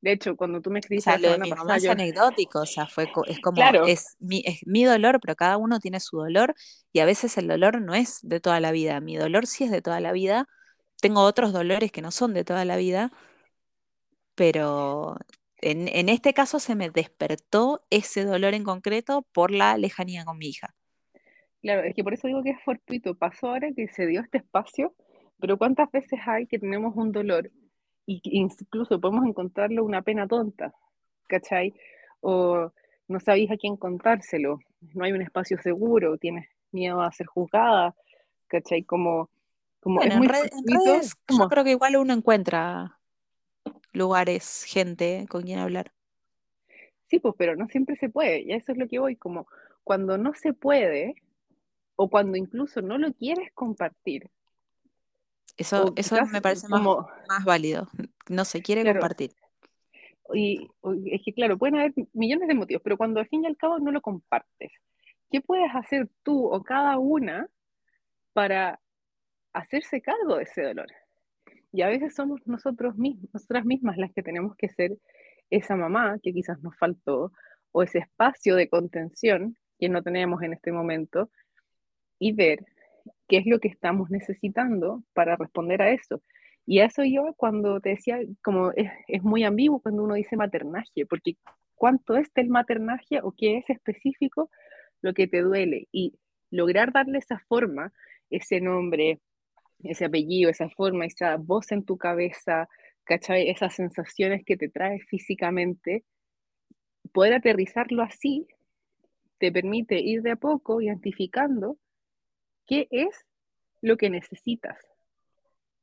De 0.00 0.12
hecho, 0.12 0.36
cuando 0.36 0.60
tú 0.60 0.70
me 0.70 0.80
O 0.96 1.00
escribiste 1.00 1.00
sea, 1.00 1.16
la 1.16 1.18
lo 1.18 1.30
de 1.30 1.38
semana 1.38 1.46
mi 1.46 1.52
mamá 1.54 1.76
pasada, 1.76 1.78
es 1.78 1.88
yo, 1.88 1.90
anecdótico, 1.90 2.60
o 2.60 2.66
sea, 2.66 2.86
fue, 2.86 3.08
es 3.26 3.40
como, 3.40 3.70
claro, 3.70 3.82
es 3.82 4.16
mi, 4.18 4.42
es 4.44 4.60
mi 4.66 4.84
dolor, 4.84 5.20
pero 5.20 5.36
cada 5.36 5.56
uno 5.56 5.78
tiene 5.80 6.00
su 6.00 6.16
dolor 6.18 6.54
y 6.92 7.00
a 7.00 7.04
veces 7.04 7.38
el 7.38 7.46
dolor 7.48 7.80
no 7.80 7.94
es 7.94 8.18
de 8.22 8.40
toda 8.40 8.58
la 8.60 8.72
vida. 8.72 9.00
Mi 9.00 9.16
dolor 9.16 9.46
sí 9.46 9.64
es 9.64 9.70
de 9.70 9.82
toda 9.82 10.00
la 10.00 10.12
vida. 10.12 10.46
Tengo 11.00 11.22
otros 11.22 11.52
dolores 11.52 11.92
que 11.92 12.02
no 12.02 12.10
son 12.10 12.34
de 12.34 12.44
toda 12.44 12.64
la 12.64 12.76
vida, 12.76 13.12
pero 14.34 15.16
en, 15.60 15.88
en 15.88 16.08
este 16.08 16.32
caso 16.34 16.60
se 16.60 16.74
me 16.76 16.90
despertó 16.90 17.84
ese 17.90 18.24
dolor 18.24 18.54
en 18.54 18.64
concreto 18.64 19.26
por 19.32 19.50
la 19.50 19.76
lejanía 19.76 20.24
con 20.24 20.38
mi 20.38 20.48
hija. 20.48 20.74
claro, 21.62 21.82
es 21.82 21.94
que 21.94 22.04
por 22.04 22.14
eso 22.14 22.26
digo 22.28 22.42
que 22.42 22.50
es 22.50 22.62
fortuito. 22.64 23.14
Pasó 23.16 23.48
ahora 23.48 23.68
que 23.74 23.88
se 23.88 24.06
dio 24.06 24.20
este 24.20 24.38
espacio, 24.38 24.94
pero 25.40 25.58
¿cuántas 25.58 25.90
veces 25.90 26.18
hay 26.26 26.46
que 26.46 26.58
tenemos 26.58 26.94
un 26.96 27.12
dolor 27.12 27.50
y 28.08 28.22
incluso 28.38 29.00
podemos 29.00 29.26
encontrarlo 29.26 29.84
una 29.84 30.02
pena 30.02 30.28
tonta, 30.28 30.74
¿cachai? 31.28 31.74
O 32.22 32.72
no 33.08 33.20
sabéis 33.20 33.50
a 33.52 33.58
quién 33.58 33.76
contárselo, 33.76 34.60
no 34.94 35.04
hay 35.04 35.12
un 35.12 35.22
espacio 35.22 35.58
seguro, 35.62 36.18
tienes 36.18 36.48
miedo 36.72 37.02
a 37.02 37.12
ser 37.12 37.26
juzgada, 37.26 37.94
¿cachai? 38.48 38.84
Como, 38.84 39.30
como 39.80 40.04
es 40.04 40.14
en, 40.14 40.22
muy 40.22 40.28
red- 40.28 40.48
en 40.52 40.66
fortuito, 40.66 41.04
redes 41.04 41.18
yo 41.28 41.46
creo 41.48 41.64
que 41.64 41.70
igual 41.72 41.96
uno 41.96 42.12
encuentra 42.14 43.00
lugares, 43.92 44.64
gente 44.64 45.26
con 45.30 45.42
quien 45.44 45.58
hablar. 45.60 45.92
sí, 47.06 47.18
pues, 47.20 47.34
pero 47.38 47.56
no 47.56 47.68
siempre 47.68 47.96
se 47.96 48.08
puede, 48.08 48.40
y 48.42 48.52
eso 48.52 48.72
es 48.72 48.78
lo 48.78 48.88
que 48.88 48.98
voy, 48.98 49.16
como 49.16 49.46
cuando 49.84 50.18
no 50.18 50.34
se 50.34 50.52
puede, 50.52 51.14
o 51.96 52.10
cuando 52.10 52.36
incluso 52.38 52.82
no 52.82 52.98
lo 52.98 53.12
quieres 53.14 53.52
compartir, 53.54 54.30
Eso, 55.58 55.86
o 55.86 55.92
eso 55.96 56.16
me 56.32 56.40
parece 56.40 56.68
más, 56.68 56.80
como, 56.80 57.08
más 57.28 57.44
válido. 57.44 57.88
No 58.28 58.44
se 58.44 58.62
quiere 58.62 58.82
claro, 58.82 59.00
compartir. 59.00 59.32
y, 60.32 60.68
es 61.06 61.20
que 61.24 61.34
claro, 61.34 61.58
pueden 61.58 61.76
haber 61.76 61.92
millones 62.12 62.46
de 62.46 62.54
motivos, 62.54 62.82
pero 62.82 62.96
cuando 62.96 63.18
al 63.18 63.28
fin 63.28 63.42
y 63.42 63.48
al 63.48 63.56
cabo 63.56 63.80
no 63.80 63.90
lo 63.90 64.00
compartes, 64.00 64.70
¿qué 65.30 65.40
puedes 65.40 65.74
hacer 65.74 66.08
tú 66.22 66.46
o 66.46 66.62
cada 66.62 66.98
una 66.98 67.48
para 68.32 68.80
hacerse 69.52 70.00
cargo 70.00 70.36
de 70.36 70.44
ese 70.44 70.62
dolor? 70.62 70.86
Y 71.72 71.82
a 71.82 71.88
veces 71.88 72.14
somos 72.14 72.40
nosotros 72.46 72.96
mismos, 72.96 73.28
nosotras 73.34 73.64
mismas 73.64 73.98
las 73.98 74.12
que 74.12 74.22
tenemos 74.22 74.56
que 74.56 74.68
ser 74.68 74.96
esa 75.50 75.74
mamá 75.74 76.18
que 76.22 76.32
quizás 76.32 76.62
nos 76.62 76.76
faltó, 76.76 77.32
o 77.72 77.82
ese 77.82 77.98
espacio 77.98 78.54
de 78.54 78.68
contención 78.68 79.56
que 79.78 79.88
no 79.88 80.02
tenemos 80.02 80.40
en 80.42 80.52
este 80.52 80.72
momento, 80.72 81.30
y 82.18 82.32
ver 82.32 82.64
qué 83.28 83.38
es 83.38 83.46
lo 83.46 83.60
que 83.60 83.68
estamos 83.68 84.10
necesitando 84.10 85.04
para 85.12 85.36
responder 85.36 85.82
a 85.82 85.90
eso. 85.90 86.22
Y 86.66 86.80
a 86.80 86.86
eso 86.86 87.02
yo 87.04 87.34
cuando 87.36 87.80
te 87.80 87.90
decía, 87.90 88.18
como 88.42 88.72
es, 88.72 89.22
muy 89.22 89.44
ambiguo 89.44 89.80
cuando 89.80 90.02
uno 90.02 90.14
dice 90.14 90.36
maternaje, 90.36 91.06
porque 91.08 91.36
cuánto 91.74 92.16
es 92.16 92.32
del 92.34 92.48
maternaje 92.48 93.20
o 93.22 93.32
qué 93.36 93.58
es 93.58 93.70
específico 93.70 94.50
lo 95.00 95.14
que 95.14 95.28
te 95.28 95.42
duele 95.42 95.88
y 95.92 96.14
lograr 96.50 96.92
darle 96.92 97.18
esa 97.18 97.38
forma, 97.48 97.92
ese 98.30 98.60
nombre, 98.60 99.20
ese 99.82 100.06
apellido, 100.06 100.50
esa 100.50 100.68
forma, 100.70 101.06
esa 101.06 101.36
voz 101.36 101.72
en 101.72 101.84
tu 101.84 101.96
cabeza, 101.96 102.68
¿cachai? 103.04 103.48
Esas 103.48 103.74
sensaciones 103.74 104.44
que 104.44 104.56
te 104.56 104.68
trae 104.68 105.00
físicamente, 105.00 106.04
poder 107.12 107.34
aterrizarlo 107.34 108.02
así 108.02 108.46
te 109.38 109.52
permite 109.52 110.00
ir 110.00 110.22
de 110.22 110.32
a 110.32 110.36
poco 110.36 110.80
identificando 110.80 111.78
qué 112.68 112.86
es 112.90 113.26
lo 113.80 113.96
que 113.96 114.10
necesitas, 114.10 114.78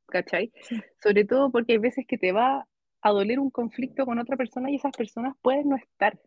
¿cachai? 0.05 0.53
Sí. 0.61 0.81
Sobre 1.01 1.25
todo 1.25 1.51
porque 1.51 1.73
hay 1.73 1.79
veces 1.79 2.05
que 2.07 2.17
te 2.17 2.31
va 2.31 2.67
a 3.01 3.11
doler 3.11 3.39
un 3.39 3.49
conflicto 3.49 4.05
con 4.05 4.19
otra 4.19 4.37
persona 4.37 4.71
y 4.71 4.75
esas 4.75 4.95
personas 4.95 5.35
pueden 5.41 5.69
no 5.69 5.75
estar, 5.75 6.17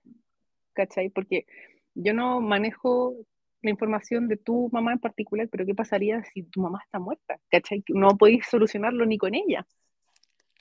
¿cachai? 0.75 1.09
Porque 1.09 1.47
yo 1.95 2.13
no 2.13 2.41
manejo 2.41 3.15
la 3.63 3.71
información 3.71 4.29
de 4.29 4.37
tu 4.37 4.69
mamá 4.73 4.93
en 4.93 4.99
particular, 4.99 5.49
pero 5.49 5.67
¿qué 5.67 5.75
pasaría 5.75 6.23
si 6.25 6.43
tu 6.45 6.61
mamá 6.61 6.81
está 6.85 6.99
muerta? 6.99 7.41
¿Cachai? 7.51 7.83
No 7.89 8.17
podéis 8.17 8.47
solucionarlo 8.47 9.07
ni 9.07 9.19
con 9.19 9.35
ella, 9.35 9.67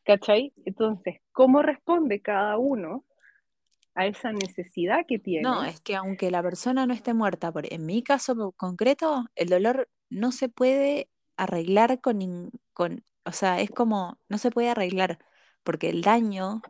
¿cachai? 0.04 0.54
Entonces, 0.66 1.18
¿cómo 1.32 1.62
responde 1.62 2.22
cada 2.22 2.58
uno 2.58 3.04
a 3.98 4.06
esa 4.06 4.32
necesidad 4.32 5.06
que 5.08 5.20
tiene? 5.20 5.44
No, 5.44 5.64
es 5.64 5.82
que 5.82 5.96
aunque 5.96 6.32
la 6.32 6.42
persona 6.42 6.86
no 6.86 6.94
esté 6.94 7.14
muerta, 7.14 7.52
por, 7.52 7.72
en 7.72 7.86
mi 7.86 8.04
caso 8.04 8.52
concreto, 8.54 9.26
el 9.36 9.50
dolor 9.50 9.90
no 10.10 10.32
se 10.32 10.50
puede 10.50 11.10
arreglar 11.36 12.00
con, 12.00 12.52
con, 12.74 13.04
o 13.26 13.32
sea, 13.32 13.60
es 13.60 13.72
como, 13.72 14.18
no 14.30 14.38
se 14.38 14.52
puede 14.52 14.70
arreglar, 14.70 15.20
porque 15.64 15.90
el 15.90 16.02
daño 16.02 16.62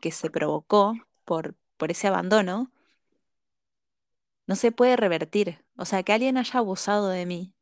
que 0.00 0.10
se 0.10 0.30
provocó 0.30 0.94
por, 1.24 1.54
por 1.76 1.90
ese 1.90 2.08
abandono 2.08 2.72
no 4.46 4.56
se 4.56 4.72
puede 4.72 4.96
revertir. 4.96 5.64
O 5.76 5.84
sea, 5.84 6.02
que 6.02 6.12
alguien 6.12 6.36
haya 6.38 6.58
abusado 6.58 7.08
de 7.08 7.26
mí 7.26 7.54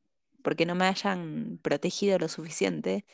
porque 0.42 0.66
no 0.66 0.74
me 0.74 0.86
hayan 0.86 1.58
protegido 1.62 2.18
lo 2.18 2.28
suficiente, 2.28 3.04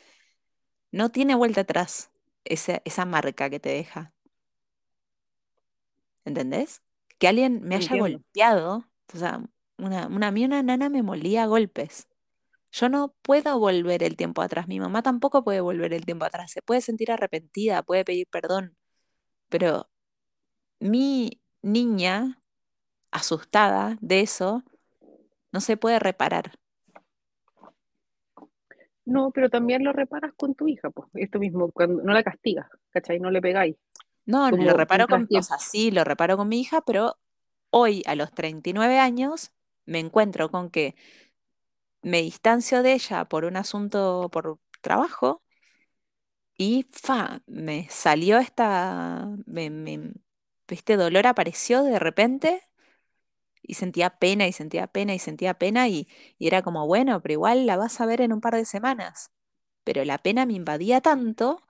no 0.91 1.09
tiene 1.09 1.35
vuelta 1.35 1.61
atrás 1.61 2.11
esa, 2.45 2.81
esa 2.85 3.05
marca 3.05 3.49
que 3.49 3.59
te 3.59 3.69
deja. 3.69 4.13
¿Entendés? 6.27 6.81
Que 7.19 7.29
alguien 7.29 7.61
me 7.63 7.75
haya 7.75 7.95
Entiendo. 7.95 8.19
golpeado, 8.19 8.85
o 9.13 9.17
sea, 9.17 9.41
una, 9.77 10.07
una, 10.07 10.27
a 10.27 10.31
mí 10.31 10.43
una 10.43 10.61
nana 10.61 10.89
me 10.89 11.01
molía 11.01 11.43
a 11.43 11.47
golpes. 11.47 12.09
Yo 12.71 12.89
no 12.89 13.15
puedo 13.21 13.57
volver 13.59 14.03
el 14.03 14.17
tiempo 14.17 14.41
atrás, 14.41 14.67
mi 14.67 14.79
mamá 14.79 15.01
tampoco 15.01 15.43
puede 15.43 15.61
volver 15.61 15.93
el 15.93 16.05
tiempo 16.05 16.25
atrás, 16.25 16.51
se 16.51 16.61
puede 16.61 16.81
sentir 16.81 17.11
arrepentida, 17.11 17.81
puede 17.81 18.03
pedir 18.03 18.27
perdón, 18.27 18.75
pero 19.49 19.89
mi 20.79 21.41
niña 21.61 22.41
asustada 23.11 23.97
de 24.01 24.21
eso 24.21 24.63
no 25.53 25.61
se 25.61 25.77
puede 25.77 25.99
reparar. 25.99 26.53
No, 29.05 29.31
pero 29.31 29.49
también 29.49 29.85
lo 29.85 29.93
reparas 29.93 30.33
con 30.35 30.53
tu 30.53 30.67
hija, 30.67 30.89
pues, 30.89 31.07
esto 31.13 31.39
mismo, 31.39 31.71
cuando 31.71 32.03
no 32.03 32.13
la 32.13 32.23
castigas, 32.23 32.67
¿cachai? 32.89 33.19
No 33.19 33.31
le 33.31 33.41
pegáis. 33.41 33.77
No, 34.27 34.51
lo 34.51 34.73
reparo 34.73 35.07
con, 35.09 35.29
o 35.33 35.41
sea, 35.41 35.57
sí, 35.59 35.89
lo 35.91 36.03
reparo 36.03 36.37
con 36.37 36.49
mi 36.49 36.59
hija, 36.61 36.81
pero 36.81 37.17
hoy 37.71 38.03
a 38.07 38.15
los 38.15 38.31
39 38.33 38.99
años 38.99 39.51
me 39.85 39.99
encuentro 39.99 40.51
con 40.51 40.69
que 40.71 40.95
me 42.01 42.21
distancio 42.23 42.81
de 42.83 42.93
ella 42.93 43.25
por 43.25 43.45
un 43.45 43.55
asunto, 43.57 44.29
por 44.31 44.59
trabajo, 44.81 45.43
y 46.57 46.87
fa, 46.91 47.41
me 47.47 47.87
salió 47.89 48.37
esta, 48.39 49.27
me, 49.45 49.69
me- 49.69 50.13
este 50.67 50.97
dolor 50.97 51.27
apareció 51.27 51.83
de 51.83 51.99
repente 51.99 52.63
y 53.61 53.75
sentía 53.75 54.11
pena 54.19 54.47
y 54.47 54.53
sentía 54.53 54.87
pena 54.87 55.13
y 55.15 55.19
sentía 55.19 55.55
pena 55.55 55.87
y, 55.89 56.07
y 56.39 56.47
era 56.47 56.61
como, 56.63 56.87
bueno, 56.87 57.21
pero 57.21 57.33
igual 57.33 57.65
la 57.65 57.77
vas 57.77 57.99
a 58.01 58.05
ver 58.05 58.21
en 58.21 58.33
un 58.33 58.41
par 58.41 58.55
de 58.55 58.65
semanas. 58.65 59.31
Pero 59.85 60.05
la 60.05 60.19
pena 60.19 60.45
me 60.47 60.53
invadía 60.55 61.01
tanto 61.01 61.61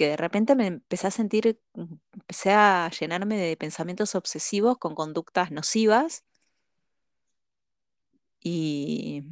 que 0.00 0.08
de 0.08 0.16
repente 0.16 0.54
me 0.56 0.66
empecé 0.66 1.08
a 1.08 1.10
sentir, 1.10 1.60
mm, 1.74 1.94
empecé 2.14 2.52
a 2.54 2.90
llenarme 2.98 3.36
de 3.38 3.56
pensamientos 3.58 4.14
obsesivos 4.14 4.78
con 4.78 4.94
conductas 4.94 5.50
nocivas 5.52 6.24
y, 8.42 9.22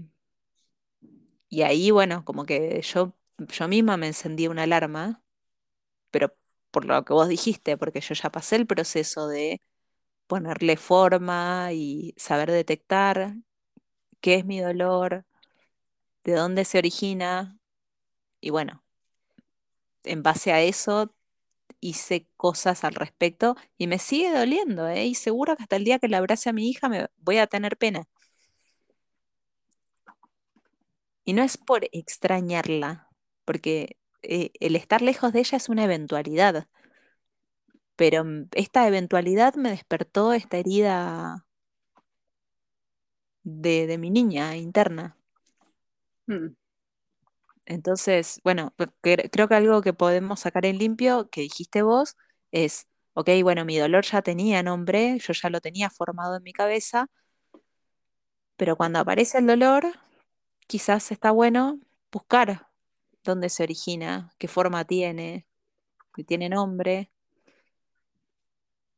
y 1.49 1.63
ahí, 1.63 1.91
bueno, 1.91 2.25
como 2.25 2.45
que 2.45 2.81
yo, 2.83 3.15
yo 3.39 3.69
misma 3.69 3.97
me 3.97 4.09
encendí 4.09 4.49
una 4.49 4.65
alarma, 4.65 5.23
pero 6.11 6.35
por 6.71 6.87
lo 6.87 7.05
que 7.05 7.13
vos 7.15 7.29
dijiste, 7.29 7.77
porque 7.79 8.01
yo 8.01 8.15
ya 8.15 8.31
pasé 8.31 8.57
el 8.57 8.67
proceso 8.67 9.29
de 9.29 9.63
ponerle 10.29 10.77
forma 10.77 11.71
y 11.75 12.15
saber 12.19 12.51
detectar 12.53 13.37
qué 14.21 14.37
es 14.37 14.45
mi 14.47 14.61
dolor, 14.61 15.27
de 16.25 16.33
dónde 16.35 16.65
se 16.65 16.79
origina. 16.79 17.59
Y 18.41 18.51
bueno, 18.51 18.85
en 20.09 20.23
base 20.23 20.53
a 20.53 20.61
eso 20.63 21.15
hice 21.81 22.29
cosas 22.37 22.85
al 22.85 22.95
respecto 22.95 23.57
y 23.79 23.87
me 23.89 23.99
sigue 23.99 24.33
doliendo, 24.37 24.89
¿eh? 24.89 25.07
Y 25.07 25.15
seguro 25.17 25.57
que 25.57 25.65
hasta 25.65 25.77
el 25.77 25.85
día 25.85 25.99
que 26.01 26.09
le 26.09 26.17
abrace 26.17 26.51
a 26.51 26.53
mi 26.55 26.69
hija 26.71 26.89
me 26.89 27.09
voy 27.19 27.39
a 27.39 27.47
tener 27.49 27.77
pena. 27.79 28.09
Y 31.25 31.33
no 31.35 31.43
es 31.43 31.57
por 31.57 31.87
extrañarla, 31.93 33.09
porque 33.45 33.97
eh, 34.23 34.51
el 34.61 34.75
estar 34.77 35.03
lejos 35.03 35.33
de 35.33 35.41
ella 35.41 35.57
es 35.59 35.69
una 35.69 35.85
eventualidad. 35.85 36.67
Pero 37.97 38.25
mm, 38.25 38.49
esta 38.55 38.87
eventualidad 38.89 39.55
me 39.57 39.69
despertó 39.71 40.33
esta 40.33 40.57
herida 40.57 41.45
de, 43.43 43.89
de 43.89 43.99
mi 43.99 44.11
niña 44.11 44.57
interna. 44.57 45.17
Mm. 46.29 46.55
Entonces, 47.69 48.41
bueno, 48.45 48.75
cre- 49.03 49.31
creo 49.33 49.49
que 49.49 49.55
algo 49.57 49.83
que 49.83 49.93
podemos 49.95 50.41
sacar 50.41 50.67
en 50.67 50.79
limpio, 50.79 51.29
que 51.31 51.43
dijiste 51.43 51.83
vos, 51.83 52.17
es, 52.53 52.89
ok, 53.15 53.31
bueno, 53.43 53.65
mi 53.67 53.77
dolor 53.79 54.05
ya 54.07 54.23
tenía 54.23 54.63
nombre, 54.63 55.19
yo 55.21 55.35
ya 55.35 55.51
lo 55.51 55.61
tenía 55.61 55.91
formado 55.91 56.37
en 56.39 56.45
mi 56.45 56.53
cabeza, 56.55 57.09
pero 58.57 58.77
cuando 58.77 58.99
aparece 58.99 59.39
el 59.39 59.47
dolor, 59.47 59.87
quizás 60.67 61.13
está 61.13 61.31
bueno 61.33 61.81
buscar 62.13 62.69
dónde 63.25 63.51
se 63.51 63.65
origina, 63.65 64.33
qué 64.39 64.49
forma 64.49 64.85
tiene, 64.87 65.47
si 66.17 66.25
tiene 66.25 66.49
nombre, 66.51 67.13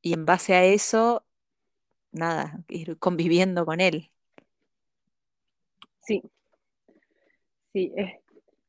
y 0.03 0.13
en 0.15 0.25
base 0.27 0.55
a 0.55 0.65
eso, 0.65 1.27
nada, 2.13 2.65
ir 2.69 2.99
conviviendo 2.99 3.67
con 3.67 3.81
él. 3.81 4.13
Sí, 6.07 6.23
sí, 7.73 7.93
es 7.97 8.20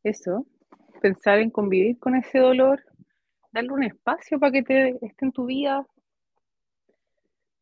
eso. 0.03 0.45
Pensar 1.01 1.39
en 1.39 1.49
convivir 1.49 1.99
con 1.99 2.15
ese 2.15 2.39
dolor, 2.39 2.83
darle 3.51 3.71
un 3.71 3.83
espacio 3.83 4.39
para 4.39 4.51
que 4.51 4.63
te 4.63 5.05
esté 5.05 5.25
en 5.25 5.31
tu 5.31 5.45
vida, 5.45 5.85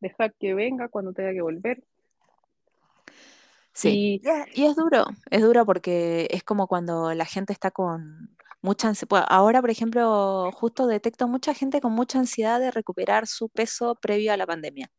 dejar 0.00 0.34
que 0.34 0.54
venga 0.54 0.88
cuando 0.88 1.12
tenga 1.12 1.32
que 1.32 1.42
volver. 1.42 1.82
Sí, 3.72 4.20
Y 4.22 4.22
y 4.22 4.28
es, 4.28 4.58
y 4.58 4.66
es 4.66 4.76
duro, 4.76 5.04
es 5.30 5.42
duro 5.42 5.64
porque 5.64 6.28
es 6.30 6.42
como 6.44 6.66
cuando 6.66 7.14
la 7.14 7.24
gente 7.24 7.52
está 7.52 7.70
con 7.70 8.36
mucha 8.62 8.88
ansiedad. 8.88 9.24
Ahora, 9.28 9.60
por 9.60 9.70
ejemplo, 9.70 10.50
justo 10.52 10.86
detecto 10.86 11.28
mucha 11.28 11.54
gente 11.54 11.80
con 11.80 11.92
mucha 11.92 12.18
ansiedad 12.18 12.60
de 12.60 12.70
recuperar 12.70 13.26
su 13.26 13.48
peso 13.48 13.94
previo 13.96 14.32
a 14.32 14.36
la 14.36 14.46
pandemia. 14.46 14.90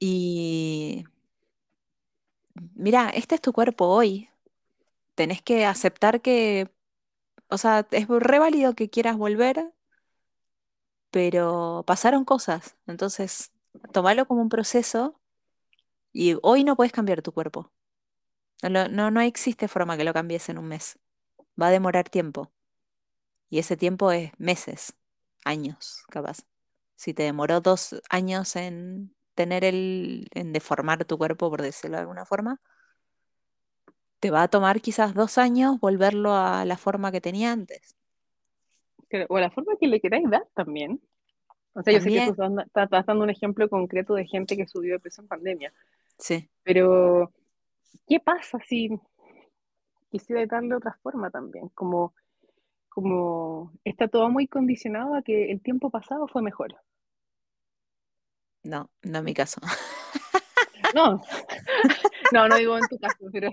Y 0.00 1.04
mira, 2.74 3.10
este 3.10 3.34
es 3.36 3.40
tu 3.40 3.52
cuerpo 3.52 3.86
hoy. 3.86 4.28
Tenés 5.16 5.42
que 5.42 5.66
aceptar 5.66 6.20
que, 6.22 6.70
o 7.50 7.58
sea, 7.58 7.86
es 7.92 8.08
re 8.08 8.38
válido 8.40 8.74
que 8.74 8.90
quieras 8.90 9.16
volver, 9.18 9.72
pero 11.10 11.84
pasaron 11.86 12.24
cosas. 12.24 12.76
Entonces, 12.86 13.52
tomalo 13.92 14.26
como 14.26 14.42
un 14.42 14.48
proceso 14.48 15.20
y 16.12 16.36
hoy 16.42 16.64
no 16.64 16.76
puedes 16.76 16.92
cambiar 16.92 17.22
tu 17.22 17.32
cuerpo. 17.32 17.72
No, 18.62 18.88
no, 18.88 19.10
no 19.10 19.20
existe 19.20 19.68
forma 19.68 19.96
que 19.96 20.04
lo 20.04 20.14
cambies 20.14 20.48
en 20.48 20.58
un 20.58 20.66
mes. 20.68 20.98
Va 21.60 21.68
a 21.68 21.70
demorar 21.70 22.08
tiempo. 22.10 22.52
Y 23.50 23.58
ese 23.58 23.76
tiempo 23.76 24.12
es 24.12 24.32
meses, 24.38 24.94
años, 25.44 26.04
capaz. 26.10 26.40
Si 26.96 27.14
te 27.14 27.24
demoró 27.24 27.60
dos 27.60 28.02
años 28.10 28.56
en 28.56 29.14
tener 29.34 29.64
el, 29.64 30.28
en 30.32 30.52
deformar 30.52 31.04
tu 31.04 31.18
cuerpo, 31.18 31.50
por 31.50 31.62
decirlo 31.62 31.96
de 31.98 32.02
alguna 32.02 32.26
forma, 32.26 32.60
te 34.20 34.30
va 34.30 34.42
a 34.42 34.48
tomar 34.48 34.80
quizás 34.80 35.14
dos 35.14 35.38
años 35.38 35.78
volverlo 35.80 36.34
a 36.34 36.64
la 36.64 36.76
forma 36.76 37.12
que 37.12 37.20
tenía 37.20 37.52
antes. 37.52 37.94
o 39.28 39.38
la 39.38 39.50
forma 39.50 39.74
que 39.78 39.86
le 39.86 40.00
queráis 40.00 40.28
dar 40.28 40.46
también. 40.54 41.00
O 41.74 41.82
sea, 41.82 41.92
yo 41.92 42.00
sé 42.00 42.08
que 42.10 42.32
tú 42.32 42.60
estás 42.74 43.06
dando 43.06 43.24
un 43.24 43.30
ejemplo 43.30 43.68
concreto 43.68 44.14
de 44.14 44.26
gente 44.26 44.56
que 44.56 44.66
subió 44.66 44.94
de 44.94 45.00
peso 45.00 45.20
en 45.20 45.28
pandemia, 45.28 45.72
sí. 46.16 46.48
pero 46.62 47.30
¿qué 48.08 48.18
pasa 48.18 48.58
si 48.66 48.98
quisiera 50.10 50.46
darle 50.46 50.74
otra 50.74 50.98
forma 51.02 51.30
también? 51.30 51.68
Como, 51.74 52.14
como 52.88 53.72
está 53.84 54.08
todo 54.08 54.30
muy 54.30 54.46
condicionado 54.46 55.14
a 55.14 55.22
que 55.22 55.50
el 55.50 55.60
tiempo 55.60 55.90
pasado 55.90 56.26
fue 56.28 56.40
mejor. 56.40 56.76
No, 58.62 58.90
no 59.02 59.18
en 59.18 59.24
mi 59.24 59.34
caso. 59.34 59.60
No, 60.94 61.20
no, 62.32 62.48
no 62.48 62.56
digo 62.56 62.78
en 62.78 62.88
tu 62.88 62.98
caso, 62.98 63.26
pero 63.30 63.50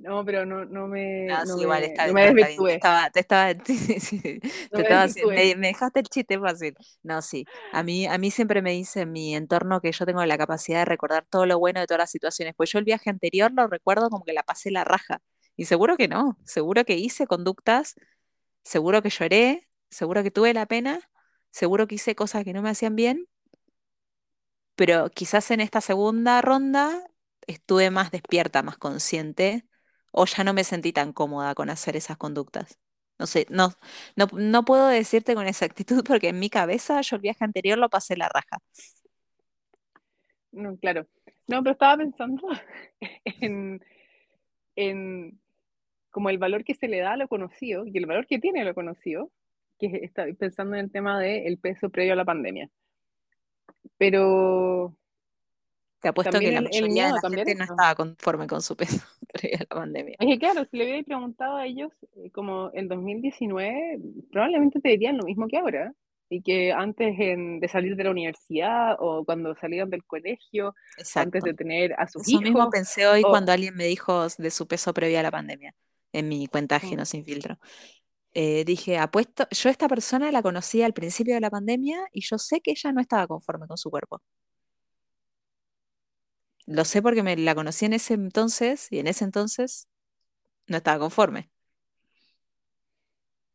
no, 0.00 0.24
pero 0.24 0.46
no, 0.46 0.64
no 0.64 0.86
me, 0.88 1.38
No, 1.38 1.44
no 1.44 1.56
sí, 1.56 1.60
igual 1.60 1.84
me, 1.84 1.84
está 1.84 2.06
no 2.06 2.12
bien, 2.12 2.14
me 2.14 2.24
no, 2.24 2.30
está 2.30 2.46
bien. 2.48 2.64
Te 2.66 2.72
estaba, 2.74 3.10
te 3.10 3.20
estaba, 3.20 3.52
sí, 3.64 3.76
sí, 3.78 4.00
sí, 4.00 4.40
no 4.70 4.78
te 4.78 4.82
me 4.82 4.82
estaba 4.82 5.06
haci- 5.06 5.28
desvirtúe. 5.28 5.32
me, 5.32 5.54
me 5.56 5.68
dejaste 5.68 6.00
el 6.00 6.06
chiste 6.08 6.38
fácil. 6.40 6.74
No, 7.02 7.22
sí. 7.22 7.46
A 7.70 7.82
mí, 7.82 8.06
a 8.06 8.18
mí 8.18 8.30
siempre 8.30 8.62
me 8.62 8.72
dice 8.72 9.02
en 9.02 9.12
mi 9.12 9.34
entorno 9.36 9.80
que 9.80 9.92
yo 9.92 10.06
tengo 10.06 10.24
la 10.24 10.38
capacidad 10.38 10.80
de 10.80 10.84
recordar 10.86 11.26
todo 11.30 11.46
lo 11.46 11.58
bueno 11.58 11.80
de 11.80 11.86
todas 11.86 12.00
las 12.00 12.10
situaciones. 12.10 12.54
Pues 12.56 12.70
yo 12.72 12.78
el 12.78 12.84
viaje 12.84 13.10
anterior 13.10 13.52
lo 13.52 13.66
recuerdo 13.68 14.08
como 14.10 14.24
que 14.24 14.32
la 14.32 14.42
pasé 14.42 14.70
la 14.70 14.82
raja. 14.84 15.20
Y 15.56 15.66
seguro 15.66 15.96
que 15.96 16.08
no. 16.08 16.36
Seguro 16.44 16.84
que 16.84 16.94
hice 16.96 17.26
conductas, 17.26 17.94
seguro 18.64 19.02
que 19.02 19.10
lloré, 19.10 19.68
seguro 19.90 20.22
que 20.22 20.30
tuve 20.32 20.54
la 20.54 20.66
pena, 20.66 21.00
seguro 21.52 21.86
que 21.88 21.96
hice 21.96 22.14
cosas 22.16 22.44
que 22.44 22.52
no 22.54 22.62
me 22.62 22.70
hacían 22.70 22.96
bien, 22.96 23.26
pero 24.74 25.10
quizás 25.10 25.50
en 25.50 25.60
esta 25.60 25.80
segunda 25.80 26.40
ronda 26.42 27.04
estuve 27.46 27.90
más 27.90 28.10
despierta, 28.10 28.62
más 28.62 28.78
consciente, 28.78 29.66
o 30.12 30.26
ya 30.26 30.44
no 30.44 30.54
me 30.54 30.64
sentí 30.64 30.92
tan 30.92 31.12
cómoda 31.12 31.54
con 31.54 31.70
hacer 31.70 31.96
esas 31.96 32.16
conductas. 32.16 32.78
No 33.18 33.26
sé, 33.26 33.46
no, 33.50 33.74
no, 34.16 34.26
no 34.32 34.64
puedo 34.64 34.86
decirte 34.88 35.34
con 35.34 35.46
exactitud 35.46 36.02
porque 36.06 36.28
en 36.28 36.38
mi 36.38 36.50
cabeza 36.50 37.00
yo 37.02 37.16
el 37.16 37.22
viaje 37.22 37.44
anterior 37.44 37.78
lo 37.78 37.90
pasé 37.90 38.16
la 38.16 38.28
raja. 38.28 38.58
No, 40.52 40.76
claro. 40.78 41.06
No, 41.46 41.62
pero 41.62 41.72
estaba 41.72 41.98
pensando 41.98 42.48
en, 43.24 43.84
en 44.76 45.40
como 46.10 46.30
el 46.30 46.38
valor 46.38 46.64
que 46.64 46.74
se 46.74 46.88
le 46.88 46.98
da 47.00 47.12
a 47.12 47.16
lo 47.16 47.28
conocido 47.28 47.86
y 47.86 47.96
el 47.98 48.06
valor 48.06 48.26
que 48.26 48.38
tiene 48.38 48.64
lo 48.64 48.74
conocido, 48.74 49.30
que 49.78 50.00
está 50.02 50.26
pensando 50.38 50.76
en 50.76 50.84
el 50.86 50.92
tema 50.92 51.20
del 51.20 51.58
peso 51.58 51.90
previo 51.90 52.14
a 52.14 52.16
la 52.16 52.24
pandemia. 52.24 52.68
Pero 53.96 54.96
Te 56.00 56.08
apuesto 56.08 56.40
que 56.42 56.50
también 56.50 56.54
la 56.54 56.62
el, 56.62 56.68
el 56.72 56.90
mayoría 56.90 57.06
de 57.08 57.12
la 57.14 57.22
gente 57.30 57.54
no 57.54 57.64
eso. 57.64 57.64
estaba 57.64 57.94
conforme 57.94 58.46
con 58.46 58.62
su 58.62 58.76
peso 58.76 58.98
previo 59.32 59.58
a 59.58 59.60
la 59.60 59.66
pandemia. 59.80 60.18
Es 60.18 60.28
que 60.28 60.38
claro, 60.38 60.64
si 60.70 60.76
le 60.76 60.84
hubiera 60.84 61.02
preguntado 61.02 61.56
a 61.56 61.66
ellos 61.66 61.90
eh, 62.16 62.30
como 62.32 62.70
en 62.74 62.88
2019, 62.88 63.98
probablemente 64.30 64.80
te 64.80 64.90
dirían 64.90 65.16
lo 65.16 65.24
mismo 65.24 65.48
que 65.48 65.56
ahora. 65.58 65.94
Y 66.28 66.42
que 66.42 66.72
antes 66.72 67.18
en- 67.18 67.58
de 67.60 67.68
salir 67.68 67.96
de 67.96 68.04
la 68.04 68.10
universidad 68.10 68.96
o 69.00 69.24
cuando 69.24 69.54
salían 69.56 69.90
del 69.90 70.04
colegio 70.04 70.74
antes 71.14 71.42
de 71.42 71.54
tener 71.54 71.94
a 71.98 72.06
sus 72.06 72.22
Eso 72.22 72.40
mismo 72.42 72.68
hijos 72.68 72.70
pensé 72.70 73.06
hoy 73.06 73.24
o 73.24 73.26
cuando 73.26 73.52
alguien 73.52 73.74
me 73.76 73.84
dijo 73.86 74.26
de 74.38 74.50
su 74.50 74.66
peso 74.68 74.92
previo 74.94 75.18
a 75.18 75.22
la 75.22 75.30
pandemia, 75.30 75.74
en 76.12 76.28
mi 76.28 76.46
cuenta 76.48 76.76
mm, 76.82 76.96
ajeno 76.96 77.04
sin 77.04 77.24
filtro. 77.24 77.58
Eh, 78.34 78.64
dije, 78.66 78.98
apuesto, 78.98 79.46
yo 79.50 79.70
esta 79.70 79.88
persona 79.88 80.32
la 80.32 80.42
conocí 80.42 80.82
al 80.82 80.94
principio 80.94 81.34
de 81.34 81.40
la 81.40 81.50
pandemia 81.50 82.00
y 82.12 82.22
yo 82.22 82.38
sé 82.38 82.60
que 82.62 82.72
ella 82.72 82.92
no 82.92 83.00
estaba 83.00 83.26
conforme 83.28 83.66
con 83.68 83.78
su 83.78 83.90
cuerpo. 83.90 84.22
Lo 86.70 86.84
sé 86.84 87.02
porque 87.02 87.24
me 87.24 87.36
la 87.36 87.56
conocí 87.56 87.84
en 87.86 87.94
ese 87.94 88.14
entonces 88.14 88.86
y 88.92 89.00
en 89.00 89.08
ese 89.08 89.24
entonces 89.24 89.88
no 90.68 90.76
estaba 90.76 91.00
conforme. 91.00 91.50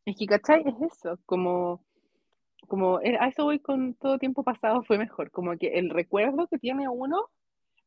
es 0.04 0.16
que, 0.16 0.26
¿cachai? 0.26 0.62
Es 0.66 0.92
eso, 0.92 1.18
como, 1.26 1.82
como 2.68 3.00
eh, 3.00 3.16
a 3.20 3.28
eso 3.28 3.44
voy 3.44 3.60
con 3.60 3.94
todo 3.94 4.18
tiempo 4.18 4.44
pasado 4.44 4.82
fue 4.84 4.98
mejor, 4.98 5.30
como 5.30 5.56
que 5.56 5.78
el 5.78 5.90
recuerdo 5.90 6.46
que 6.48 6.58
tiene 6.58 6.88
uno 6.88 7.30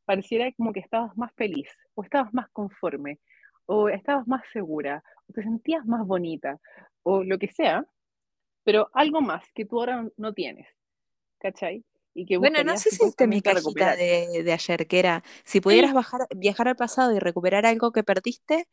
pareciera 0.05 0.51
como 0.53 0.73
que 0.73 0.79
estabas 0.81 1.15
más 1.17 1.31
feliz, 1.35 1.69
o 1.95 2.03
estabas 2.03 2.33
más 2.33 2.49
conforme, 2.51 3.19
o 3.67 3.89
estabas 3.89 4.27
más 4.27 4.43
segura, 4.51 5.03
o 5.27 5.33
te 5.33 5.43
sentías 5.43 5.85
más 5.85 6.05
bonita, 6.07 6.59
o 7.03 7.23
lo 7.23 7.37
que 7.37 7.49
sea, 7.49 7.85
pero 8.63 8.89
algo 8.93 9.21
más 9.21 9.45
que 9.53 9.65
tú 9.65 9.79
ahora 9.79 10.07
no 10.17 10.33
tienes, 10.33 10.67
¿cachai? 11.39 11.85
Y 12.13 12.25
que 12.25 12.37
Bueno, 12.37 12.63
no 12.63 12.75
buscarías 12.75 12.77
sé 12.77 12.91
si 12.91 13.03
viste 13.05 13.27
mi 13.27 13.41
cajita 13.41 13.95
de, 13.95 14.43
de 14.43 14.53
ayer, 14.53 14.87
que 14.87 14.99
era, 14.99 15.23
si 15.45 15.59
Sí, 15.67 15.75
pudieras 15.75 15.93
bajar, 15.93 16.27
viajar 16.35 16.67
al 16.69 16.75
pasado 16.77 17.13
y 17.13 17.19
recuperar 17.19 17.65
algo 17.65 17.91
que 17.91 18.03
perdiste, 18.03 18.67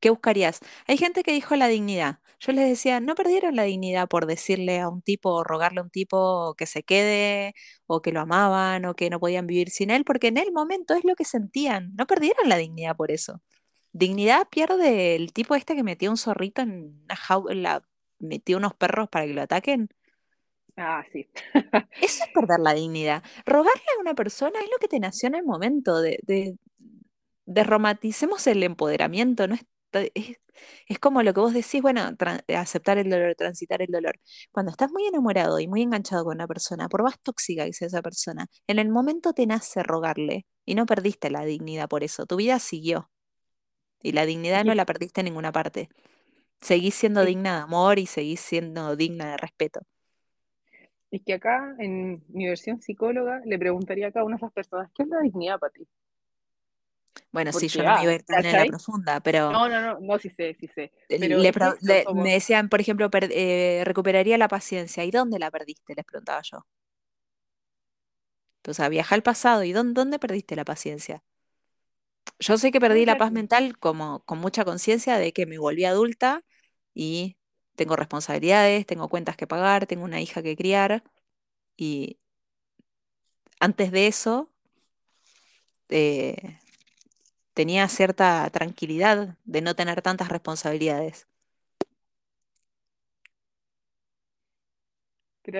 ¿qué 0.00 0.10
buscarías? 0.10 0.60
Hay 0.88 0.98
gente 0.98 1.22
que 1.22 1.32
dijo 1.32 1.56
la 1.56 1.68
dignidad. 1.68 2.20
Yo 2.40 2.52
les 2.52 2.68
decía, 2.68 3.00
no 3.00 3.14
perdieron 3.14 3.56
la 3.56 3.64
dignidad 3.64 4.08
por 4.08 4.26
decirle 4.26 4.80
a 4.80 4.88
un 4.90 5.02
tipo 5.02 5.30
o 5.32 5.44
rogarle 5.44 5.80
a 5.80 5.84
un 5.84 5.90
tipo 5.90 6.54
que 6.56 6.66
se 6.66 6.82
quede 6.84 7.54
o 7.86 8.02
que 8.02 8.12
lo 8.12 8.20
amaban 8.20 8.84
o 8.86 8.94
que 8.96 9.10
no 9.10 9.20
podían 9.20 9.46
vivir 9.46 9.70
sin 9.70 9.90
él, 9.90 10.04
porque 10.04 10.28
en 10.28 10.38
el 10.38 10.52
momento 10.52 10.94
es 10.94 11.04
lo 11.04 11.14
que 11.16 11.24
sentían. 11.26 11.94
No 11.96 12.06
perdieron 12.06 12.48
la 12.48 12.56
dignidad 12.58 12.96
por 12.96 13.10
eso. 13.12 13.42
Dignidad 13.92 14.48
pierde 14.50 15.16
el 15.16 15.32
tipo 15.32 15.54
este 15.56 15.74
que 15.76 15.82
metió 15.84 16.10
un 16.10 16.18
zorrito 16.18 16.62
en 16.62 17.00
una 17.04 17.16
jaula, 17.16 17.82
metió 18.20 18.58
unos 18.58 18.74
perros 18.74 19.08
para 19.10 19.26
que 19.26 19.34
lo 19.34 19.42
ataquen. 19.42 19.88
Ah, 20.76 21.02
sí. 21.12 21.26
Eso 22.00 22.24
es 22.24 22.30
perder 22.34 22.60
la 22.60 22.74
dignidad. 22.74 23.22
Rogarle 23.46 23.82
a 23.96 24.00
una 24.00 24.14
persona 24.14 24.60
es 24.60 24.66
lo 24.70 24.78
que 24.78 24.88
te 24.88 25.00
nació 25.00 25.28
en 25.28 25.34
el 25.36 25.44
momento 25.44 26.00
de, 26.00 26.18
de, 26.22 26.56
desromanticemos 27.46 28.46
el 28.48 28.62
empoderamiento, 28.64 29.48
¿no? 29.48 29.56
Es, 29.56 30.10
es, 30.14 30.36
es 30.88 30.98
como 31.00 31.22
lo 31.22 31.34
que 31.34 31.40
vos 31.40 31.54
decís, 31.54 31.82
bueno, 31.82 32.02
aceptar 32.56 32.98
el 32.98 33.10
dolor, 33.10 33.34
transitar 33.36 33.82
el 33.82 33.88
dolor. 33.90 34.20
Cuando 34.52 34.70
estás 34.72 34.90
muy 34.92 35.06
enamorado 35.06 35.60
y 35.60 35.68
muy 35.68 35.82
enganchado 35.82 36.24
con 36.24 36.36
una 36.36 36.46
persona, 36.48 36.88
por 36.88 37.02
más 37.04 37.20
tóxica 37.22 37.64
que 37.66 37.72
sea 37.74 37.88
esa 37.88 38.02
persona, 38.02 38.46
en 38.68 38.78
el 38.78 38.90
momento 38.90 39.32
te 39.34 39.46
nace 39.46 39.82
rogarle 39.82 40.46
y 40.66 40.74
no 40.76 40.86
perdiste 40.86 41.30
la 41.30 41.44
dignidad 41.44 41.88
por 41.88 42.04
eso. 42.04 42.26
Tu 42.26 42.36
vida 42.36 42.58
siguió 42.60 43.10
y 44.02 44.12
la 44.12 44.26
dignidad 44.26 44.64
no 44.64 44.74
la 44.74 44.86
perdiste 44.86 45.20
en 45.22 45.26
ninguna 45.26 45.52
parte. 45.52 45.88
Seguís 46.60 46.94
siendo 46.96 47.24
digna 47.24 47.56
de 47.56 47.62
amor 47.64 47.98
y 48.00 48.06
seguís 48.06 48.40
siendo 48.40 48.96
digna 48.96 49.32
de 49.32 49.36
respeto. 49.38 49.80
Es 51.10 51.22
que 51.24 51.34
acá, 51.34 51.74
en 51.78 52.22
mi 52.28 52.46
versión 52.48 52.80
psicóloga, 52.80 53.40
le 53.44 53.58
preguntaría 53.58 54.08
a 54.08 54.12
cada 54.12 54.24
una 54.26 54.36
de 54.36 54.38
esas 54.38 54.52
personas, 54.52 54.90
¿qué 54.94 55.02
es 55.04 55.08
la 55.08 55.20
dignidad 55.20 55.58
para 55.58 55.72
ti? 55.72 55.86
Bueno, 57.32 57.52
sí, 57.52 57.68
yo 57.68 57.84
no 57.84 57.92
me 57.92 58.00
iba 58.00 58.10
a 58.12 58.14
ah, 58.14 58.16
ir 58.16 58.24
tan 58.24 58.46
en 58.46 58.56
la 58.56 58.66
profunda, 58.66 59.20
pero 59.20 59.62
No, 59.62 59.68
no, 59.68 59.80
no, 59.80 60.00
no, 60.00 60.18
sí 60.18 60.30
sé, 60.30 60.54
sí 60.54 60.68
sé. 60.68 60.92
Pero 61.08 61.38
le 61.38 61.52
le- 61.80 62.04
como, 62.04 62.22
me 62.22 62.32
decían, 62.32 62.68
por 62.68 62.80
ejemplo, 62.80 63.10
per- 63.10 63.30
eh, 63.32 63.82
recuperaría 63.84 64.38
la 64.38 64.48
paciencia. 64.48 65.04
¿Y 65.04 65.10
dónde 65.10 65.38
la 65.38 65.50
perdiste? 65.50 65.94
Les 65.94 66.04
preguntaba 66.04 66.42
yo. 66.42 66.66
O 68.68 68.74
sea, 68.74 68.90
viaja 68.90 69.14
al 69.14 69.22
pasado. 69.22 69.64
¿Y 69.64 69.72
dónde, 69.72 69.94
dónde 69.94 70.18
perdiste 70.18 70.56
la 70.56 70.64
paciencia? 70.66 71.22
Yo 72.38 72.58
sé 72.58 72.70
que 72.72 72.80
perdí 72.80 73.06
la 73.06 73.16
paz 73.16 73.32
mental 73.32 73.78
como 73.78 74.20
con 74.24 74.38
mucha 74.38 74.64
conciencia 74.64 75.18
de 75.18 75.32
que 75.32 75.46
me 75.46 75.58
volví 75.58 75.84
adulta 75.84 76.44
y 76.94 77.35
tengo 77.76 77.96
responsabilidades, 77.96 78.86
tengo 78.86 79.08
cuentas 79.08 79.36
que 79.36 79.46
pagar, 79.46 79.86
tengo 79.86 80.04
una 80.04 80.20
hija 80.20 80.42
que 80.42 80.56
criar. 80.56 81.02
Y 81.76 82.18
antes 83.60 83.90
de 83.92 84.06
eso, 84.06 84.50
eh, 85.88 86.58
tenía 87.54 87.88
cierta 87.88 88.48
tranquilidad 88.50 89.36
de 89.44 89.60
no 89.62 89.74
tener 89.74 90.02
tantas 90.02 90.28
responsabilidades. 90.28 91.26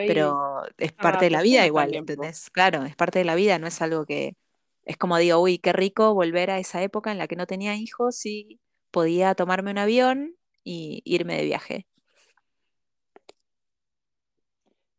pero 0.07 0.63
es 0.79 0.93
parte 0.93 1.27
de 1.27 1.31
la 1.31 1.43
vida 1.43 1.67
igual. 1.67 1.95
¿entendés? 1.95 2.51
Claro, 2.51 2.85
es 2.85 2.97
parte 2.97 3.19
de 3.19 3.25
la 3.25 3.35
vida, 3.35 3.59
no 3.59 3.67
es 3.67 3.81
algo 3.83 4.05
que 4.07 4.37
es 4.85 4.97
como 4.97 5.19
digo, 5.19 5.39
uy, 5.41 5.59
qué 5.59 5.73
rico 5.73 6.15
volver 6.15 6.51
a 6.51 6.59
esa 6.59 6.83
época 6.83 7.11
en 7.11 7.19
la 7.19 7.27
que 7.27 7.35
no 7.37 7.47
tenía 7.47 7.75
hijos 7.75 8.25
y 8.25 8.61
podía 8.93 9.35
tomarme 9.35 9.73
un 9.73 9.79
avión 9.79 10.37
y 10.63 11.03
irme 11.05 11.37
de 11.37 11.45
viaje. 11.45 11.87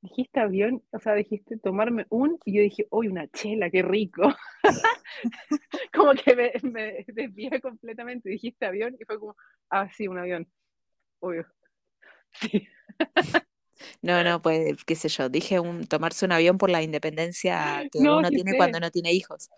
Dijiste 0.09 0.39
avión, 0.39 0.83
o 0.91 0.99
sea, 0.99 1.15
dijiste 1.15 1.57
tomarme 1.57 2.05
un, 2.09 2.39
y 2.45 2.55
yo 2.55 2.61
dije, 2.61 2.87
uy, 2.91 3.07
una 3.07 3.27
chela, 3.27 3.69
qué 3.69 3.81
rico. 3.81 4.23
Como 5.93 6.13
que 6.13 6.35
me, 6.35 6.53
me 6.63 7.05
desvié 7.07 7.59
completamente, 7.59 8.29
dijiste 8.29 8.65
avión, 8.65 8.95
y 8.99 9.03
fue 9.03 9.19
como, 9.19 9.35
ah, 9.69 9.89
sí, 9.91 10.07
un 10.07 10.17
avión, 10.17 10.47
obvio. 11.19 11.45
Sí. 12.39 12.67
No, 14.01 14.23
no, 14.23 14.41
pues, 14.41 14.83
qué 14.85 14.95
sé 14.95 15.09
yo, 15.09 15.29
dije 15.29 15.59
un, 15.59 15.85
tomarse 15.87 16.25
un 16.25 16.31
avión 16.31 16.57
por 16.57 16.69
la 16.69 16.81
independencia 16.81 17.87
que 17.91 17.99
No, 17.99 18.17
uno 18.17 18.29
tiene 18.29 18.55
cuando 18.57 18.79
no 18.79 18.91
tiene 18.91 19.13
hijos, 19.13 19.49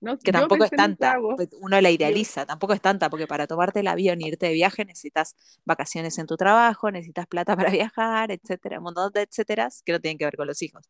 No, 0.00 0.16
que 0.18 0.30
tampoco 0.30 0.64
es 0.64 0.70
tanta, 0.70 1.16
pues, 1.34 1.48
uno 1.60 1.80
la 1.80 1.90
idealiza, 1.90 2.46
tampoco 2.46 2.72
es 2.72 2.80
tanta, 2.80 3.10
porque 3.10 3.26
para 3.26 3.48
tomarte 3.48 3.80
el 3.80 3.88
avión 3.88 4.20
e 4.20 4.28
irte 4.28 4.46
de 4.46 4.52
viaje 4.52 4.84
necesitas 4.84 5.34
vacaciones 5.64 6.18
en 6.18 6.26
tu 6.26 6.36
trabajo, 6.36 6.90
necesitas 6.90 7.26
plata 7.26 7.56
para 7.70 7.70
viajar, 7.70 8.30
etcétera, 8.30 8.78
un 8.78 8.84
montón 8.84 9.12
de 9.12 9.22
etcéteras 9.22 9.82
que 9.84 9.92
no 9.92 10.00
tienen 10.00 10.18
que 10.18 10.24
ver 10.24 10.36
con 10.36 10.46
los 10.46 10.62
hijos. 10.62 10.88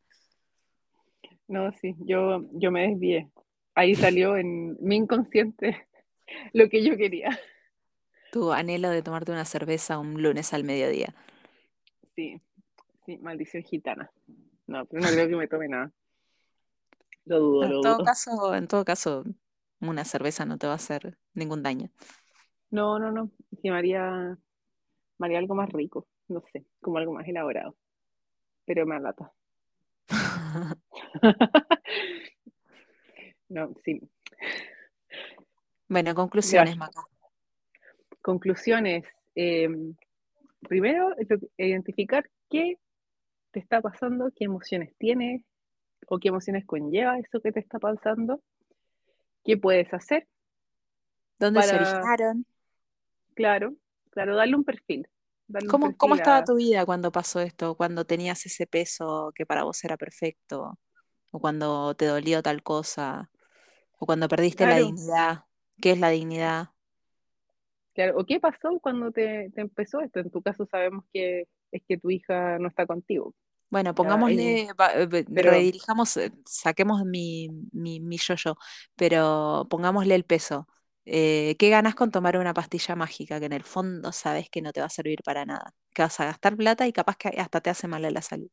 no, 1.49 1.73
sí, 1.73 1.97
yo, 2.01 2.47
yo 2.53 2.71
me 2.71 2.89
desvié. 2.89 3.31
Ahí 3.75 3.95
salió 3.95 4.37
en 4.37 4.77
mi 4.81 4.97
inconsciente 4.97 5.87
lo 6.53 6.69
que 6.69 6.85
yo 6.85 6.97
quería. 6.97 7.39
Tu 8.31 8.53
anhelo 8.53 8.91
de 8.91 9.03
tomarte 9.03 9.33
una 9.33 9.45
cerveza 9.45 9.99
un 9.99 10.23
lunes 10.23 10.53
al 10.55 10.65
mediodía. 10.65 11.15
Sí, 12.15 12.41
sí, 13.07 13.19
maldición 13.19 13.63
gitana. 13.63 14.11
No, 14.67 14.85
pero 14.87 15.03
no 15.03 15.09
creo 15.09 15.29
que 15.29 15.37
me 15.37 15.49
tome 15.49 15.69
nada. 15.69 15.93
Lo 17.29 17.39
dudo, 17.39 17.67
En 17.67 17.73
lo 17.73 17.79
todo 17.81 18.01
dudo. 18.01 18.03
caso, 18.03 18.55
en 18.55 18.69
todo 18.69 18.85
caso, 18.85 19.25
una 19.81 20.05
cerveza 20.05 20.45
no 20.47 20.59
te 20.59 20.67
va 20.67 20.75
a 20.75 20.77
hacer 20.77 21.19
ningún 21.35 21.63
daño. 21.63 21.91
No, 22.71 22.99
no, 22.99 23.11
no. 23.13 23.31
Sí, 23.63 23.71
María, 23.71 24.39
María 25.19 25.39
algo 25.39 25.55
más 25.57 25.71
rico, 25.73 26.09
no 26.29 26.43
sé, 26.53 26.67
como 26.81 26.99
algo 26.99 27.15
más 27.15 27.29
elaborado, 27.29 27.77
pero 28.67 28.87
me 28.87 28.97
alata. 28.97 29.33
No, 33.49 33.75
sí. 33.85 34.01
Bueno, 35.89 36.15
conclusiones, 36.15 36.77
Maca. 36.79 37.07
conclusiones. 38.23 39.05
Eh, 39.35 39.69
primero, 40.69 41.15
identificar 41.57 42.29
qué 42.51 42.79
te 43.53 43.61
está 43.61 43.81
pasando, 43.83 44.31
qué 44.37 44.47
emociones 44.47 44.95
tienes 44.99 45.43
o 46.07 46.19
qué 46.19 46.29
emociones 46.29 46.65
conlleva 46.67 47.19
eso 47.19 47.41
que 47.41 47.53
te 47.53 47.61
está 47.61 47.79
pasando, 47.79 48.41
qué 49.45 49.57
puedes 49.57 49.93
hacer 49.93 50.27
¿Dónde 51.39 51.63
se 51.63 51.69
para, 51.69 51.79
originaron? 51.79 52.47
claro, 53.35 53.75
claro, 54.11 54.37
darle 54.37 54.57
un 54.57 54.65
perfil, 54.65 55.07
darle 55.47 55.69
un 55.69 55.71
¿Cómo, 55.73 55.97
cómo 55.97 56.15
estaba 56.15 56.39
a, 56.39 56.45
tu 56.45 56.57
vida 56.57 56.85
cuando 56.85 57.13
pasó 57.13 57.41
esto? 57.41 57.77
Cuando 57.77 58.05
tenías 58.05 58.45
ese 58.47 58.67
peso 58.67 59.33
que 59.35 59.47
para 59.47 59.63
vos 59.63 59.83
era 59.85 59.97
perfecto, 59.97 60.79
o 61.31 61.41
cuando 61.41 61.95
te 61.95 62.07
dolió 62.07 62.43
tal 62.43 62.63
cosa, 62.63 63.31
o 63.99 64.07
cuando 64.07 64.29
perdiste 64.29 64.67
la 64.67 64.77
dignidad. 64.77 65.45
¿Qué 65.81 65.93
es 65.93 66.01
la 66.01 66.11
dignidad? 66.11 66.71
claro, 67.95 68.19
o 68.19 68.25
qué 68.25 68.41
pasó 68.41 68.79
cuando 68.81 69.11
te, 69.13 69.51
te 69.55 69.61
empezó 69.61 70.01
esto. 70.01 70.21
En 70.21 70.31
tu 70.31 70.43
caso 70.43 70.67
sabemos 70.67 71.05
que 71.13 71.45
es 71.71 71.83
que 71.87 71.99
tu 71.99 72.11
hija 72.11 72.59
no 72.59 72.69
está 72.69 72.87
contigo, 72.87 73.35
Bueno, 73.71 73.95
pongámosle, 73.95 74.63
eh, 74.71 75.25
pero 75.33 75.51
redirijamos, 75.51 76.17
eh, 76.17 76.33
saquemos 76.47 77.05
mi, 77.05 77.49
mi, 77.73 78.01
mi 78.01 78.17
yo-yo, 78.19 78.57
pero 78.97 79.67
pongámosle 79.71 80.15
el 80.15 80.25
peso. 80.25 80.67
Eh, 81.05 81.57
¿qué 81.59 81.71
ganas 81.71 81.95
con 81.95 82.11
tomar 82.11 82.37
una 82.39 82.55
pastilla 82.55 82.95
mágica 82.97 83.41
que 83.41 83.47
en 83.47 83.53
el 83.55 83.65
fondo 83.65 84.13
sabes 84.13 84.49
que 84.51 84.63
no 84.63 84.73
te 84.73 84.81
va 84.81 84.87
a 84.87 84.91
servir 84.91 85.23
para 85.23 85.45
nada? 85.47 85.75
Que 85.95 86.03
vas 86.03 86.19
a 86.21 86.25
gastar 86.27 86.57
plata 86.57 86.87
y 86.87 86.93
capaz 86.93 87.17
que 87.17 87.29
hasta 87.29 87.61
te 87.61 87.71
hace 87.71 87.89
mal 87.89 88.05
a 88.05 88.11
la 88.11 88.23
salud. 88.23 88.49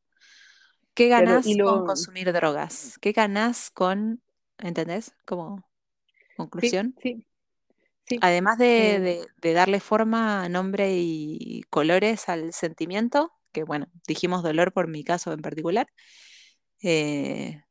¿Qué 0.93 1.09
ganas 1.09 1.57
con 1.57 1.84
consumir 1.84 2.32
drogas? 2.34 2.97
¿Qué 3.01 3.11
ganas 3.13 3.72
con, 3.72 4.22
¿entendés? 4.59 5.16
Como 5.26 5.63
conclusión. 6.38 6.97
sí, 6.97 7.26
sí, 8.05 8.20
Además 8.20 8.57
de, 8.57 8.99
de- 8.99 9.28
de 9.38 9.53
darle 9.53 9.80
forma, 9.80 10.49
nombre 10.49 10.93
y 10.97 11.63
colores 11.70 12.30
al 12.30 12.53
sentimiento, 12.53 13.32
que 13.56 13.66
bueno, 13.66 13.88
dijimos 14.08 14.43
dolor 14.43 14.74
por 14.74 14.89
mi 14.89 15.06
caso 15.06 15.34
en 15.34 15.41
particular, 15.43 15.88
eh, 16.84 17.64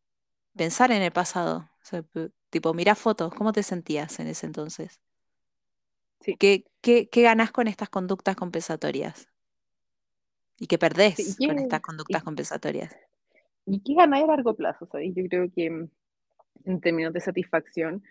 pensar 0.57 0.93
en 0.93 1.03
el 1.03 1.13
pasado. 1.13 1.59
O 1.83 1.87
sea, 1.87 2.05
tipo, 2.51 2.75
mirá 2.75 2.95
fotos, 2.97 3.35
¿cómo 3.35 3.53
te 3.53 3.63
sentías 3.65 4.19
en 4.21 4.29
ese 4.29 4.47
entonces? 4.47 5.01
sí, 6.21 6.39
¿Qué, 6.39 6.65
qué, 6.81 7.09
qué 7.11 7.23
ganás 7.23 7.51
con 7.53 7.67
estas 7.69 7.89
conductas 7.91 8.37
compensatorias? 8.37 9.27
¿Y 10.59 10.67
qué 10.67 10.79
sí, 11.17 11.23
perdés 11.25 11.39
y 11.39 11.45
con 11.45 11.59
estas 11.61 11.81
y, 12.09 12.21
conductas 12.21 12.25
compensatorias? 12.25 12.97
y 13.67 13.83
qué 13.83 13.95
ganas 13.95 14.23
a 14.23 14.27
largo 14.27 14.55
plazo, 14.55 14.87
¿sabes? 14.87 15.13
Yo 15.15 15.25
creo 15.29 15.49
que 15.55 15.71
mm, 15.71 15.89
en 16.67 16.81
términos 16.83 17.13
de 17.13 17.21
satisfacción, 17.21 18.03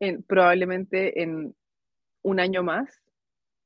en- 0.00 0.22
probablemente 0.22 1.22
en 1.22 1.54
un 2.22 2.40
año 2.40 2.64
más 2.64 3.01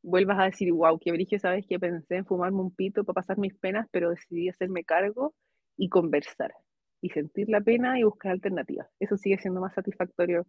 vuelvas 0.07 0.39
a 0.41 0.45
decir, 0.47 0.73
wow, 0.73 0.99
qué 1.01 1.13
brillo, 1.13 1.39
¿sabes? 1.41 1.67
Que 1.69 1.81
pensé 1.81 2.17
en 2.17 2.27
fumarme 2.27 2.61
un 2.61 2.75
pito 2.75 3.05
para 3.05 3.17
pasar 3.17 3.39
mis 3.39 3.55
penas, 3.57 3.89
pero 3.93 4.11
decidí 4.11 4.49
hacerme 4.51 4.85
cargo 4.85 5.35
y 5.79 5.91
conversar 5.91 6.55
y 7.03 7.11
sentir 7.11 7.49
la 7.51 7.61
pena 7.63 7.99
y 8.01 8.05
buscar 8.05 8.33
alternativas. 8.33 8.89
Eso 9.01 9.19
sigue 9.19 9.39
siendo 9.39 9.61
más 9.63 9.75
satisfactorio 9.75 10.47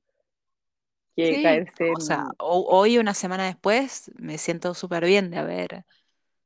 que 1.16 1.40
Sí, 1.40 1.40
caerse 1.40 1.92
o 1.92 2.00
sea, 2.00 2.26
en... 2.26 2.38
ho- 2.40 2.66
hoy, 2.70 2.98
una 2.98 3.14
semana 3.14 3.46
después, 3.46 4.12
me 4.18 4.38
siento 4.38 4.74
súper 4.74 5.06
bien 5.06 5.30
de 5.30 5.38
haber, 5.38 5.84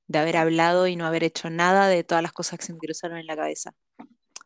de 0.07 0.19
haber 0.19 0.37
hablado 0.37 0.87
y 0.87 0.95
no 0.97 1.05
haber 1.07 1.23
hecho 1.23 1.49
nada 1.49 1.87
de 1.89 2.03
todas 2.03 2.23
las 2.23 2.33
cosas 2.33 2.59
que 2.59 2.65
se 2.65 2.73
me 2.73 2.79
cruzaron 2.79 3.17
en 3.19 3.27
la 3.27 3.35
cabeza. 3.37 3.73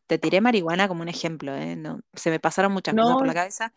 Te 0.07 0.20
tiré 0.20 0.41
marihuana 0.41 0.88
como 0.88 1.03
un 1.03 1.09
ejemplo, 1.09 1.55
¿eh? 1.55 1.76
No, 1.78 2.01
se 2.13 2.30
me 2.32 2.39
pasaron 2.39 2.74
muchas 2.74 2.95
cosas 2.95 3.18
por 3.18 3.28
la 3.28 3.34
No, 3.34 3.36
cabeza. 3.36 3.74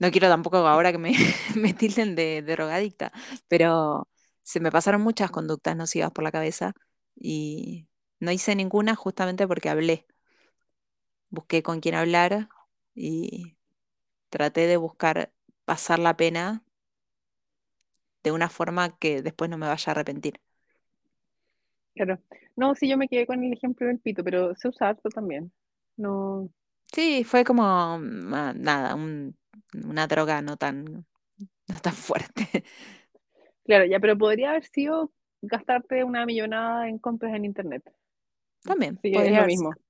No 0.00 0.10
quiero 0.10 0.28
tampoco 0.28 0.56
ahora 0.58 0.92
que 0.92 0.98
me, 0.98 1.12
me 1.56 1.72
tilden 1.74 2.14
de, 2.16 2.42
de 2.42 2.52
drogadicta, 2.52 3.12
pero 3.48 4.08
se 4.42 4.60
me 4.60 4.70
pasaron 4.72 5.00
muchas 5.02 5.30
conductas 5.30 5.76
nocivas 5.76 6.10
por 6.12 6.24
la 6.24 6.32
cabeza 6.32 6.74
y 7.16 7.88
no 8.20 8.32
hice 8.32 8.56
ninguna 8.56 8.94
justamente 8.96 9.46
porque 9.46 9.68
hablé. 9.70 10.06
Busqué 11.30 11.62
con 11.62 11.80
quién 11.80 11.94
hablar 11.96 12.48
y 12.94 13.56
traté 14.30 14.66
de 14.68 14.76
buscar 14.78 15.32
pasar 15.66 15.98
la 16.00 16.16
pena 16.16 16.64
de 18.24 18.32
una 18.32 18.48
forma 18.48 18.98
que 18.98 19.22
después 19.22 19.48
no 19.50 19.56
me 19.58 19.68
vaya 19.68 19.84
a 19.86 19.90
arrepentir. 19.92 20.40
Claro. 21.94 22.20
No, 22.56 22.74
sí, 22.74 22.88
yo 22.88 22.96
me 22.96 23.08
quedé 23.08 23.26
con 23.26 23.42
el 23.44 23.52
ejemplo 23.52 23.86
del 23.86 24.00
pito, 24.00 24.24
pero 24.24 24.54
se 24.56 24.68
usa 24.68 24.88
harto 24.88 25.08
también. 25.10 25.52
No, 25.96 26.50
Sí, 26.92 27.24
fue 27.24 27.44
como 27.44 27.98
mm, 27.98 28.34
ah, 28.34 28.52
nada, 28.56 28.94
un- 28.94 29.36
una 29.84 30.06
droga 30.06 30.42
no 30.42 30.56
tan, 30.56 30.84
no 31.68 31.80
tan 31.82 31.94
fuerte. 31.94 32.64
claro, 33.64 33.84
ya, 33.86 34.00
pero 34.00 34.16
podría 34.18 34.50
haber 34.50 34.64
sido 34.64 35.12
gastarte 35.42 36.04
una 36.04 36.26
millonada 36.26 36.88
en 36.88 36.98
compras 36.98 37.34
en 37.34 37.44
internet. 37.44 37.82
También 38.62 39.00
Sí, 39.02 39.20
es 39.22 39.34
lo 39.34 39.44
mismo. 39.44 39.70
sido. 39.70 39.80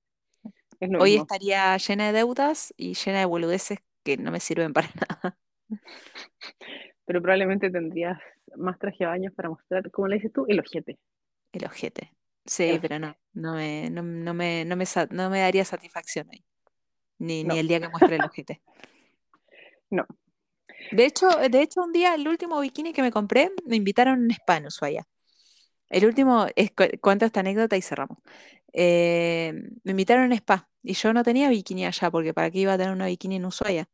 Es 0.79 0.89
lo 0.89 0.99
Hoy 0.99 1.15
mismo. 1.15 1.15
estaría 1.15 1.77
llena 1.77 2.07
de 2.07 2.13
deudas 2.13 2.73
y 2.77 2.93
llena 2.95 3.19
de 3.19 3.25
boludeces 3.25 3.79
que 4.03 4.17
no 4.17 4.31
me 4.31 4.39
sirven 4.39 4.73
para 4.73 4.89
nada. 5.09 5.37
Pero 7.05 7.21
probablemente 7.21 7.69
tendrías 7.71 8.19
más 8.55 8.77
traje 8.79 8.97
de 8.99 9.05
baño 9.07 9.31
para 9.35 9.49
mostrar, 9.49 9.89
como 9.91 10.07
le 10.07 10.15
dices 10.15 10.31
tú, 10.33 10.45
el 10.47 10.59
ojete. 10.59 10.97
El 11.51 11.65
ojete. 11.65 12.13
Sí, 12.45 12.77
El 12.77 12.79
pero 12.81 12.99
ojete. 12.99 12.99
no, 12.99 13.15
no 13.33 13.53
me, 13.55 13.89
no, 13.89 14.03
no 14.03 14.33
me, 14.33 14.65
no 14.65 14.75
me, 14.75 14.85
no 15.11 15.29
me 15.29 15.39
daría 15.39 15.65
satisfacción 15.65 16.27
ahí. 16.31 16.45
Ni, 17.19 17.43
ni 17.45 17.59
el 17.59 17.67
día 17.69 17.79
que 17.81 17.89
muestre 17.89 18.17
el 18.17 18.25
ojete. 18.25 18.63
No. 19.89 20.05
De 20.91 21.05
hecho, 21.05 21.29
de 21.51 21.61
hecho, 21.61 21.83
un 21.83 21.93
día, 21.93 22.15
el 22.15 22.27
último 22.27 22.59
bikini 22.61 22.93
que 22.93 23.01
me 23.03 23.11
compré, 23.11 23.51
me 23.65 23.75
invitaron 23.77 24.19
a 24.21 24.23
un 24.23 24.31
spa 24.31 24.57
en 24.57 24.67
Ushuaia. 24.67 25.07
El 25.89 26.05
último, 26.05 26.47
es, 26.55 26.71
cu- 26.71 26.85
cuento 27.01 27.25
esta 27.25 27.41
anécdota 27.41 27.77
y 27.77 27.81
cerramos. 27.83 28.19
Eh, 28.73 29.53
me 29.83 29.91
invitaron 29.91 30.25
a 30.25 30.27
un 30.27 30.33
spa 30.33 30.69
y 30.83 30.93
yo 30.95 31.13
no 31.13 31.23
tenía 31.23 31.49
bikini 31.49 31.85
allá, 31.85 32.11
porque 32.11 32.33
para 32.33 32.51
qué 32.51 32.59
iba 32.59 32.73
a 32.73 32.77
tener 32.79 32.93
una 32.93 33.07
bikini 33.07 33.37
en 33.37 33.45
Ushuaia. 33.47 33.89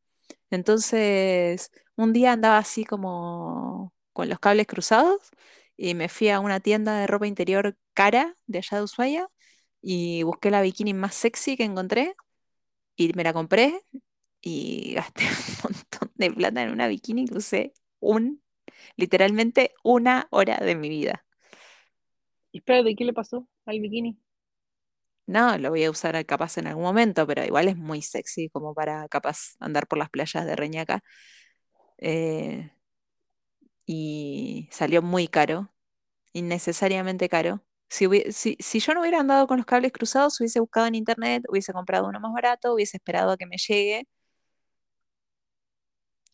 Entonces, 0.52 1.72
un 1.96 2.14
día 2.14 2.34
andaba 2.34 2.58
así 2.60 2.86
como 2.86 3.94
con 4.14 4.30
los 4.30 4.40
cables 4.40 4.68
cruzados 4.68 5.32
y 5.78 5.96
me 5.96 6.10
fui 6.10 6.30
a 6.30 6.40
una 6.42 6.60
tienda 6.62 7.00
de 7.00 7.08
ropa 7.08 7.28
interior 7.28 7.78
cara 7.94 8.38
de 8.48 8.60
allá 8.60 8.78
de 8.80 8.84
Ushuaia 8.84 9.30
y 9.82 10.24
busqué 10.24 10.52
la 10.52 10.62
bikini 10.62 10.94
más 10.96 11.16
sexy 11.16 11.58
que 11.58 11.66
encontré 11.66 12.16
y 12.96 13.12
me 13.16 13.24
la 13.24 13.34
compré 13.34 13.82
y 14.42 14.94
gasté 14.96 15.24
un 15.66 15.74
montón 15.74 16.12
de 16.16 16.32
plata 16.32 16.64
en 16.64 16.72
una 16.72 16.88
bikini 16.88 17.26
que 17.28 17.38
usé 17.38 17.74
un, 18.00 18.44
literalmente 18.98 19.74
una 19.84 20.28
hora 20.32 20.58
de 20.60 20.76
mi 20.76 20.90
vida. 20.90 21.26
Y 22.54 22.60
espérate, 22.60 22.96
¿qué 22.96 23.04
le 23.06 23.12
pasó 23.14 23.46
al 23.66 23.80
bikini? 23.82 24.18
No, 25.28 25.58
lo 25.58 25.70
voy 25.70 25.84
a 25.86 25.92
usar 25.92 26.24
capaz 26.26 26.58
en 26.58 26.68
algún 26.68 26.84
momento, 26.84 27.26
pero 27.26 27.44
igual 27.46 27.68
es 27.70 27.78
muy 27.78 28.02
sexy 28.02 28.50
como 28.50 28.74
para 28.74 29.08
capaz 29.08 29.56
andar 29.60 29.88
por 29.88 29.98
las 30.00 30.10
playas 30.10 30.46
de 30.46 30.56
Reñaca. 30.56 31.02
Eh, 32.00 32.72
y 33.86 34.70
salió 34.72 35.02
muy 35.02 35.28
caro, 35.28 35.74
innecesariamente 36.34 37.30
caro. 37.30 37.64
Si, 37.90 38.08
si, 38.34 38.58
si 38.60 38.80
yo 38.80 38.94
no 38.94 39.02
hubiera 39.02 39.20
andado 39.22 39.48
con 39.48 39.58
los 39.58 39.66
cables 39.66 39.92
cruzados, 39.94 40.40
hubiese 40.42 40.60
buscado 40.62 40.88
en 40.88 40.96
internet, 40.96 41.44
hubiese 41.50 41.74
comprado 41.74 42.08
uno 42.08 42.20
más 42.20 42.34
barato, 42.34 42.74
hubiese 42.76 42.98
esperado 42.98 43.32
a 43.34 43.38
que 43.38 43.48
me 43.48 43.58
llegue. 43.58 44.08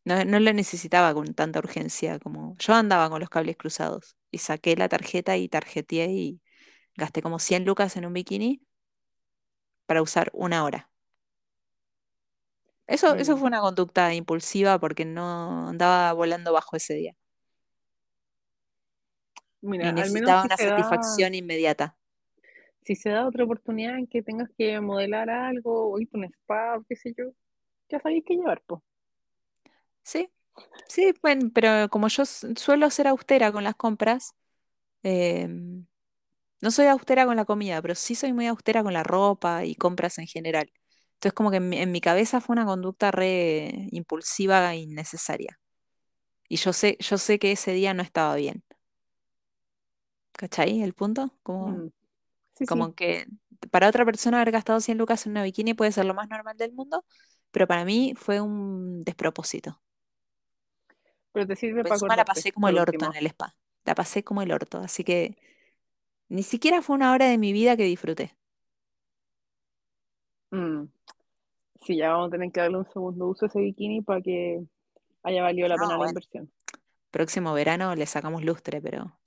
No, 0.07 0.23
no 0.25 0.39
lo 0.39 0.53
necesitaba 0.53 1.13
con 1.13 1.33
tanta 1.33 1.59
urgencia 1.59 2.19
como 2.19 2.55
yo 2.59 2.73
andaba 2.73 3.09
con 3.09 3.19
los 3.19 3.29
cables 3.29 3.57
cruzados 3.57 4.15
y 4.31 4.37
saqué 4.39 4.75
la 4.77 4.87
tarjeta 4.89 5.35
y 5.37 5.49
tarjeteé 5.49 6.07
y 6.11 6.41
gasté 6.95 7.21
como 7.23 7.39
100 7.39 7.65
lucas 7.65 7.97
en 7.97 8.05
un 8.05 8.13
bikini 8.13 8.61
para 9.85 10.01
usar 10.01 10.29
una 10.33 10.63
hora. 10.63 10.89
Eso, 12.87 13.15
eso 13.15 13.37
fue 13.37 13.47
una 13.47 13.61
conducta 13.61 14.13
impulsiva 14.13 14.79
porque 14.79 15.05
no 15.05 15.67
andaba 15.69 16.13
volando 16.13 16.53
bajo 16.53 16.75
ese 16.77 16.93
día 16.95 17.13
Mira, 19.61 19.89
y 19.89 19.91
al 19.91 20.09
menos 20.11 20.31
necesitaba 20.31 20.41
si 20.41 20.49
una 20.49 20.57
se 20.57 20.65
da, 20.65 20.75
satisfacción 20.75 21.33
inmediata. 21.33 21.97
si 22.83 22.95
se 22.95 23.09
da 23.11 23.27
otra 23.27 23.43
oportunidad 23.43 23.97
en 23.97 24.07
que 24.07 24.23
tengas 24.23 24.49
que 24.57 24.79
modelar 24.81 25.29
algo 25.29 25.91
o 25.91 25.99
irte 25.99 26.17
a 26.17 26.19
un 26.19 26.25
spa 26.25 26.77
o 26.77 26.83
qué 26.87 26.95
sé 26.95 27.13
yo, 27.17 27.25
ya 27.89 27.99
sabéis 27.99 28.23
qué 28.27 28.35
llevar, 28.35 28.63
pues. 28.67 28.81
Sí, 30.07 30.29
sí, 30.87 31.13
bueno, 31.21 31.51
pero 31.53 31.89
como 31.89 32.07
yo 32.09 32.23
s- 32.23 32.47
suelo 32.57 32.89
ser 32.91 33.07
austera 33.07 33.51
con 33.51 33.63
las 33.63 33.75
compras, 33.75 34.35
em, 35.03 35.85
no 36.61 36.71
soy 36.71 36.87
austera 36.87 37.25
con 37.25 37.35
la 37.37 37.45
comida, 37.45 37.81
pero 37.81 37.95
sí 37.95 38.15
soy 38.15 38.33
muy 38.33 38.47
austera 38.47 38.83
con 38.83 38.93
la 38.93 39.03
ropa 39.03 39.65
y 39.65 39.75
compras 39.75 40.19
en 40.19 40.27
general. 40.27 40.71
Entonces 41.15 41.33
como 41.33 41.51
que 41.51 41.57
en 41.59 41.69
mi, 41.69 41.79
en 41.79 41.91
mi 41.91 42.01
cabeza 42.01 42.41
fue 42.41 42.53
una 42.55 42.65
conducta 42.65 43.11
re 43.11 43.87
impulsiva 43.91 44.73
e 44.73 44.79
innecesaria. 44.79 45.59
Y 46.49 46.57
yo 46.57 46.73
sé, 46.73 46.97
yo 47.01 47.17
sé 47.19 47.39
que 47.39 47.53
ese 47.53 47.73
día 47.73 47.93
no 47.95 48.03
estaba 48.03 48.35
bien. 48.35 48.63
¿Cachai? 50.33 50.81
El 50.81 50.93
punto? 50.93 51.31
Como, 51.43 51.69
Mm. 51.71 51.89
Sí, 52.55 52.65
sí, 52.67 52.67
como 52.69 52.93
que 52.95 53.27
para 53.71 53.89
otra 53.89 54.05
persona 54.05 54.37
haber 54.41 54.51
gastado 54.53 54.81
100 54.81 54.97
lucas 54.97 55.25
en 55.25 55.33
una 55.33 55.43
bikini 55.43 55.73
puede 55.75 55.91
ser 55.91 56.05
lo 56.05 56.13
más 56.15 56.29
normal 56.29 56.57
del 56.57 56.73
mundo, 56.73 57.05
pero 57.51 57.67
para 57.67 57.85
mí 57.85 58.13
fue 58.17 58.41
un 58.41 59.01
despropósito. 59.03 59.81
Pero 61.37 61.47
te 61.47 61.55
sirve 61.55 61.83
Por 61.83 61.87
para 61.87 61.97
encima 61.97 62.15
la 62.15 62.25
pasé 62.25 62.51
como 62.51 62.69
el 62.69 62.77
orto 62.79 63.05
en 63.07 63.15
el 63.15 63.27
spa. 63.27 63.55
La 63.85 63.95
pasé 63.95 64.23
como 64.23 64.41
el 64.41 64.51
orto. 64.51 64.79
Así 64.79 65.03
que 65.03 65.37
ni 66.29 66.43
siquiera 66.43 66.81
fue 66.83 66.95
una 66.97 67.13
hora 67.13 67.27
de 67.27 67.37
mi 67.39 67.53
vida 67.53 67.77
que 67.77 67.83
disfruté. 67.85 68.35
Mm. 70.51 70.85
Sí, 71.85 71.97
ya 71.97 72.11
vamos 72.13 72.29
a 72.29 72.31
tener 72.31 72.51
que 72.51 72.61
darle 72.61 72.77
un 72.79 72.85
segundo 72.91 73.27
uso 73.27 73.45
a 73.45 73.49
ese 73.49 73.59
bikini 73.59 74.01
para 74.01 74.21
que 74.21 74.63
haya 75.23 75.43
valido 75.43 75.67
la 75.69 75.79
No, 75.79 75.79
pena 75.79 75.97
la 75.97 76.05
inversión. 76.05 76.51
próximo 77.11 77.53
verano 77.53 77.95
le 77.95 78.05
sacamos 78.05 78.43
lustre, 78.43 78.81
pero 78.81 79.19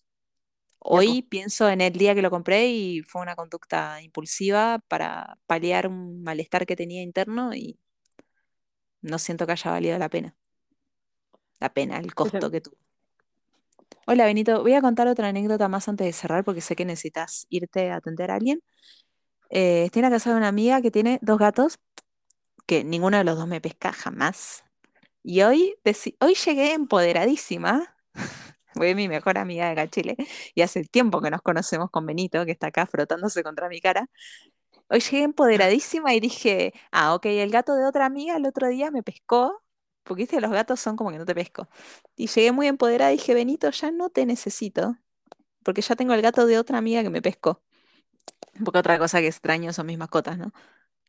hoy 0.78 1.22
pues. 1.22 1.24
pienso 1.24 1.68
en 1.70 1.80
el 1.82 1.94
día 1.94 2.14
que 2.14 2.22
lo 2.22 2.30
compré 2.30 2.68
y 2.68 3.02
fue 3.04 3.22
una 3.22 3.36
conducta 3.36 4.02
impulsiva 4.02 4.80
para 4.88 5.38
paliar 5.46 5.88
un 5.88 6.22
malestar 6.24 6.66
que 6.66 6.76
tenía 6.76 7.02
interno 7.02 7.54
y 7.54 7.80
no 9.02 9.18
siento 9.18 9.46
que 9.46 9.52
haya 9.52 9.70
valido 9.70 9.98
la 9.98 10.08
pena. 10.08 10.36
La 11.60 11.72
pena, 11.72 11.98
el 11.98 12.06
Se 12.06 12.14
costo 12.14 12.38
sen- 12.38 12.50
que 12.50 12.60
tuvo. 12.60 12.76
Hola 14.06 14.24
Benito, 14.24 14.62
voy 14.62 14.74
a 14.74 14.80
contar 14.80 15.06
otra 15.08 15.28
anécdota 15.28 15.68
más 15.68 15.88
antes 15.88 16.06
de 16.06 16.12
cerrar 16.12 16.44
porque 16.44 16.60
sé 16.60 16.74
que 16.74 16.84
necesitas 16.84 17.46
irte 17.48 17.90
a 17.90 17.96
atender 17.96 18.30
a 18.30 18.34
alguien. 18.34 18.60
Eh, 19.50 19.84
estoy 19.86 20.00
en 20.00 20.04
la 20.04 20.10
casa 20.10 20.30
de 20.30 20.36
una 20.36 20.48
amiga 20.48 20.80
que 20.82 20.90
tiene 20.90 21.18
dos 21.22 21.38
gatos, 21.38 21.78
que 22.66 22.84
ninguno 22.84 23.18
de 23.18 23.24
los 23.24 23.36
dos 23.38 23.48
me 23.48 23.60
pesca 23.60 23.92
jamás. 23.92 24.64
Y 25.22 25.42
hoy, 25.42 25.76
hoy 26.20 26.34
llegué 26.34 26.74
empoderadísima. 26.74 27.96
Fue 28.74 28.94
mi 28.94 29.08
mejor 29.08 29.38
amiga 29.38 29.66
de 29.66 29.72
acá 29.72 29.88
Chile. 29.88 30.16
Y 30.54 30.62
hace 30.62 30.84
tiempo 30.84 31.20
que 31.22 31.30
nos 31.30 31.42
conocemos 31.42 31.90
con 31.90 32.06
Benito, 32.06 32.44
que 32.46 32.52
está 32.52 32.68
acá 32.68 32.86
frotándose 32.86 33.42
contra 33.42 33.68
mi 33.68 33.80
cara. 33.80 34.08
Hoy 34.88 35.00
llegué 35.00 35.24
empoderadísima 35.24 36.14
y 36.14 36.20
dije, 36.20 36.74
ah, 36.92 37.14
ok, 37.14 37.26
el 37.26 37.50
gato 37.50 37.74
de 37.76 37.86
otra 37.86 38.06
amiga 38.06 38.36
el 38.36 38.46
otro 38.46 38.68
día 38.68 38.90
me 38.90 39.02
pescó. 39.02 39.62
Porque 40.10 40.22
viste, 40.22 40.40
los 40.40 40.50
gatos 40.50 40.80
son 40.80 40.96
como 40.96 41.12
que 41.12 41.18
no 41.18 41.24
te 41.24 41.36
pesco. 41.36 41.68
Y 42.16 42.26
llegué 42.26 42.50
muy 42.50 42.66
empoderada 42.66 43.12
y 43.12 43.16
dije, 43.16 43.32
Benito, 43.32 43.70
ya 43.70 43.92
no 43.92 44.10
te 44.10 44.26
necesito. 44.26 44.96
Porque 45.62 45.82
ya 45.82 45.94
tengo 45.94 46.14
el 46.14 46.20
gato 46.20 46.46
de 46.46 46.58
otra 46.58 46.78
amiga 46.78 47.04
que 47.04 47.10
me 47.10 47.22
pescó. 47.22 47.62
Porque 48.64 48.80
otra 48.80 48.98
cosa 48.98 49.20
que 49.20 49.28
extraño 49.28 49.72
son 49.72 49.86
mis 49.86 49.98
mascotas, 49.98 50.36
¿no? 50.36 50.52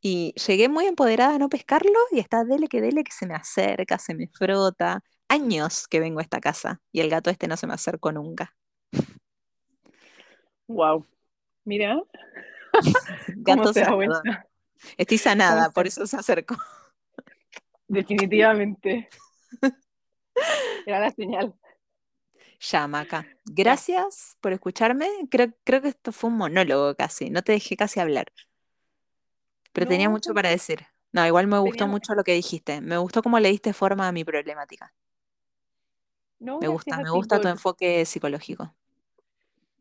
Y 0.02 0.36
llegué 0.46 0.70
muy 0.70 0.86
empoderada 0.86 1.34
a 1.34 1.40
no 1.40 1.50
pescarlo 1.50 1.98
y 2.12 2.20
está 2.20 2.44
dele 2.44 2.68
que 2.68 2.80
dele 2.80 3.04
que 3.04 3.12
se 3.12 3.26
me 3.26 3.34
acerca, 3.34 3.98
se 3.98 4.14
me 4.14 4.28
frota. 4.28 5.04
Años 5.28 5.88
que 5.88 6.00
vengo 6.00 6.20
a 6.20 6.22
esta 6.22 6.40
casa 6.40 6.80
y 6.92 7.00
el 7.00 7.10
gato 7.10 7.32
este 7.32 7.48
no 7.48 7.58
se 7.58 7.66
me 7.66 7.74
acercó 7.74 8.12
nunca. 8.12 8.56
Wow. 10.68 11.08
Mira 11.66 12.04
Gato 13.28 13.74
sanador. 13.74 14.22
Estoy 14.96 15.18
¿Cómo 15.18 15.24
sanada, 15.24 15.72
por 15.72 15.88
eso 15.88 16.06
se 16.06 16.18
acercó. 16.18 16.56
Definitivamente. 17.92 19.10
Era 20.86 21.00
la 21.00 21.12
señal. 21.12 21.54
Ya, 22.60 22.88
Maca. 22.88 23.26
Gracias 23.46 24.38
por 24.40 24.54
escucharme. 24.54 25.08
Creo, 25.30 25.54
creo 25.64 25.82
que 25.82 25.90
esto 25.90 26.12
fue 26.12 26.30
un 26.30 26.38
monólogo 26.38 26.96
casi. 26.96 27.30
No 27.30 27.42
te 27.42 27.52
dejé 27.54 27.76
casi 27.76 28.00
hablar. 28.00 28.32
Pero 29.74 29.88
tenía 29.88 30.10
mucho 30.10 30.34
para 30.34 30.50
decir. 30.50 30.86
No, 31.12 31.26
igual 31.26 31.48
me 31.48 31.58
gustó 31.60 31.72
teníamos- 31.80 31.92
mucho 31.92 32.14
lo 32.16 32.24
que 32.24 32.34
dijiste. 32.34 32.80
Me 32.82 32.98
gustó 32.98 33.22
cómo 33.24 33.40
le 33.40 33.50
diste 33.50 33.74
forma 33.74 34.08
a 34.08 34.12
mi 34.12 34.24
problemática. 34.24 34.94
no, 36.40 36.60
Me 36.60 36.68
gusta, 36.68 36.98
me 36.98 37.10
gusta 37.10 37.40
tu 37.42 37.48
enfoque 37.48 38.06
psicológico. 38.06 38.74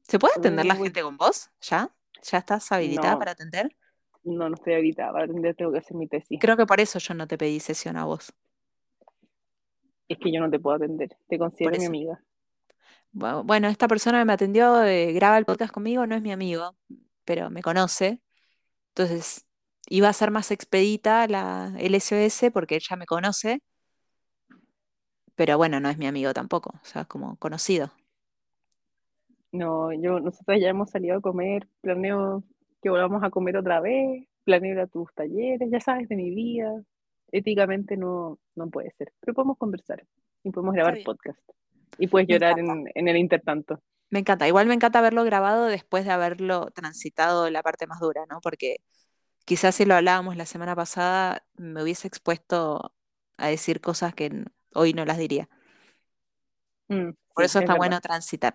¿Se 0.03 0.19
puede 0.19 0.35
atender 0.37 0.67
la 0.67 0.75
gente 0.75 1.03
con 1.03 1.17
vos? 1.17 1.51
¿Ya? 1.61 1.91
¿Ya 2.23 2.39
estás 2.39 2.71
habilitada 2.73 3.13
No. 3.13 3.19
para 3.19 3.31
atender? 3.33 3.77
No, 4.25 4.49
no 4.49 4.55
estoy 4.55 4.75
habilitada 4.75 5.13
para 5.13 5.25
atender, 5.25 5.55
tengo 5.55 5.73
que 5.73 5.79
hacer 5.79 5.97
mi 5.97 6.07
tesis. 6.07 6.39
Creo 6.41 6.57
que 6.57 6.67
por 6.67 6.81
eso 6.81 6.99
yo 6.99 7.15
no 7.15 7.27
te 7.27 7.39
pedí 7.39 7.61
sesión 7.61 7.97
a 7.97 8.05
vos. 8.05 8.33
Es 10.09 10.19
que 10.19 10.31
yo 10.31 10.41
no 10.41 10.51
te 10.51 10.59
puedo 10.61 10.77
atender, 10.77 11.17
te 11.27 11.39
considero 11.39 11.79
mi 11.79 11.87
amiga. 11.87 12.21
Bu- 13.13 13.43
Bueno, 13.45 13.69
esta 13.69 13.89
persona 13.89 14.19
que 14.21 14.25
me 14.25 14.33
atendió, 14.33 14.83
eh, 14.85 15.13
graba 15.13 15.39
el 15.39 15.45
podcast 15.45 15.73
conmigo, 15.73 16.07
no 16.07 16.15
es 16.15 16.23
mi 16.23 16.33
amigo, 16.33 16.77
pero 17.25 17.51
me 17.51 17.63
conoce. 17.63 18.21
Entonces, 18.91 19.47
iba 19.89 20.09
a 20.09 20.13
ser 20.15 20.31
más 20.31 20.51
expedita 20.53 21.27
la, 21.29 21.75
el 21.79 21.95
SOS 21.97 22.51
porque 22.53 22.77
ella 22.77 22.97
me 22.97 23.07
conoce, 23.07 23.63
pero 25.35 25.57
bueno, 25.59 25.81
no 25.81 25.89
es 25.89 25.99
mi 25.99 26.07
amigo 26.07 26.33
tampoco, 26.35 26.71
o 26.83 26.85
sea, 26.85 27.05
como 27.05 27.37
conocido. 27.39 27.93
No, 29.53 29.93
yo, 29.93 30.21
nosotros 30.21 30.59
ya 30.61 30.69
hemos 30.69 30.91
salido 30.91 31.17
a 31.19 31.21
comer, 31.21 31.69
planeo 31.81 32.45
que 32.83 32.91
volvamos 32.91 33.23
a 33.23 33.31
comer 33.31 33.57
otra 33.57 33.81
vez, 33.81 34.27
planeo 34.45 34.73
ir 34.75 34.81
a 34.81 34.87
tus 34.87 35.13
talleres, 35.15 35.71
ya 35.71 35.81
sabes 35.81 36.09
de 36.09 36.17
mi 36.17 36.31
vida. 36.35 36.83
Éticamente 37.33 37.97
no, 37.97 38.39
no 38.57 38.71
puede 38.71 38.91
ser, 38.99 39.13
pero 39.21 39.35
podemos 39.35 39.59
conversar 39.59 40.05
y 40.45 40.51
podemos 40.51 40.75
grabar 40.75 41.01
podcast. 41.03 41.41
Y 41.99 42.09
puedes 42.09 42.29
Me 42.29 42.37
llorar 42.37 42.59
en, 42.59 42.87
en 42.95 43.09
el 43.09 43.17
intertanto. 43.17 43.81
Me 44.11 44.19
encanta. 44.21 44.49
Igual 44.49 44.67
me 44.67 44.75
encanta 44.75 44.99
haberlo 44.99 45.25
grabado 45.25 45.67
después 45.67 46.05
de 46.05 46.11
haberlo 46.13 46.71
transitado 46.73 47.49
la 47.51 47.63
parte 47.63 47.87
más 47.87 48.01
dura, 48.01 48.27
¿no? 48.29 48.41
Porque 48.41 48.79
quizás 49.47 49.75
si 49.77 49.85
lo 49.87 49.95
hablábamos 49.97 50.37
la 50.37 50.47
semana 50.47 50.77
pasada, 50.77 51.45
me 51.57 51.83
hubiese 51.83 52.09
expuesto 52.09 52.95
a 53.39 53.49
decir 53.49 53.81
cosas 53.81 54.15
que 54.15 54.45
hoy 54.75 54.95
no 54.95 55.05
las 55.07 55.19
diría. 55.19 55.49
Mm, 56.89 57.13
Por 57.35 57.45
sí, 57.45 57.45
eso 57.45 57.59
es 57.59 57.65
está 57.65 57.75
bueno 57.75 58.01
transitar. 58.01 58.55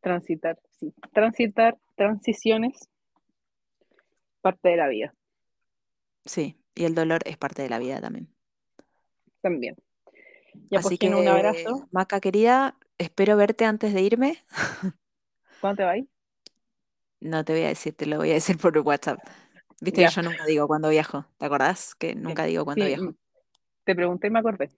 Transitar, 0.00 0.58
sí. 0.78 0.94
Transitar, 1.12 1.76
transiciones, 1.96 2.88
parte 4.40 4.68
de 4.70 4.76
la 4.78 4.88
vida 4.88 5.14
Sí, 6.26 6.60
y 6.74 6.84
el 6.84 6.94
dolor 6.94 7.22
es 7.24 7.36
parte 7.38 7.62
de 7.62 7.68
la 7.70 7.78
vida 7.78 8.00
también. 8.02 8.28
también. 9.40 9.76
Ya 10.70 10.80
pues, 10.80 10.94
Así 10.94 10.98
Gino, 10.98 11.18
un 11.18 11.28
que, 11.28 11.28
abrazo. 11.28 11.88
Maca 11.90 12.20
querida, 12.20 12.76
espero 12.98 13.36
verte 13.36 13.64
antes 13.64 13.94
de 13.94 14.02
irme. 14.02 14.44
¿Cuándo 15.60 15.76
te 15.82 15.84
vas? 15.84 15.98
No 17.20 17.44
te 17.44 17.52
voy 17.52 17.62
a 17.62 17.68
decir, 17.68 17.94
te 17.96 18.06
lo 18.06 18.18
voy 18.18 18.30
a 18.30 18.34
decir 18.34 18.58
por 18.58 18.76
WhatsApp. 18.78 19.26
Viste 19.80 20.02
que 20.02 20.08
yo 20.08 20.22
nunca 20.22 20.44
digo 20.46 20.66
cuando 20.66 20.88
viajo. 20.90 21.26
¿Te 21.38 21.46
acordás? 21.46 21.94
Que 21.94 22.14
nunca 22.14 22.44
digo 22.44 22.64
cuando 22.64 22.84
Sí, 22.84 22.86
viajo. 22.86 23.08
mm, 23.08 23.16
te 23.84 23.94
pregunté 23.96 24.28
y 24.28 24.30
me 24.30 24.40
acordé. 24.40 24.70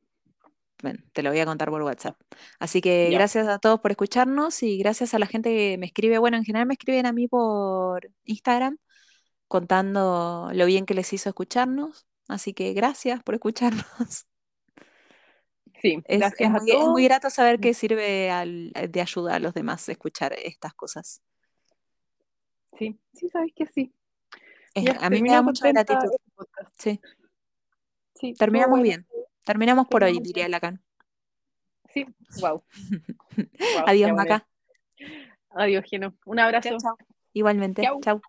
Bueno, 0.83 1.01
te 1.13 1.23
lo 1.23 1.31
voy 1.31 1.41
a 1.41 1.47
contar 1.47 1.71
por 1.71 1.83
WhatsApp. 1.83 2.17
Así 2.61 2.81
que 2.81 3.11
gracias 3.11 3.49
a 3.49 3.59
todos 3.59 3.81
por 3.81 3.91
escucharnos 3.91 4.63
y 4.63 4.79
gracias 4.79 5.13
a 5.15 5.19
la 5.19 5.27
gente 5.27 5.51
que 5.51 5.77
me 5.79 5.87
escribe. 5.87 6.19
Bueno, 6.19 6.37
en 6.37 6.45
general 6.45 6.67
me 6.69 6.75
escriben 6.75 7.07
a 7.07 7.13
mí 7.13 7.27
por 7.27 8.09
Instagram 8.25 8.79
contando 9.49 10.51
lo 10.53 10.67
bien 10.67 10.87
que 10.87 10.95
les 10.95 11.13
hizo 11.13 11.29
escucharnos. 11.29 12.07
Así 12.29 12.53
que 12.55 12.73
gracias 12.75 13.23
por 13.23 13.35
escucharnos. 13.35 14.27
Sí, 15.83 16.01
Es, 16.05 16.19
gracias 16.21 16.51
es 16.51 16.57
a 16.57 16.61
muy, 16.61 16.71
es 16.71 16.77
muy 16.77 16.85
todos. 16.85 17.03
grato 17.05 17.31
saber 17.31 17.59
que 17.59 17.75
sirve 17.75 18.31
al- 18.31 18.73
de 18.73 19.01
ayuda 19.01 19.35
a 19.37 19.39
los 19.41 19.55
demás 19.55 19.89
escuchar 19.89 20.33
estas 20.35 20.75
cosas. 20.75 21.23
Sí, 22.79 22.99
sí, 23.15 23.29
sabes 23.31 23.53
que 23.57 23.67
sí. 23.67 23.93
Es- 24.75 24.97
a 25.03 25.11
mí 25.11 25.23
me 25.23 25.31
da 25.31 25.43
mucha 25.43 25.69
gratitud. 25.69 26.11
este. 26.61 26.73
Sí, 26.79 27.01
Sí, 28.15 28.35
terminamos 28.35 28.79
bueno. 28.79 28.83
bien. 28.83 29.07
Terminamos 29.49 29.89
por 29.89 30.05
hoy, 30.05 30.21
diría. 30.21 30.47
Lacan. 30.47 30.83
Sí, 31.89 32.05
wow. 32.43 32.63
Adiós. 33.87 34.13
Maca. 34.13 34.47
Adiós, 35.57 35.85
Gino. 35.87 36.15
Un 36.27 36.37
Chao, 36.37 36.47
abrazo. 36.47 36.77
chao. 36.77 36.97
Igualmente. 37.33 37.83
Chau. 37.83 37.99
Chau. 38.03 38.21